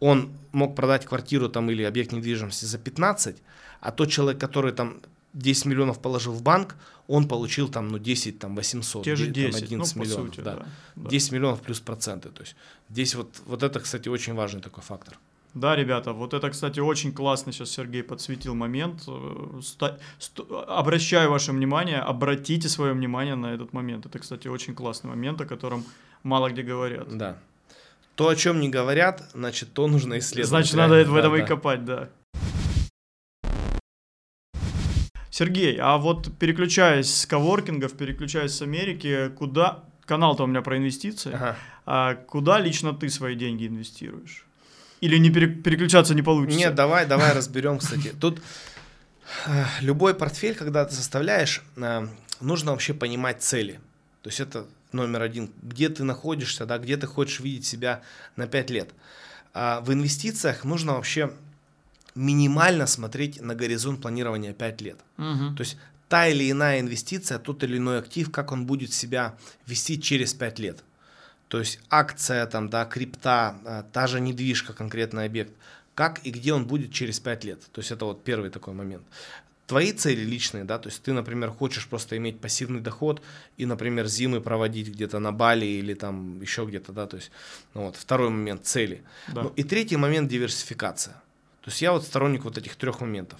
он 0.00 0.32
мог 0.50 0.74
продать 0.74 1.06
квартиру 1.06 1.48
там 1.48 1.70
или 1.70 1.84
объект 1.84 2.12
недвижимости 2.12 2.64
за 2.64 2.78
15, 2.78 3.36
а 3.80 3.92
тот 3.92 4.10
человек, 4.10 4.40
который 4.40 4.72
там 4.72 5.00
10 5.32 5.66
миллионов 5.66 6.00
положил 6.00 6.32
в 6.32 6.42
банк, 6.42 6.74
он 7.06 7.28
получил 7.28 7.68
там, 7.68 7.88
ну, 7.88 7.98
10, 7.98 8.38
там, 8.38 8.56
800, 8.56 9.04
Те 9.04 9.16
же 9.16 9.26
де- 9.26 9.46
10, 9.46 9.52
там, 9.52 9.60
ну, 9.60 9.66
11 9.66 9.94
по 9.94 9.98
миллионов, 9.98 10.26
сути, 10.26 10.40
да. 10.40 10.56
да. 10.56 10.66
да. 10.96 11.10
10 11.10 11.32
миллионов 11.32 11.62
плюс 11.62 11.80
проценты, 11.80 12.30
то 12.30 12.42
есть 12.42 12.56
здесь 12.90 13.14
вот, 13.14 13.40
вот 13.46 13.62
это, 13.62 13.80
кстати, 13.80 14.08
очень 14.08 14.34
важный 14.34 14.60
такой 14.60 14.82
фактор. 14.82 15.18
Да, 15.54 15.76
ребята, 15.76 16.12
вот 16.14 16.32
это, 16.32 16.48
кстати, 16.50 16.80
очень 16.80 17.12
классно 17.12 17.52
сейчас 17.52 17.70
Сергей 17.70 18.02
подсветил 18.02 18.54
момент. 18.54 19.02
Э, 19.06 19.60
ста- 19.62 19.98
ст- 20.18 20.40
Обращаю 20.66 21.30
ваше 21.30 21.52
внимание, 21.52 21.98
обратите 21.98 22.68
свое 22.70 22.94
внимание 22.94 23.34
на 23.34 23.52
этот 23.52 23.74
момент. 23.74 24.06
Это, 24.06 24.18
кстати, 24.18 24.48
очень 24.48 24.74
классный 24.74 25.10
момент, 25.10 25.40
о 25.42 25.44
котором 25.44 25.84
мало 26.22 26.48
где 26.50 26.62
говорят. 26.62 27.16
Да. 27.16 27.36
То, 28.14 28.28
о 28.28 28.36
чем 28.36 28.60
не 28.60 28.70
говорят, 28.70 29.30
значит, 29.34 29.72
то 29.74 29.86
нужно 29.88 30.18
исследовать. 30.18 30.48
Значит, 30.48 30.74
реально. 30.74 30.96
надо 30.96 31.10
в 31.10 31.12
Да, 31.14 31.20
этом 31.20 31.36
и 31.36 31.40
да. 31.40 31.46
копать, 31.46 31.84
да. 31.84 32.08
Сергей, 35.30 35.78
а 35.80 35.96
вот 35.98 36.30
переключаясь 36.38 37.14
с 37.14 37.26
коворкингов, 37.26 37.92
переключаясь 37.96 38.52
с 38.52 38.62
Америки, 38.62 39.30
куда... 39.36 39.84
Канал-то 40.04 40.44
у 40.44 40.46
меня 40.46 40.62
про 40.62 40.76
инвестиции. 40.78 41.32
Ага. 41.32 41.56
А 41.86 42.14
куда 42.16 42.58
лично 42.58 42.92
ты 42.92 43.08
свои 43.08 43.34
деньги 43.36 43.66
инвестируешь? 43.68 44.44
Или 45.02 45.18
не 45.18 45.30
пере- 45.30 45.48
переключаться 45.62 46.14
не 46.14 46.22
получится? 46.22 46.58
Нет, 46.58 46.74
давай, 46.74 47.06
давай 47.06 47.32
разберем, 47.34 47.78
кстати. 47.78 48.14
Тут 48.20 48.40
э, 49.46 49.64
любой 49.80 50.14
портфель, 50.14 50.54
когда 50.54 50.84
ты 50.84 50.94
составляешь, 50.94 51.62
э, 51.76 52.06
нужно 52.40 52.70
вообще 52.70 52.94
понимать 52.94 53.42
цели. 53.42 53.80
То 54.22 54.30
есть 54.30 54.40
это 54.40 54.64
номер 54.92 55.22
один. 55.22 55.50
Где 55.62 55.88
ты 55.88 56.04
находишься, 56.04 56.66
да, 56.66 56.78
где 56.78 56.96
ты 56.96 57.06
хочешь 57.06 57.40
видеть 57.40 57.66
себя 57.66 58.02
на 58.36 58.46
5 58.46 58.70
лет. 58.70 58.90
А 59.54 59.80
в 59.80 59.92
инвестициях 59.92 60.64
нужно 60.64 60.94
вообще 60.94 61.32
минимально 62.14 62.86
смотреть 62.86 63.40
на 63.40 63.54
горизонт 63.54 64.00
планирования 64.00 64.52
5 64.52 64.80
лет. 64.82 64.98
Мгм. 65.16 65.56
То 65.56 65.62
есть 65.62 65.76
та 66.08 66.28
или 66.28 66.50
иная 66.50 66.80
инвестиция, 66.80 67.38
тот 67.38 67.64
или 67.64 67.78
иной 67.78 67.98
актив, 67.98 68.30
как 68.30 68.52
он 68.52 68.66
будет 68.66 68.92
себя 68.92 69.34
вести 69.66 70.00
через 70.00 70.34
5 70.34 70.58
лет. 70.60 70.84
То 71.52 71.58
есть 71.58 71.80
акция, 71.90 72.46
там, 72.46 72.70
да, 72.70 72.86
крипта, 72.86 73.54
а, 73.66 73.82
та 73.92 74.06
же 74.06 74.20
недвижка, 74.20 74.72
конкретный 74.72 75.26
объект, 75.26 75.52
как 75.94 76.20
и 76.24 76.30
где 76.30 76.54
он 76.54 76.64
будет 76.64 76.92
через 76.92 77.20
5 77.20 77.44
лет. 77.44 77.60
То 77.72 77.80
есть 77.80 77.90
это 77.90 78.06
вот 78.06 78.24
первый 78.24 78.48
такой 78.48 78.72
момент. 78.72 79.02
Твои 79.66 79.92
цели 79.92 80.24
личные, 80.24 80.64
да, 80.64 80.78
то 80.78 80.88
есть 80.88 81.02
ты, 81.02 81.12
например, 81.12 81.50
хочешь 81.50 81.86
просто 81.86 82.16
иметь 82.16 82.40
пассивный 82.40 82.80
доход 82.80 83.20
и, 83.58 83.66
например, 83.66 84.06
зимы 84.06 84.40
проводить 84.40 84.88
где-то 84.88 85.18
на 85.18 85.30
Бали 85.30 85.66
или 85.66 85.92
там 85.92 86.40
еще 86.40 86.64
где-то, 86.64 86.92
да, 86.92 87.06
то 87.06 87.16
есть, 87.18 87.30
ну 87.74 87.82
вот, 87.82 87.96
второй 87.96 88.30
момент 88.30 88.64
цели. 88.64 89.02
Да. 89.28 89.42
Ну, 89.42 89.52
и 89.54 89.62
третий 89.62 89.98
момент 89.98 90.30
диверсификация. 90.30 91.12
То 91.60 91.70
есть 91.70 91.82
я 91.82 91.92
вот 91.92 92.04
сторонник 92.04 92.44
вот 92.44 92.56
этих 92.56 92.76
трех 92.76 93.02
моментов. 93.02 93.38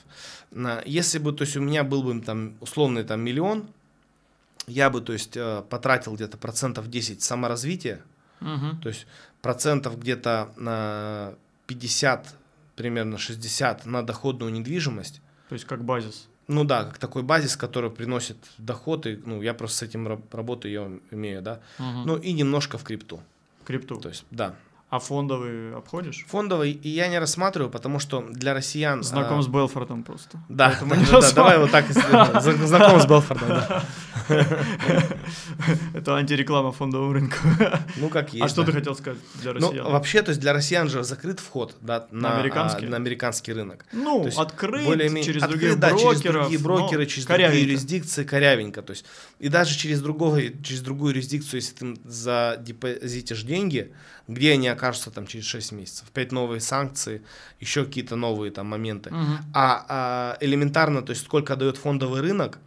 Если 0.85 1.19
бы, 1.19 1.33
то 1.33 1.45
есть 1.45 1.57
у 1.57 1.63
меня 1.63 1.83
был 1.83 2.03
бы 2.03 2.21
там 2.21 2.59
условный 2.61 3.05
там 3.05 3.23
миллион, 3.23 3.71
я 4.67 4.91
бы, 4.91 5.01
то 5.01 5.13
есть, 5.13 5.37
э, 5.37 5.63
потратил 5.69 6.15
где-то 6.15 6.37
процентов 6.39 6.89
10 6.89 7.23
саморазвития, 7.23 8.01
Мгм. 8.41 8.81
то 8.81 8.89
есть 8.89 9.07
процентов 9.41 9.99
где-то 9.99 10.53
на 10.57 11.35
50, 11.67 12.35
примерно 12.77 13.19
60 13.19 13.87
на 13.87 14.03
доходную 14.03 14.53
недвижимость. 14.53 15.21
То 15.49 15.55
есть 15.55 15.65
как 15.67 15.85
базис. 15.85 16.29
Ну 16.49 16.65
да, 16.65 16.85
как 16.85 16.99
такой 16.99 17.23
базис, 17.23 17.57
который 17.57 17.91
приносит 17.91 18.37
доход, 18.59 19.07
и, 19.07 19.21
ну, 19.25 19.43
я 19.43 19.55
просто 19.55 19.79
с 19.79 19.83
этим 19.83 20.09
раб- 20.09 20.35
работаю, 20.35 20.73
я 20.73 20.91
умею, 21.11 21.41
да. 21.43 21.61
Мгм. 21.79 22.05
Ну 22.07 22.17
и 22.17 22.33
немножко 22.33 22.79
в 22.79 22.83
крипту. 22.85 23.21
Крипту. 23.65 23.97
То 23.97 24.09
есть, 24.09 24.25
да. 24.31 24.55
А 24.91 24.99
фондовый 24.99 25.75
обходишь? 25.75 26.27
Фондовый 26.29 26.73
и 26.73 26.89
я 26.89 27.09
не 27.09 27.19
рассматриваю, 27.19 27.71
потому 27.71 27.99
что 27.99 28.21
для 28.29 28.53
россиян... 28.53 29.03
Знаком 29.03 29.39
а, 29.39 29.43
с 29.43 29.47
Белфортом 29.47 30.03
просто. 30.03 30.39
Да, 30.51 30.75
да, 31.11 31.21
да, 31.21 31.33
давай 31.33 31.59
вот 31.59 31.71
так. 31.71 31.87
Зна- 31.91 32.41
Знаком 32.41 33.01
с 33.01 33.07
Белфордом, 33.07 33.49
да. 33.49 33.85
Это 35.95 36.17
антиреклама 36.17 36.73
фондовому 36.73 37.13
рынку. 37.13 37.37
Ну, 37.97 38.09
как 38.09 38.33
есть. 38.33 38.45
А 38.45 38.49
что 38.49 38.65
ты 38.65 38.73
хотел 38.73 38.95
сказать 38.95 39.19
для 39.41 39.53
Ну, 39.53 39.69
россиян? 39.69 39.87
вообще, 39.91 40.23
то 40.23 40.31
есть 40.31 40.41
для 40.41 40.53
россиян 40.53 40.89
же 40.89 41.05
закрыт 41.05 41.41
вход 41.41 41.77
на, 41.81 41.97
а, 42.31 42.39
американский? 42.39 42.87
рынок. 43.53 43.85
Ну, 43.93 44.25
через 44.25 45.43
открыт, 45.43 45.61
других 45.61 45.79
да, 45.79 45.91
брокеров. 45.91 46.23
через 46.23 46.33
другие 46.33 46.59
брокеры, 46.61 47.07
через 47.07 47.27
другие 47.27 47.63
юрисдикции, 47.63 48.25
корявенько. 48.25 48.83
То 48.83 48.93
есть, 48.93 49.05
и 49.39 49.49
даже 49.49 49.77
через, 49.77 50.01
другого, 50.01 50.41
через 50.63 50.81
другую 50.81 51.15
юрисдикцию, 51.15 51.61
если 51.61 51.75
ты 51.75 51.97
задепозитишь 52.05 53.43
деньги, 53.43 53.93
где 54.29 54.53
они 54.53 54.69
окажутся 54.69 55.11
там 55.11 55.27
через 55.27 55.45
6 55.47 55.73
месяцев? 55.73 56.07
Опять 56.09 56.33
новые 56.33 56.61
санкции, 56.61 57.23
еще 57.61 57.85
какие-то 57.85 58.17
новые 58.17 58.51
там 58.53 58.67
моменты. 58.67 59.11
Мгм. 59.11 59.39
А, 59.55 59.87
а, 59.89 60.37
элементарно, 60.41 61.03
то 61.03 61.11
есть 61.11 61.25
сколько 61.25 61.57
дает 61.57 61.77
фондовый 61.77 62.21
рынок 62.21 62.59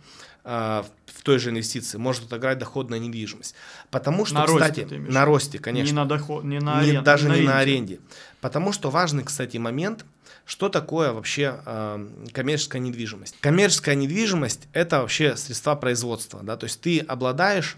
а, 0.44 0.86
той 1.26 1.40
же 1.40 1.50
инвестиции, 1.50 1.98
может 1.98 2.26
отыграть 2.26 2.60
доходная 2.60 3.00
недвижимость. 3.00 3.56
Потому 3.90 4.26
что, 4.26 4.36
На 4.36 4.46
росте 4.46 4.84
кстати, 4.84 4.94
в 5.00 5.12
на 5.12 5.26
росте, 5.26 5.60
конечно. 5.60 5.92
Не 5.92 5.96
на 5.96 6.06
доход, 6.06 6.44
не 6.44 6.60
на 6.60 6.82
Не- 6.82 6.90
аренду. 6.90 7.02
даже 7.04 7.26
не 7.30 7.42
на 7.42 7.60
аренде. 7.60 7.96
аренде. 7.96 8.00
Потому 8.42 8.72
что 8.72 8.90
важный, 8.92 9.24
кстати, 9.24 9.58
момент, 9.58 10.06
что 10.46 10.70
такое 10.70 11.12
вообще 11.12 11.60
э, 11.66 12.08
коммерческая 12.32 12.80
недвижимость. 12.82 13.36
Коммерческая 13.42 13.96
недвижимость– 13.96 14.68
это 14.74 15.02
вообще 15.02 15.36
средства 15.36 15.76
производства. 15.76 16.42
Да? 16.44 16.56
То 16.56 16.66
есть 16.66 16.80
ты 16.80 17.00
обладаешь 17.00 17.76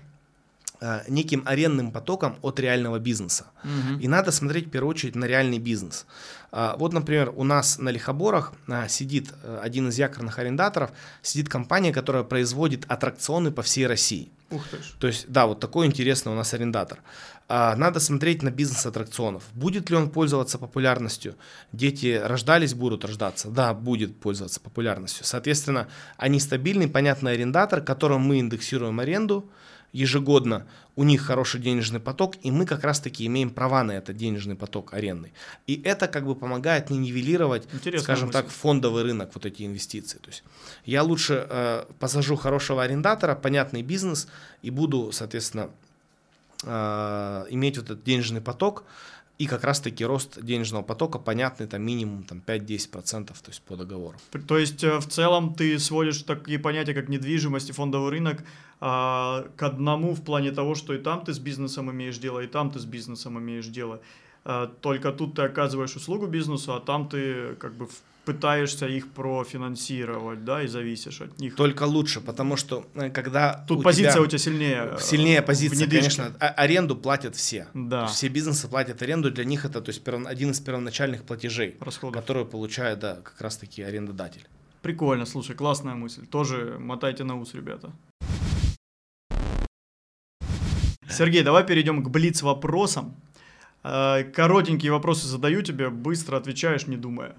неким 1.08 1.42
арендным 1.46 1.92
потоком 1.92 2.38
от 2.42 2.60
реального 2.60 3.00
бизнеса. 3.00 3.46
Мгм. 3.64 4.00
И 4.00 4.08
надо 4.08 4.32
смотреть 4.32 4.68
в 4.68 4.70
первую 4.70 4.92
очередь 4.92 5.16
на 5.16 5.26
реальный 5.26 5.60
бизнес. 5.60 6.06
А, 6.52 6.76
Вот, 6.78 6.94
например, 6.94 7.34
у 7.36 7.44
нас 7.44 7.78
на 7.80 7.90
Лихоборах 7.90 8.54
а, 8.68 8.88
сидит 8.88 9.34
э, 9.44 9.60
один 9.62 9.90
из 9.90 9.98
якорных 9.98 10.40
арендаторов, 10.40 10.92
сидит 11.22 11.50
компания, 11.50 11.92
которая 11.92 12.24
производит 12.24 12.86
аттракционы 12.88 13.52
по 13.52 13.62
всей 13.62 13.88
России. 13.88 14.32
Ух 14.50 14.66
ты 14.72 14.78
ж. 14.78 14.94
То 15.00 15.08
есть, 15.08 15.26
да, 15.28 15.46
вот 15.46 15.60
такой 15.60 15.88
интересный 15.88 16.32
у 16.32 16.36
нас 16.36 16.54
арендатор. 16.54 17.00
А, 17.50 17.76
Надо 17.76 18.00
смотреть 18.00 18.44
на 18.44 18.52
бизнес 18.52 18.86
аттракционов. 18.86 19.44
Будет 19.54 19.90
ли 19.90 19.98
он 19.98 20.10
пользоваться 20.10 20.58
популярностью? 20.58 21.36
Дети 21.74 22.20
рождались, 22.24 22.74
будут 22.74 23.04
рождаться? 23.04 23.50
Да, 23.50 23.74
будет 23.74 24.18
пользоваться 24.18 24.60
популярностью. 24.60 25.26
Соответственно, 25.26 25.88
они 26.18 26.40
стабильный, 26.40 26.88
понятный 26.88 27.34
арендатор, 27.34 27.82
которому 27.82 28.26
мы 28.26 28.40
индексируем 28.40 29.00
аренду 29.00 29.50
ежегодно. 29.94 30.68
У 30.96 31.04
них 31.04 31.22
хороший 31.22 31.62
денежный 31.62 32.00
поток, 32.00 32.36
и 32.42 32.50
мы 32.52 32.66
как 32.66 32.84
раз-таки 32.84 33.26
имеем 33.28 33.52
права 33.52 33.84
на 33.84 33.92
этот 33.92 34.18
денежный 34.18 34.56
поток 34.56 34.94
арендный. 34.94 35.32
И 35.68 35.80
это 35.84 36.08
как 36.08 36.26
бы 36.26 36.36
помогает 36.36 36.90
не 36.90 36.98
нивелировать, 36.98 37.68
Интересная 37.72 38.04
скажем 38.04 38.28
мысль. 38.28 38.42
так, 38.42 38.50
фондовый 38.50 39.04
рынок, 39.04 39.30
вот 39.34 39.46
эти 39.46 39.64
инвестиции. 39.66 40.18
То 40.18 40.30
есть 40.30 40.44
я 40.86 41.04
лучше 41.04 41.46
э, 41.50 41.86
посажу 42.00 42.36
хорошего 42.36 42.84
арендатора, 42.84 43.36
понятный 43.36 43.84
бизнес, 43.84 44.28
и 44.64 44.72
буду, 44.72 45.12
соответственно, 45.12 45.70
э, 46.64 47.46
иметь 47.50 47.78
вот 47.78 47.86
этот 47.86 48.04
денежный 48.04 48.42
поток, 48.42 48.84
и 49.38 49.46
как 49.46 49.64
раз-таки 49.64 50.04
рост 50.04 50.42
денежного 50.42 50.84
потока 50.84 51.20
понятный, 51.20 51.68
там 51.68 51.84
минимум 51.84 52.24
там, 52.24 52.42
5-10% 52.46 53.28
то 53.28 53.34
есть 53.48 53.62
по 53.62 53.76
договору. 53.76 54.18
То 54.48 54.58
есть 54.58 54.84
э, 54.84 54.98
в 54.98 55.08
целом 55.08 55.54
ты 55.54 55.78
сводишь 55.80 56.24
такие 56.24 56.58
понятия, 56.58 56.94
как 56.94 57.08
недвижимость 57.08 57.70
и 57.70 57.74
фондовый 57.74 58.12
рынок 58.12 58.44
а, 58.80 59.46
к 59.56 59.64
одному 59.64 60.14
в 60.14 60.24
плане 60.24 60.52
того, 60.52 60.76
что 60.76 60.94
и 60.94 60.98
там 60.98 61.24
ты 61.24 61.34
с 61.34 61.40
бизнесом 61.40 61.92
имеешь 61.92 62.18
дело, 62.18 62.40
и 62.40 62.48
там 62.48 62.72
ты 62.72 62.80
с 62.80 62.86
бизнесом 62.86 63.38
имеешь 63.38 63.68
дело. 63.68 64.02
Э, 64.44 64.68
только 64.82 65.12
тут 65.12 65.36
ты 65.36 65.44
оказываешь 65.44 65.96
услугу 65.96 66.28
бизнесу, 66.28 66.74
а 66.74 66.80
там 66.80 67.08
ты 67.08 67.56
как 67.56 67.76
бы 67.76 67.88
пытаешься 68.28 68.88
их 68.88 69.08
профинансировать, 69.14 70.44
да, 70.44 70.62
и 70.62 70.68
зависишь 70.68 71.22
от 71.22 71.40
них. 71.40 71.56
Только 71.56 71.84
лучше, 71.84 72.20
потому 72.20 72.58
что 72.58 72.86
э, 72.94 73.10
когда 73.10 73.64
Тут 73.68 73.80
у 73.80 73.82
позиция 73.84 74.12
тебя 74.12 74.22
у 74.22 74.26
тебя 74.28 74.38
сильнее. 74.38 74.90
э, 74.92 74.98
сильнее 75.00 75.42
позиция, 75.42 75.90
конечно, 75.90 76.36
а- 76.42 76.50
аренду 76.50 76.98
платят 76.98 77.38
все. 77.38 77.68
Да. 77.74 78.08
Все 78.08 78.28
бизнесы 78.28 78.68
платят 78.68 79.02
аренду, 79.02 79.32
для 79.32 79.46
них 79.46 79.64
это 79.64 79.80
то 79.82 79.90
есть 79.92 80.06
один 80.06 80.52
из 80.52 80.60
первоначальных 80.60 81.24
платежей, 81.24 81.78
Расходов. 81.80 82.22
который 82.22 82.46
получает, 82.46 83.00
да, 83.00 83.16
как 83.16 83.40
раз 83.40 83.56
таки 83.56 83.82
арендодатель. 83.82 84.46
Прикольно, 84.82 85.26
слушай, 85.26 85.56
классная 85.56 85.96
мысль. 85.96 86.26
Тоже 86.26 86.76
мотайте 86.80 87.24
на 87.24 87.40
ус, 87.40 87.54
ребята. 87.54 87.94
Сергей, 91.10 91.44
давай 91.44 91.66
перейдем 91.66 92.04
к 92.04 92.10
блиц 92.10 92.42
вопросам. 92.42 93.16
Э, 93.88 94.24
Коротенькие 94.24 94.92
вопросы 94.92 95.28
задаю 95.28 95.62
тебе, 95.62 95.90
быстро 95.90 96.38
отвечаешь, 96.38 96.88
не 96.88 96.98
думая. 96.98 97.36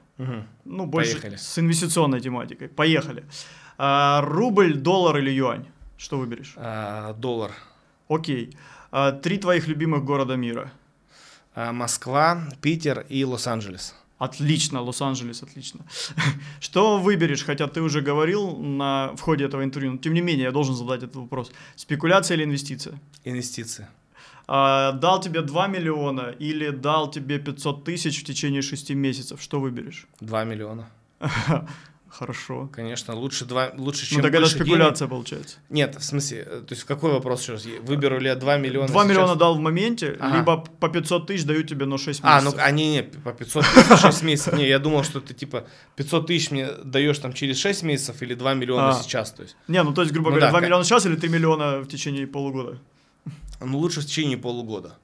Ну, 0.64 0.86
больше 0.86 1.12
Поехали. 1.12 1.36
с 1.36 1.58
инвестиционной 1.58 2.20
тематикой. 2.20 2.68
Поехали. 2.68 3.24
А, 3.76 4.22
рубль, 4.22 4.74
доллар 4.74 5.18
или 5.18 5.30
юань? 5.30 5.66
Что 5.98 6.18
выберешь? 6.18 6.54
А, 6.56 7.12
доллар. 7.12 7.52
Окей. 8.08 8.56
А, 8.90 9.12
три 9.12 9.38
твоих 9.38 9.68
любимых 9.68 10.04
города 10.04 10.36
мира. 10.36 10.72
А, 11.54 11.72
Москва, 11.72 12.48
Питер 12.62 13.04
и 13.08 13.24
Лос-Анджелес. 13.24 13.94
Отлично, 14.18 14.80
Лос-Анджелес, 14.80 15.42
отлично. 15.42 15.80
Что 16.60 16.98
выберешь, 16.98 17.44
хотя 17.44 17.68
ты 17.68 17.80
уже 17.82 18.00
говорил 18.00 18.56
на, 18.56 19.12
в 19.16 19.20
ходе 19.20 19.44
этого 19.44 19.62
интервью, 19.62 19.92
но 19.92 19.98
тем 19.98 20.14
не 20.14 20.22
менее 20.22 20.44
я 20.44 20.52
должен 20.52 20.74
задать 20.74 21.02
этот 21.02 21.16
вопрос. 21.16 21.52
Спекуляция 21.76 22.36
или 22.36 22.44
инвестиция? 22.44 22.98
Инвестиции. 23.24 23.86
А, 24.50 24.92
дал 24.92 25.20
тебе 25.20 25.42
2 25.42 25.66
миллиона 25.66 26.34
или 26.38 26.70
дал 26.70 27.10
тебе 27.10 27.38
500 27.38 27.84
тысяч 27.84 28.20
в 28.22 28.24
течение 28.24 28.62
6 28.62 28.90
месяцев? 28.94 29.42
Что 29.42 29.60
выберешь? 29.60 30.06
2 30.20 30.44
миллиона. 30.44 30.88
Хорошо. 32.10 32.70
Конечно, 32.72 33.14
лучше, 33.14 33.44
два, 33.44 33.70
лучше 33.76 34.06
чем 34.08 34.22
Ну 34.22 34.28
это 34.28 34.38
больше 34.38 34.54
спекуляция 34.54 35.08
получается. 35.08 35.56
денег. 35.68 35.88
Нет, 35.92 35.96
в 36.00 36.02
смысле, 36.04 36.38
э, 36.38 36.62
то 36.66 36.74
есть 36.74 36.84
какой 36.84 37.12
вопрос 37.12 37.46
раз? 37.50 37.66
Выберу 37.82 38.18
ли 38.18 38.28
я 38.28 38.34
2 38.34 38.56
миллиона 38.56 38.88
2 38.88 38.94
сейчас? 39.02 39.10
миллиона 39.10 39.34
дал 39.36 39.54
в 39.56 39.60
моменте, 39.60 40.16
Ага. 40.18 40.38
либо 40.38 40.56
по 40.80 40.88
500 40.88 41.26
тысяч 41.26 41.44
дают 41.44 41.68
тебе 41.68 41.84
на 41.84 41.98
6 41.98 42.20
А, 42.22 42.40
ну, 42.40 42.46
месяцев. 42.46 42.62
а 42.66 42.70
не, 42.70 42.90
не, 42.92 43.02
по 43.02 43.32
500 43.32 43.62
тысяч 43.62 44.00
6 44.00 44.22
месяцев. 44.22 44.54
Не, 44.54 44.66
я 44.66 44.78
думал, 44.78 45.04
что 45.04 45.20
ты 45.20 45.34
типа 45.34 45.66
500 45.96 46.26
тысяч 46.26 46.50
мне 46.50 46.68
даешь 46.82 47.18
там 47.18 47.34
через 47.34 47.58
6 47.58 47.82
месяцев 47.82 48.22
или 48.22 48.32
2 48.34 48.54
миллиона 48.54 48.88
А. 48.88 48.94
сейчас. 48.94 49.30
То 49.32 49.42
есть. 49.42 49.54
Не, 49.68 49.82
ну 49.82 49.92
то 49.92 50.00
есть, 50.00 50.12
грубо 50.14 50.30
Ну 50.30 50.36
говоря, 50.36 50.46
да, 50.46 50.50
2 50.52 50.60
ка- 50.60 50.64
миллиона 50.66 50.84
сейчас 50.84 51.04
или 51.04 51.14
3 51.16 51.28
миллиона 51.28 51.80
в 51.80 51.88
течение 51.88 52.26
полугода? 52.26 52.78
Ну, 53.60 53.78
лучше 53.78 54.00
в 54.00 54.06
течение 54.06 54.38
полугода. 54.38 54.98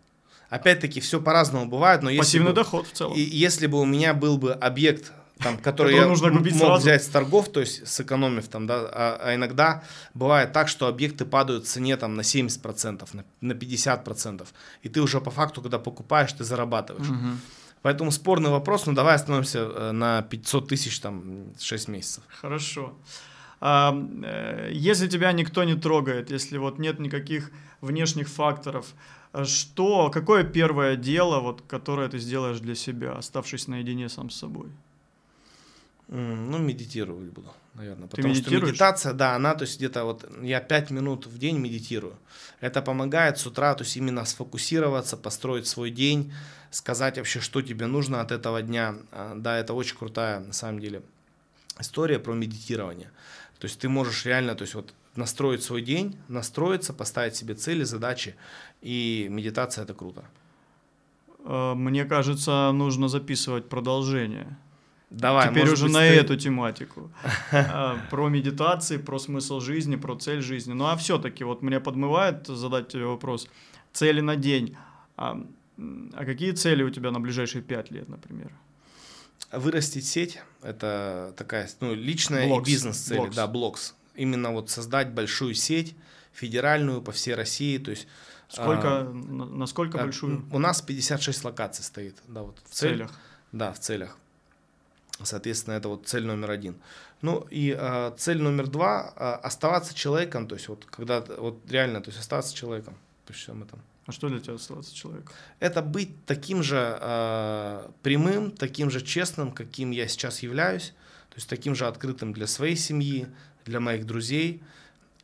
Опять-таки, 0.51 1.01
все 1.01 1.21
по-разному 1.21 1.67
бывает, 1.67 2.03
но 2.03 2.11
если 2.11 2.21
Пассивный 2.21 2.51
бы, 2.51 2.57
доход 2.57 2.87
в 2.87 2.93
целом. 2.93 3.15
и 3.15 3.21
если 3.21 3.67
бы 3.67 3.81
у 3.81 3.85
меня 3.85 4.15
был 4.15 4.39
бы 4.39 4.53
объект, 4.53 5.13
там, 5.39 5.59
который, 5.59 5.97
я 5.97 6.07
нужно 6.07 6.31
мог 6.31 6.49
сразу. 6.49 6.81
взять 6.81 7.03
с 7.03 7.09
торгов, 7.09 7.51
то 7.51 7.61
есть 7.61 7.89
сэкономив 7.89 8.47
там, 8.47 8.67
да, 8.67 8.89
а, 8.93 9.19
а 9.21 9.35
иногда 9.35 9.83
бывает 10.15 10.53
так, 10.53 10.69
что 10.69 10.87
объекты 10.87 11.25
падают 11.25 11.65
в 11.65 11.69
цене 11.69 11.97
там 11.97 12.15
на 12.15 12.21
70%, 12.21 13.09
на, 13.13 13.25
на 13.41 13.53
50%, 13.53 14.47
и 14.83 14.89
ты 14.89 15.03
уже 15.03 15.21
по 15.21 15.31
факту, 15.31 15.61
когда 15.61 15.79
покупаешь, 15.79 16.33
ты 16.33 16.45
зарабатываешь. 16.45 17.09
Мгм. 17.09 17.41
Поэтому 17.83 18.13
спорный 18.13 18.51
вопрос, 18.51 18.87
но 18.87 18.93
давай 18.93 19.17
остановимся 19.17 19.59
э, 19.59 19.91
на 19.93 20.23
500 20.23 20.69
тысяч 20.69 21.01
там 21.01 21.53
6 21.59 21.89
месяцев. 21.89 22.23
Хорошо. 22.41 22.95
А, 23.61 23.95
если 24.71 25.09
тебя 25.09 25.33
никто 25.33 25.65
не 25.65 25.75
трогает, 25.75 26.31
если 26.31 26.59
вот 26.59 26.79
нет 26.79 26.99
никаких 26.99 27.51
внешних 27.85 28.29
факторов, 28.29 28.95
э, 29.33 29.45
что, 29.45 30.11
какое 30.11 30.45
первое 30.45 30.97
дело, 30.97 31.41
вот, 31.41 31.63
которое 31.69 32.09
ты 32.09 32.19
сделаешь 32.19 32.61
для 32.61 32.75
себя, 32.75 33.13
оставшись 33.13 33.69
наедине 33.69 34.09
сам 34.09 34.31
с 34.31 34.37
собой? 34.37 34.69
Ну, 36.09 36.59
медитировать 36.59 37.31
буду, 37.31 37.51
наверное. 37.75 38.09
Потому 38.09 38.35
что 38.35 38.51
медитация, 38.51 39.15
да, 39.15 39.35
она, 39.35 39.55
то 39.55 39.63
есть 39.63 39.79
где-то 39.79 40.05
вот 40.05 40.29
я 40.43 40.61
5 40.61 40.91
минут 40.91 41.27
в 41.27 41.39
день 41.39 41.59
медитирую. 41.59 42.17
Это 42.61 42.83
помогает 42.83 43.39
с 43.39 43.47
утра, 43.47 43.75
то 43.75 43.85
есть 43.85 43.97
именно 43.97 44.25
сфокусироваться, 44.27 45.17
построить 45.17 45.67
свой 45.67 45.91
день, 45.91 46.33
сказать 46.71 47.17
вообще, 47.17 47.41
что 47.41 47.63
тебе 47.63 47.87
нужно 47.87 48.21
от 48.21 48.33
этого 48.33 48.61
дня. 48.61 48.97
А, 49.13 49.35
Да, 49.35 49.57
это 49.59 49.73
очень 49.73 49.97
крутая, 49.97 50.41
на 50.41 50.53
самом 50.53 50.81
деле, 50.81 51.03
история 51.81 52.19
про 52.19 52.35
медитирование. 52.35 53.11
То 53.59 53.67
есть 53.67 53.79
ты 53.81 53.89
можешь 53.89 54.27
реально, 54.27 54.55
то 54.55 54.63
есть 54.63 54.75
вот 54.75 54.93
настроить 55.17 55.63
свой 55.63 55.83
день, 55.83 56.17
настроиться, 56.29 56.93
поставить 56.93 57.37
себе 57.37 57.55
цели, 57.55 57.85
задачи, 57.85 58.35
и 58.83 59.29
медитация 59.31 59.85
это 59.85 59.95
круто. 59.95 60.25
Э, 61.45 61.75
Мне 61.75 62.05
кажется, 62.05 62.73
нужно 62.73 63.09
записывать 63.09 63.69
продолжение. 63.69 64.57
Давай, 65.11 65.49
Теперь 65.51 65.69
уже 65.69 65.85
быть, 65.85 65.93
на 65.95 66.01
ты- 66.01 66.15
эту 66.17 66.37
тематику. 66.37 67.11
А, 67.53 67.97
Про 68.11 68.29
медитации, 68.29 68.97
про 68.97 69.19
смысл 69.19 69.61
жизни, 69.61 69.97
про 69.97 70.17
цель 70.17 70.43
жизни. 70.43 70.73
Ну 70.73 70.87
а 70.87 70.97
все-таки 70.97 71.45
вот 71.45 71.63
меня 71.63 71.79
подмывает 71.79 72.47
задать 72.49 72.89
тебе 72.89 73.05
вопрос. 73.05 73.49
Цели 73.93 74.21
на 74.21 74.35
день. 74.35 74.77
А, 75.17 75.41
а 76.15 76.25
какие 76.25 76.51
цели 76.53 76.83
у 76.83 76.91
тебя 76.91 77.13
на 77.13 77.21
ближайшие 77.21 77.63
пять 77.63 77.93
лет, 77.93 78.09
например? 78.09 78.51
Вырастить 79.53 80.07
сеть– 80.07 80.41
это 80.63 81.33
такая 81.37 81.69
ну, 81.81 81.95
личная 81.95 82.49
Блокс, 82.49 82.69
и 82.69 82.73
бизнес-цель. 82.73 83.31
Да, 83.35 83.47
блокс. 83.47 83.95
Именно 84.15 84.53
вот 84.53 84.71
создать 84.71 85.11
большую 85.11 85.55
сеть, 85.55 85.97
федеральную 86.33 87.03
по 87.03 87.13
всей 87.13 87.35
России. 87.35 87.79
То 87.79 87.91
есть, 87.91 88.07
Сколько, 88.49 89.01
а, 89.01 89.05
на- 89.05 89.47
насколько 89.47 89.99
а, 89.99 90.05
большую? 90.05 90.45
У 90.53 90.59
нас 90.59 90.83
56 90.83 91.45
локаций 91.45 91.85
стоит. 91.85 92.17
Да, 92.29 92.43
вот 92.43 92.59
В 92.69 92.75
целях. 92.75 93.11
Да, 93.53 93.73
в 93.73 93.79
целях. 93.79 94.17
Соответственно, 95.23 95.75
это 95.75 95.89
вот 95.89 96.07
цель 96.07 96.25
номер 96.25 96.51
один. 96.51 96.77
Ну 97.23 97.47
и 97.51 97.75
а, 97.77 98.15
цель 98.19 98.43
номер 98.43 98.67
два 98.67 99.13
а, 99.17 99.37
оставаться 99.37 99.95
человеком, 99.95 100.47
то 100.47 100.57
есть 100.57 100.69
вот 100.69 100.85
когда 100.85 101.21
вот 101.21 101.59
реально, 101.71 102.01
то 102.01 102.11
есть 102.11 102.21
оставаться 102.21 102.55
человеком 102.55 102.97
при 103.27 103.33
всем 103.35 103.63
этом. 103.63 103.81
А 104.07 104.13
что 104.13 104.29
для 104.29 104.41
тебя 104.41 104.55
оставаться 104.55 104.95
человеком? 104.95 105.33
Это 105.61 105.81
быть 105.81 106.27
таким 106.27 106.63
же 106.63 106.99
э, 107.01 107.89
прямым, 108.03 108.51
таким 108.51 108.91
же 108.91 109.01
честным, 109.01 109.51
каким 109.51 109.93
я 109.93 110.07
сейчас 110.09 110.43
являюсь, 110.43 110.93
то 111.31 111.37
есть 111.37 111.49
таким 111.49 111.75
же 111.75 111.87
открытым 111.87 112.35
для 112.35 112.47
своей 112.47 112.77
семьи, 112.77 113.27
для 113.65 113.81
моих 113.81 114.07
друзей 114.07 114.63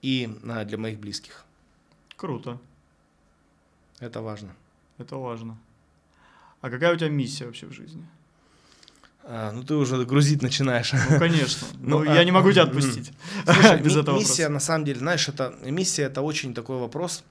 и 0.02 0.28
э, 0.44 0.64
для 0.64 0.78
моих 0.78 0.98
близких. 0.98 1.44
Круто, 2.16 2.58
Это 3.98 4.20
важно. 4.22 4.54
это 4.98 5.16
важно. 5.16 5.56
А 6.60 6.68
какая 6.70 6.92
у 6.94 6.96
тебя 6.96 7.08
миссия 7.08 7.46
вообще 7.46 7.66
в 7.66 7.72
жизни? 7.72 8.04
А, 9.24 9.52
ну 9.52 9.62
ты 9.62 9.74
уже 9.74 10.04
грузить 10.04 10.42
начинаешь. 10.42 10.92
Ну, 10.92 11.18
конечно. 11.18 11.66
Ну, 11.80 11.98
Ну, 11.98 12.04
я 12.04 12.20
а- 12.20 12.24
не 12.24 12.32
могу 12.32 12.52
тебя 12.52 12.64
отпустить. 12.64 13.12
Слушай, 13.44 13.80
Без 13.80 13.96
этого 13.96 14.16
миссия, 14.18 14.44
вопроса. 14.44 14.48
на 14.50 14.60
самом 14.60 14.84
деле, 14.84 14.98
знаешь, 14.98 15.28
это 15.28 15.54
миссия 15.62 16.02
это 16.04 16.20
очень 16.22 16.54
такой 16.54 16.78
вопрос, 16.78 17.24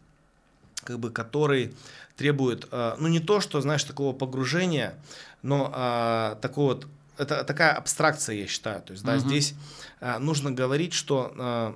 как 0.83 0.99
бы, 0.99 1.11
который 1.11 1.73
требует, 2.15 2.67
э, 2.71 2.95
ну 2.99 3.07
не 3.07 3.19
то, 3.19 3.39
что, 3.41 3.61
знаешь, 3.61 3.83
такого 3.83 4.13
погружения, 4.13 4.95
но 5.41 5.71
а, 5.73 6.35
такого 6.41 6.73
вот, 6.73 6.87
это 7.19 7.43
такая 7.43 7.73
абстракция, 7.73 8.35
я 8.35 8.47
считаю. 8.47 8.81
То 8.81 8.93
есть, 8.93 9.03
да, 9.03 9.13
Мгм. 9.13 9.19
здесь 9.19 9.53
а, 10.01 10.19
нужно 10.19 10.51
говорить, 10.51 10.93
что 10.93 11.33
а, 11.37 11.75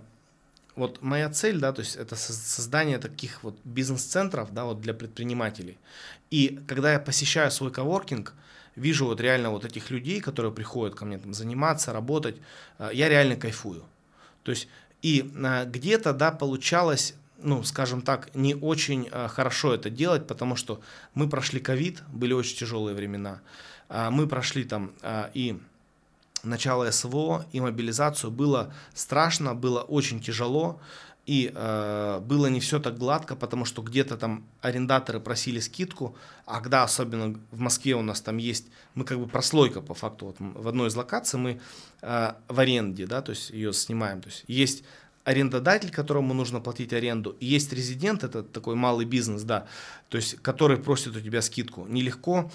вот 0.76 1.02
моя 1.02 1.30
цель, 1.30 1.60
да, 1.60 1.72
то 1.72 1.82
есть 1.82 1.96
это 1.96 2.16
со- 2.16 2.34
создание 2.34 2.98
таких 2.98 3.44
вот 3.44 3.56
бизнес-центров, 3.64 4.54
да, 4.54 4.64
вот 4.66 4.82
для 4.82 4.94
предпринимателей. 4.94 5.78
И 6.32 6.60
когда 6.68 6.94
я 6.94 7.00
посещаю 7.00 7.52
свой 7.52 7.72
коворкинг, 7.72 8.34
вижу 8.76 9.06
вот 9.06 9.22
реально 9.22 9.50
вот 9.52 9.66
этих 9.66 9.92
людей, 9.92 10.22
которые 10.22 10.52
приходят 10.52 10.96
ко 10.96 11.06
мне 11.06 11.18
там 11.18 11.34
заниматься, 11.34 11.94
работать, 11.94 12.38
а, 12.80 12.90
я 12.92 13.10
реально 13.10 13.36
кайфую. 13.36 13.84
То 14.44 14.52
есть 14.52 14.68
и 15.02 15.30
где-то, 15.66 16.14
да, 16.14 16.32
получалось, 16.32 17.16
ну, 17.38 17.64
скажем 17.64 18.02
так, 18.02 18.34
не 18.36 18.56
очень 18.56 19.10
хорошо 19.28 19.74
это 19.74 19.90
делать, 19.90 20.28
потому 20.28 20.56
что 20.56 20.80
мы 21.14 21.30
прошли 21.30 21.60
ковид, 21.60 22.02
были 22.08 22.32
очень 22.34 22.58
тяжелые 22.58 22.96
времена, 22.96 23.42
мы 23.90 24.28
прошли 24.28 24.64
там 24.64 24.92
а, 25.02 25.30
и 25.34 25.60
начало 26.44 26.90
СВО, 26.92 27.46
и 27.52 27.62
мобилизацию, 27.62 28.32
было 28.32 28.74
страшно, 28.94 29.56
было 29.56 29.82
очень 29.82 30.20
тяжело, 30.20 30.80
и 31.26 31.52
э, 31.56 32.20
было 32.20 32.48
не 32.48 32.60
все 32.60 32.80
так 32.80 32.98
гладко, 32.98 33.36
потому 33.36 33.64
что 33.64 33.82
где-то 33.82 34.18
там 34.18 34.44
арендаторы 34.62 35.22
просили 35.22 35.62
скидку, 35.62 36.18
а 36.46 36.60
когда 36.60 36.84
особенно 36.84 37.40
в 37.52 37.60
Москве 37.60 37.96
у 37.96 38.02
нас 38.02 38.20
там 38.20 38.38
есть, 38.38 38.68
мы 38.94 39.06
как 39.06 39.20
бы 39.20 39.28
прослойка 39.28 39.82
по 39.82 39.94
факту, 39.94 40.26
вот 40.26 40.36
в 40.40 40.68
одной 40.68 40.90
из 40.90 40.96
локаций 40.96 41.40
мы 41.40 41.62
э, 42.02 42.34
в 42.50 42.60
аренде, 42.60 43.08
да, 43.08 43.22
то 43.22 43.30
есть 43.30 43.52
ее 43.52 43.72
снимаем, 43.72 44.22
то 44.22 44.30
есть 44.30 44.44
есть 44.48 44.84
арендодатель, 45.24 45.92
которому 45.92 46.34
нужно 46.34 46.60
платить 46.60 46.92
аренду, 46.92 47.38
и 47.40 47.46
есть 47.46 47.72
резидент, 47.72 48.26
это 48.26 48.44
такой 48.44 48.76
малый 48.76 49.06
бизнес, 49.06 49.44
да, 49.44 49.68
то 50.10 50.18
есть 50.18 50.42
который 50.42 50.78
просит 50.78 51.16
у 51.16 51.22
тебя 51.22 51.42
скидку. 51.42 51.86
Нелегко 51.88 52.52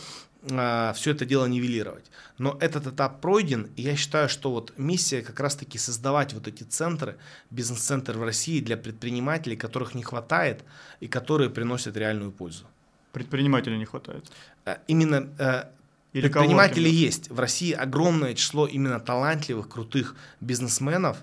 все 0.46 1.10
это 1.10 1.24
дело 1.24 1.46
нивелировать. 1.46 2.04
Но 2.38 2.56
этот 2.60 2.86
этап 2.86 3.20
пройден, 3.20 3.70
и 3.76 3.82
я 3.82 3.96
считаю, 3.96 4.28
что 4.28 4.50
вот 4.50 4.72
миссия 4.76 5.20
как 5.22 5.40
раз-таки 5.40 5.78
создавать 5.78 6.32
вот 6.32 6.46
эти 6.46 6.62
центры, 6.62 7.16
бизнес-центры 7.50 8.18
в 8.18 8.22
России 8.22 8.60
для 8.60 8.76
предпринимателей, 8.76 9.56
которых 9.56 9.94
не 9.94 10.02
хватает 10.02 10.64
и 11.00 11.08
которые 11.08 11.50
приносят 11.50 11.96
реальную 11.96 12.30
пользу. 12.30 12.66
Предпринимателей 13.12 13.78
не 13.78 13.84
хватает. 13.84 14.30
Э, 14.64 14.76
Именно 14.86 15.28
э, 15.38 15.64
Или 16.12 16.28
предприниматели 16.28 16.88
есть. 16.88 17.30
В 17.30 17.40
России 17.40 17.72
огромное 17.72 18.34
число 18.34 18.66
именно 18.66 19.00
талантливых, 19.00 19.68
крутых 19.68 20.14
бизнесменов, 20.40 21.16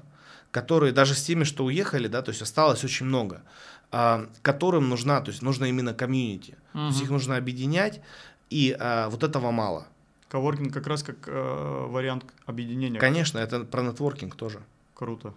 которые 0.52 0.92
даже 0.92 1.16
с 1.16 1.24
теми, 1.24 1.44
что 1.46 1.66
уехали, 1.66 2.08
да, 2.08 2.22
то 2.22 2.32
есть 2.32 2.42
осталось 2.42 2.84
очень 2.84 3.06
много, 3.06 3.44
а, 3.92 4.30
которым 4.42 4.90
нужна, 4.90 5.22
то 5.22 5.32
есть 5.32 5.42
нужно 5.42 5.66
именно 5.66 5.94
комьюнити. 5.94 6.58
То 6.72 6.88
есть 6.88 7.02
их 7.02 7.10
нужно 7.10 7.36
объединять, 7.36 8.02
и 8.50 8.76
а, 8.80 9.10
вот 9.10 9.24
этого 9.24 9.52
мало. 9.52 9.88
Коворкинг 10.30 10.74
как 10.74 10.88
раз 10.88 11.04
как 11.04 11.28
э, 11.28 11.86
вариант 11.88 12.26
объединения. 12.46 13.00
Конечно, 13.00 13.38
это 13.38 13.64
про 13.64 13.84
нетворкинг 13.84 14.36
тоже. 14.36 14.62
Круто. 14.94 15.34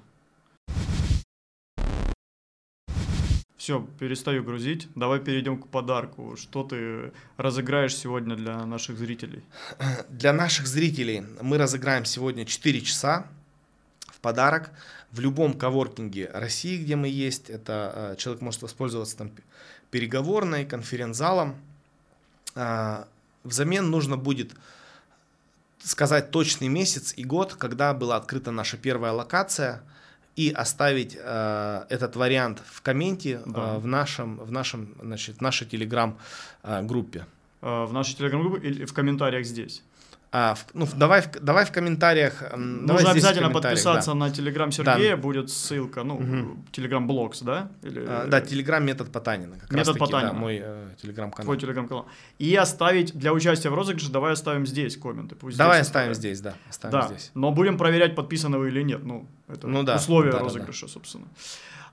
Все, 3.58 3.86
перестаю 3.98 4.42
грузить. 4.44 4.88
Давай 4.94 5.20
перейдем 5.20 5.60
к 5.60 5.68
подарку. 5.68 6.36
Что 6.36 6.62
ты 6.64 7.12
разыграешь 7.36 7.94
сегодня 7.94 8.34
для 8.34 8.64
наших 8.64 8.96
зрителей? 8.96 9.42
Для 10.08 10.32
наших 10.32 10.66
зрителей 10.66 11.24
мы 11.42 11.58
разыграем 11.58 12.04
сегодня 12.04 12.46
4 12.46 12.80
часа 12.80 13.26
в 14.06 14.20
подарок 14.20 14.70
в 15.10 15.20
любом 15.20 15.52
коворкинге 15.52 16.30
России, 16.32 16.82
где 16.82 16.96
мы 16.96 17.08
есть. 17.08 17.50
Это 17.50 18.12
э, 18.12 18.16
человек 18.16 18.42
может 18.42 18.62
воспользоваться 18.62 19.18
там 19.18 19.32
переговорной, 19.90 20.64
конференц-залом. 20.64 21.56
А, 22.58 23.06
Взамен 23.44 23.88
нужно 23.90 24.16
будет 24.16 24.52
сказать 25.82 26.30
точный 26.30 26.68
месяц 26.68 27.14
и 27.16 27.24
год, 27.24 27.54
когда 27.54 27.94
была 27.94 28.16
открыта 28.16 28.50
наша 28.50 28.76
первая 28.76 29.12
локация, 29.12 29.80
и 30.34 30.50
оставить 30.50 31.16
э, 31.20 31.84
этот 31.88 32.14
вариант 32.16 32.62
в 32.64 32.80
комменте 32.82 33.40
Да. 33.46 33.74
э, 33.74 33.78
в 33.78 33.86
нашем, 33.86 34.36
в 34.38 34.52
нашем, 34.52 34.94
значит, 35.02 35.40
нашей 35.40 35.66
телеграм-группе. 35.66 37.26
Э, 37.62 37.84
В 37.86 37.92
нашей 37.92 38.14
телеграм-группе 38.14 38.68
или 38.68 38.84
в 38.84 38.92
комментариях 38.92 39.44
здесь? 39.46 39.82
А, 40.30 40.54
в- 40.54 40.66
ну, 40.74 40.86
давай, 40.94 41.22
в, 41.22 41.30
давай 41.40 41.64
в 41.64 41.72
комментариях. 41.72 42.40
давай 42.50 42.58
Нужно 42.60 43.08
в 43.08 43.12
обязательно 43.12 43.48
комментариях, 43.48 43.82
подписаться 43.82 44.10
да. 44.10 44.14
на 44.16 44.30
телеграм 44.30 44.70
Сергея, 44.70 45.16
будет 45.16 45.48
ссылка, 45.50 46.02
ну, 46.02 46.18
Мгм. 46.18 46.64
телеграм-блогс, 46.70 47.40
да? 47.40 47.70
Или... 47.82 48.04
А, 48.06 48.26
да, 48.26 48.42
телеграм 48.42 48.84
метод 48.84 49.10
Потанина. 49.10 49.58
Как 49.58 49.72
Метод 49.72 49.96
раз 49.96 49.98
Потанина. 49.98 50.32
Да, 50.32 50.38
мой 50.38 50.60
э, 50.62 50.88
телеграм-канал. 51.00 51.44
Твой 51.46 51.56
телеграм-канал. 51.58 52.06
И 52.38 52.54
оставить 52.54 53.14
для 53.14 53.32
участия 53.32 53.70
в 53.70 53.74
розыгрыше, 53.74 54.10
давай 54.10 54.34
оставим 54.34 54.66
здесь 54.66 54.98
комменты. 54.98 55.34
Пусть 55.34 55.56
Давай 55.56 55.76
здесь 55.78 55.86
оставим 55.86 56.10
оставляют. 56.12 56.18
здесь, 56.36 56.40
да. 56.42 56.54
Оставим 56.68 56.92
Да, 57.00 57.06
здесь. 57.08 57.30
но 57.34 57.50
будем 57.50 57.78
проверять, 57.78 58.14
подписаны 58.14 58.58
вы 58.58 58.68
или 58.68 58.82
нет. 58.82 59.02
Ну, 59.04 59.26
это 59.48 59.66
Ну 59.66 59.82
да, 59.82 59.96
условия 59.96 60.32
да, 60.32 60.38
да, 60.38 60.44
розыгрыша, 60.44 60.88
собственно. 60.88 61.24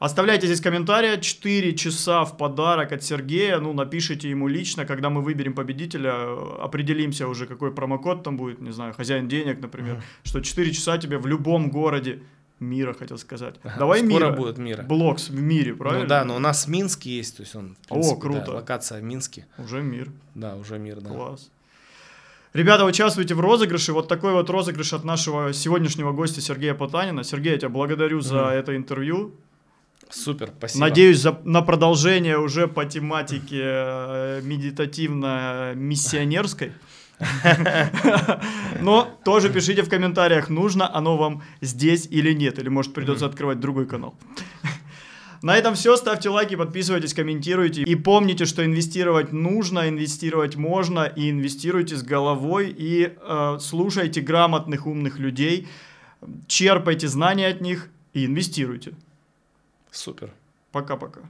Оставляйте 0.05 0.45
здесь 0.45 0.61
комментарии. 0.61 1.19
4 1.19 1.73
часа 1.75 2.25
в 2.25 2.37
подарок 2.37 2.91
от 2.91 3.03
Сергея. 3.03 3.57
Ну, 3.59 3.73
напишите 3.73 4.29
ему 4.29 4.47
лично, 4.47 4.85
когда 4.85 5.09
мы 5.09 5.21
выберем 5.23 5.53
победителя, 5.55 6.13
определимся 6.63 7.27
уже, 7.27 7.47
какой 7.47 7.71
промокод 7.71 8.21
там 8.23 8.37
будет, 8.37 8.61
не 8.61 8.71
знаю, 8.71 8.93
хозяин 8.93 9.27
денег, 9.27 9.59
например, 9.61 9.95
Мгм. 9.95 10.03
что 10.23 10.41
4 10.41 10.71
часа 10.73 10.99
тебе 10.99 11.17
в 11.17 11.25
любом 11.25 11.71
городе 11.71 12.19
мира, 12.59 12.93
хотел 12.93 13.17
сказать. 13.17 13.55
Ага, 13.63 13.79
Давай 13.79 13.99
Скоро 14.01 14.11
мира. 14.13 14.31
будет 14.31 14.57
мира. 14.59 14.83
Блокс 14.83 15.29
в 15.29 15.41
мире, 15.41 15.73
правильно? 15.73 16.03
Ну 16.03 16.07
да, 16.09 16.23
но 16.23 16.35
у 16.35 16.39
нас 16.39 16.67
Минск 16.67 17.01
есть, 17.05 17.37
то 17.37 17.41
есть 17.43 17.55
он, 17.55 17.75
в 17.89 17.91
О, 17.91 17.93
принципе, 17.95 18.15
да, 18.15 18.21
круто. 18.21 18.51
локация 18.51 18.99
в 19.01 19.03
Минске. 19.03 19.47
Уже 19.57 19.81
мир. 19.81 20.11
Да, 20.35 20.55
уже 20.55 20.77
мир, 20.77 21.01
да. 21.01 21.09
Класс. 21.09 21.49
Ребята, 22.53 22.85
участвуйте 22.85 23.33
в 23.33 23.39
розыгрыше. 23.39 23.91
Вот 23.91 24.07
такой 24.07 24.33
вот 24.33 24.51
розыгрыш 24.51 24.93
от 24.93 25.03
нашего 25.03 25.51
сегодняшнего 25.51 26.11
гостя 26.11 26.41
Сергея 26.41 26.75
Потанина. 26.75 27.23
Сергей, 27.23 27.53
я 27.53 27.57
тебя 27.57 27.69
благодарю 27.69 28.21
за 28.21 28.35
Мгм. 28.35 28.45
это 28.49 28.75
интервью. 28.75 29.33
Супер, 30.09 30.51
спасибо. 30.57 30.85
Надеюсь 30.85 31.19
за, 31.19 31.39
на 31.43 31.61
продолжение 31.61 32.37
уже 32.37 32.67
по 32.67 32.85
тематике 32.85 33.61
э, 33.61 34.41
медитативно-миссионерской. 34.43 36.71
Но 38.81 39.07
тоже 39.23 39.49
пишите 39.49 39.83
в 39.83 39.89
комментариях, 39.89 40.49
нужно 40.49 40.93
оно 40.93 41.17
вам 41.17 41.43
здесь 41.61 42.07
или 42.09 42.33
нет. 42.33 42.59
Или 42.59 42.69
может 42.69 42.93
придется 42.93 43.25
открывать 43.25 43.59
другой 43.59 43.87
канал. 43.87 44.15
На 45.41 45.57
этом 45.57 45.75
все. 45.75 45.95
Ставьте 45.95 46.29
лайки, 46.29 46.55
подписывайтесь, 46.55 47.13
комментируйте. 47.13 47.83
И 47.83 47.95
помните, 47.95 48.45
что 48.45 48.65
инвестировать 48.65 49.31
нужно, 49.31 49.89
инвестировать 49.89 50.55
можно. 50.55 51.05
И 51.05 51.29
инвестируйте 51.29 51.95
с 51.95 52.03
головой. 52.03 52.73
И 52.75 53.13
э, 53.15 53.57
слушайте 53.59 54.21
грамотных, 54.21 54.87
умных 54.87 55.19
людей. 55.19 55.67
Черпайте 56.47 57.07
знания 57.07 57.47
от 57.47 57.61
них 57.61 57.89
и 58.13 58.25
инвестируйте. 58.25 58.93
Супер. 59.95 60.31
Пока-пока. 60.71 61.21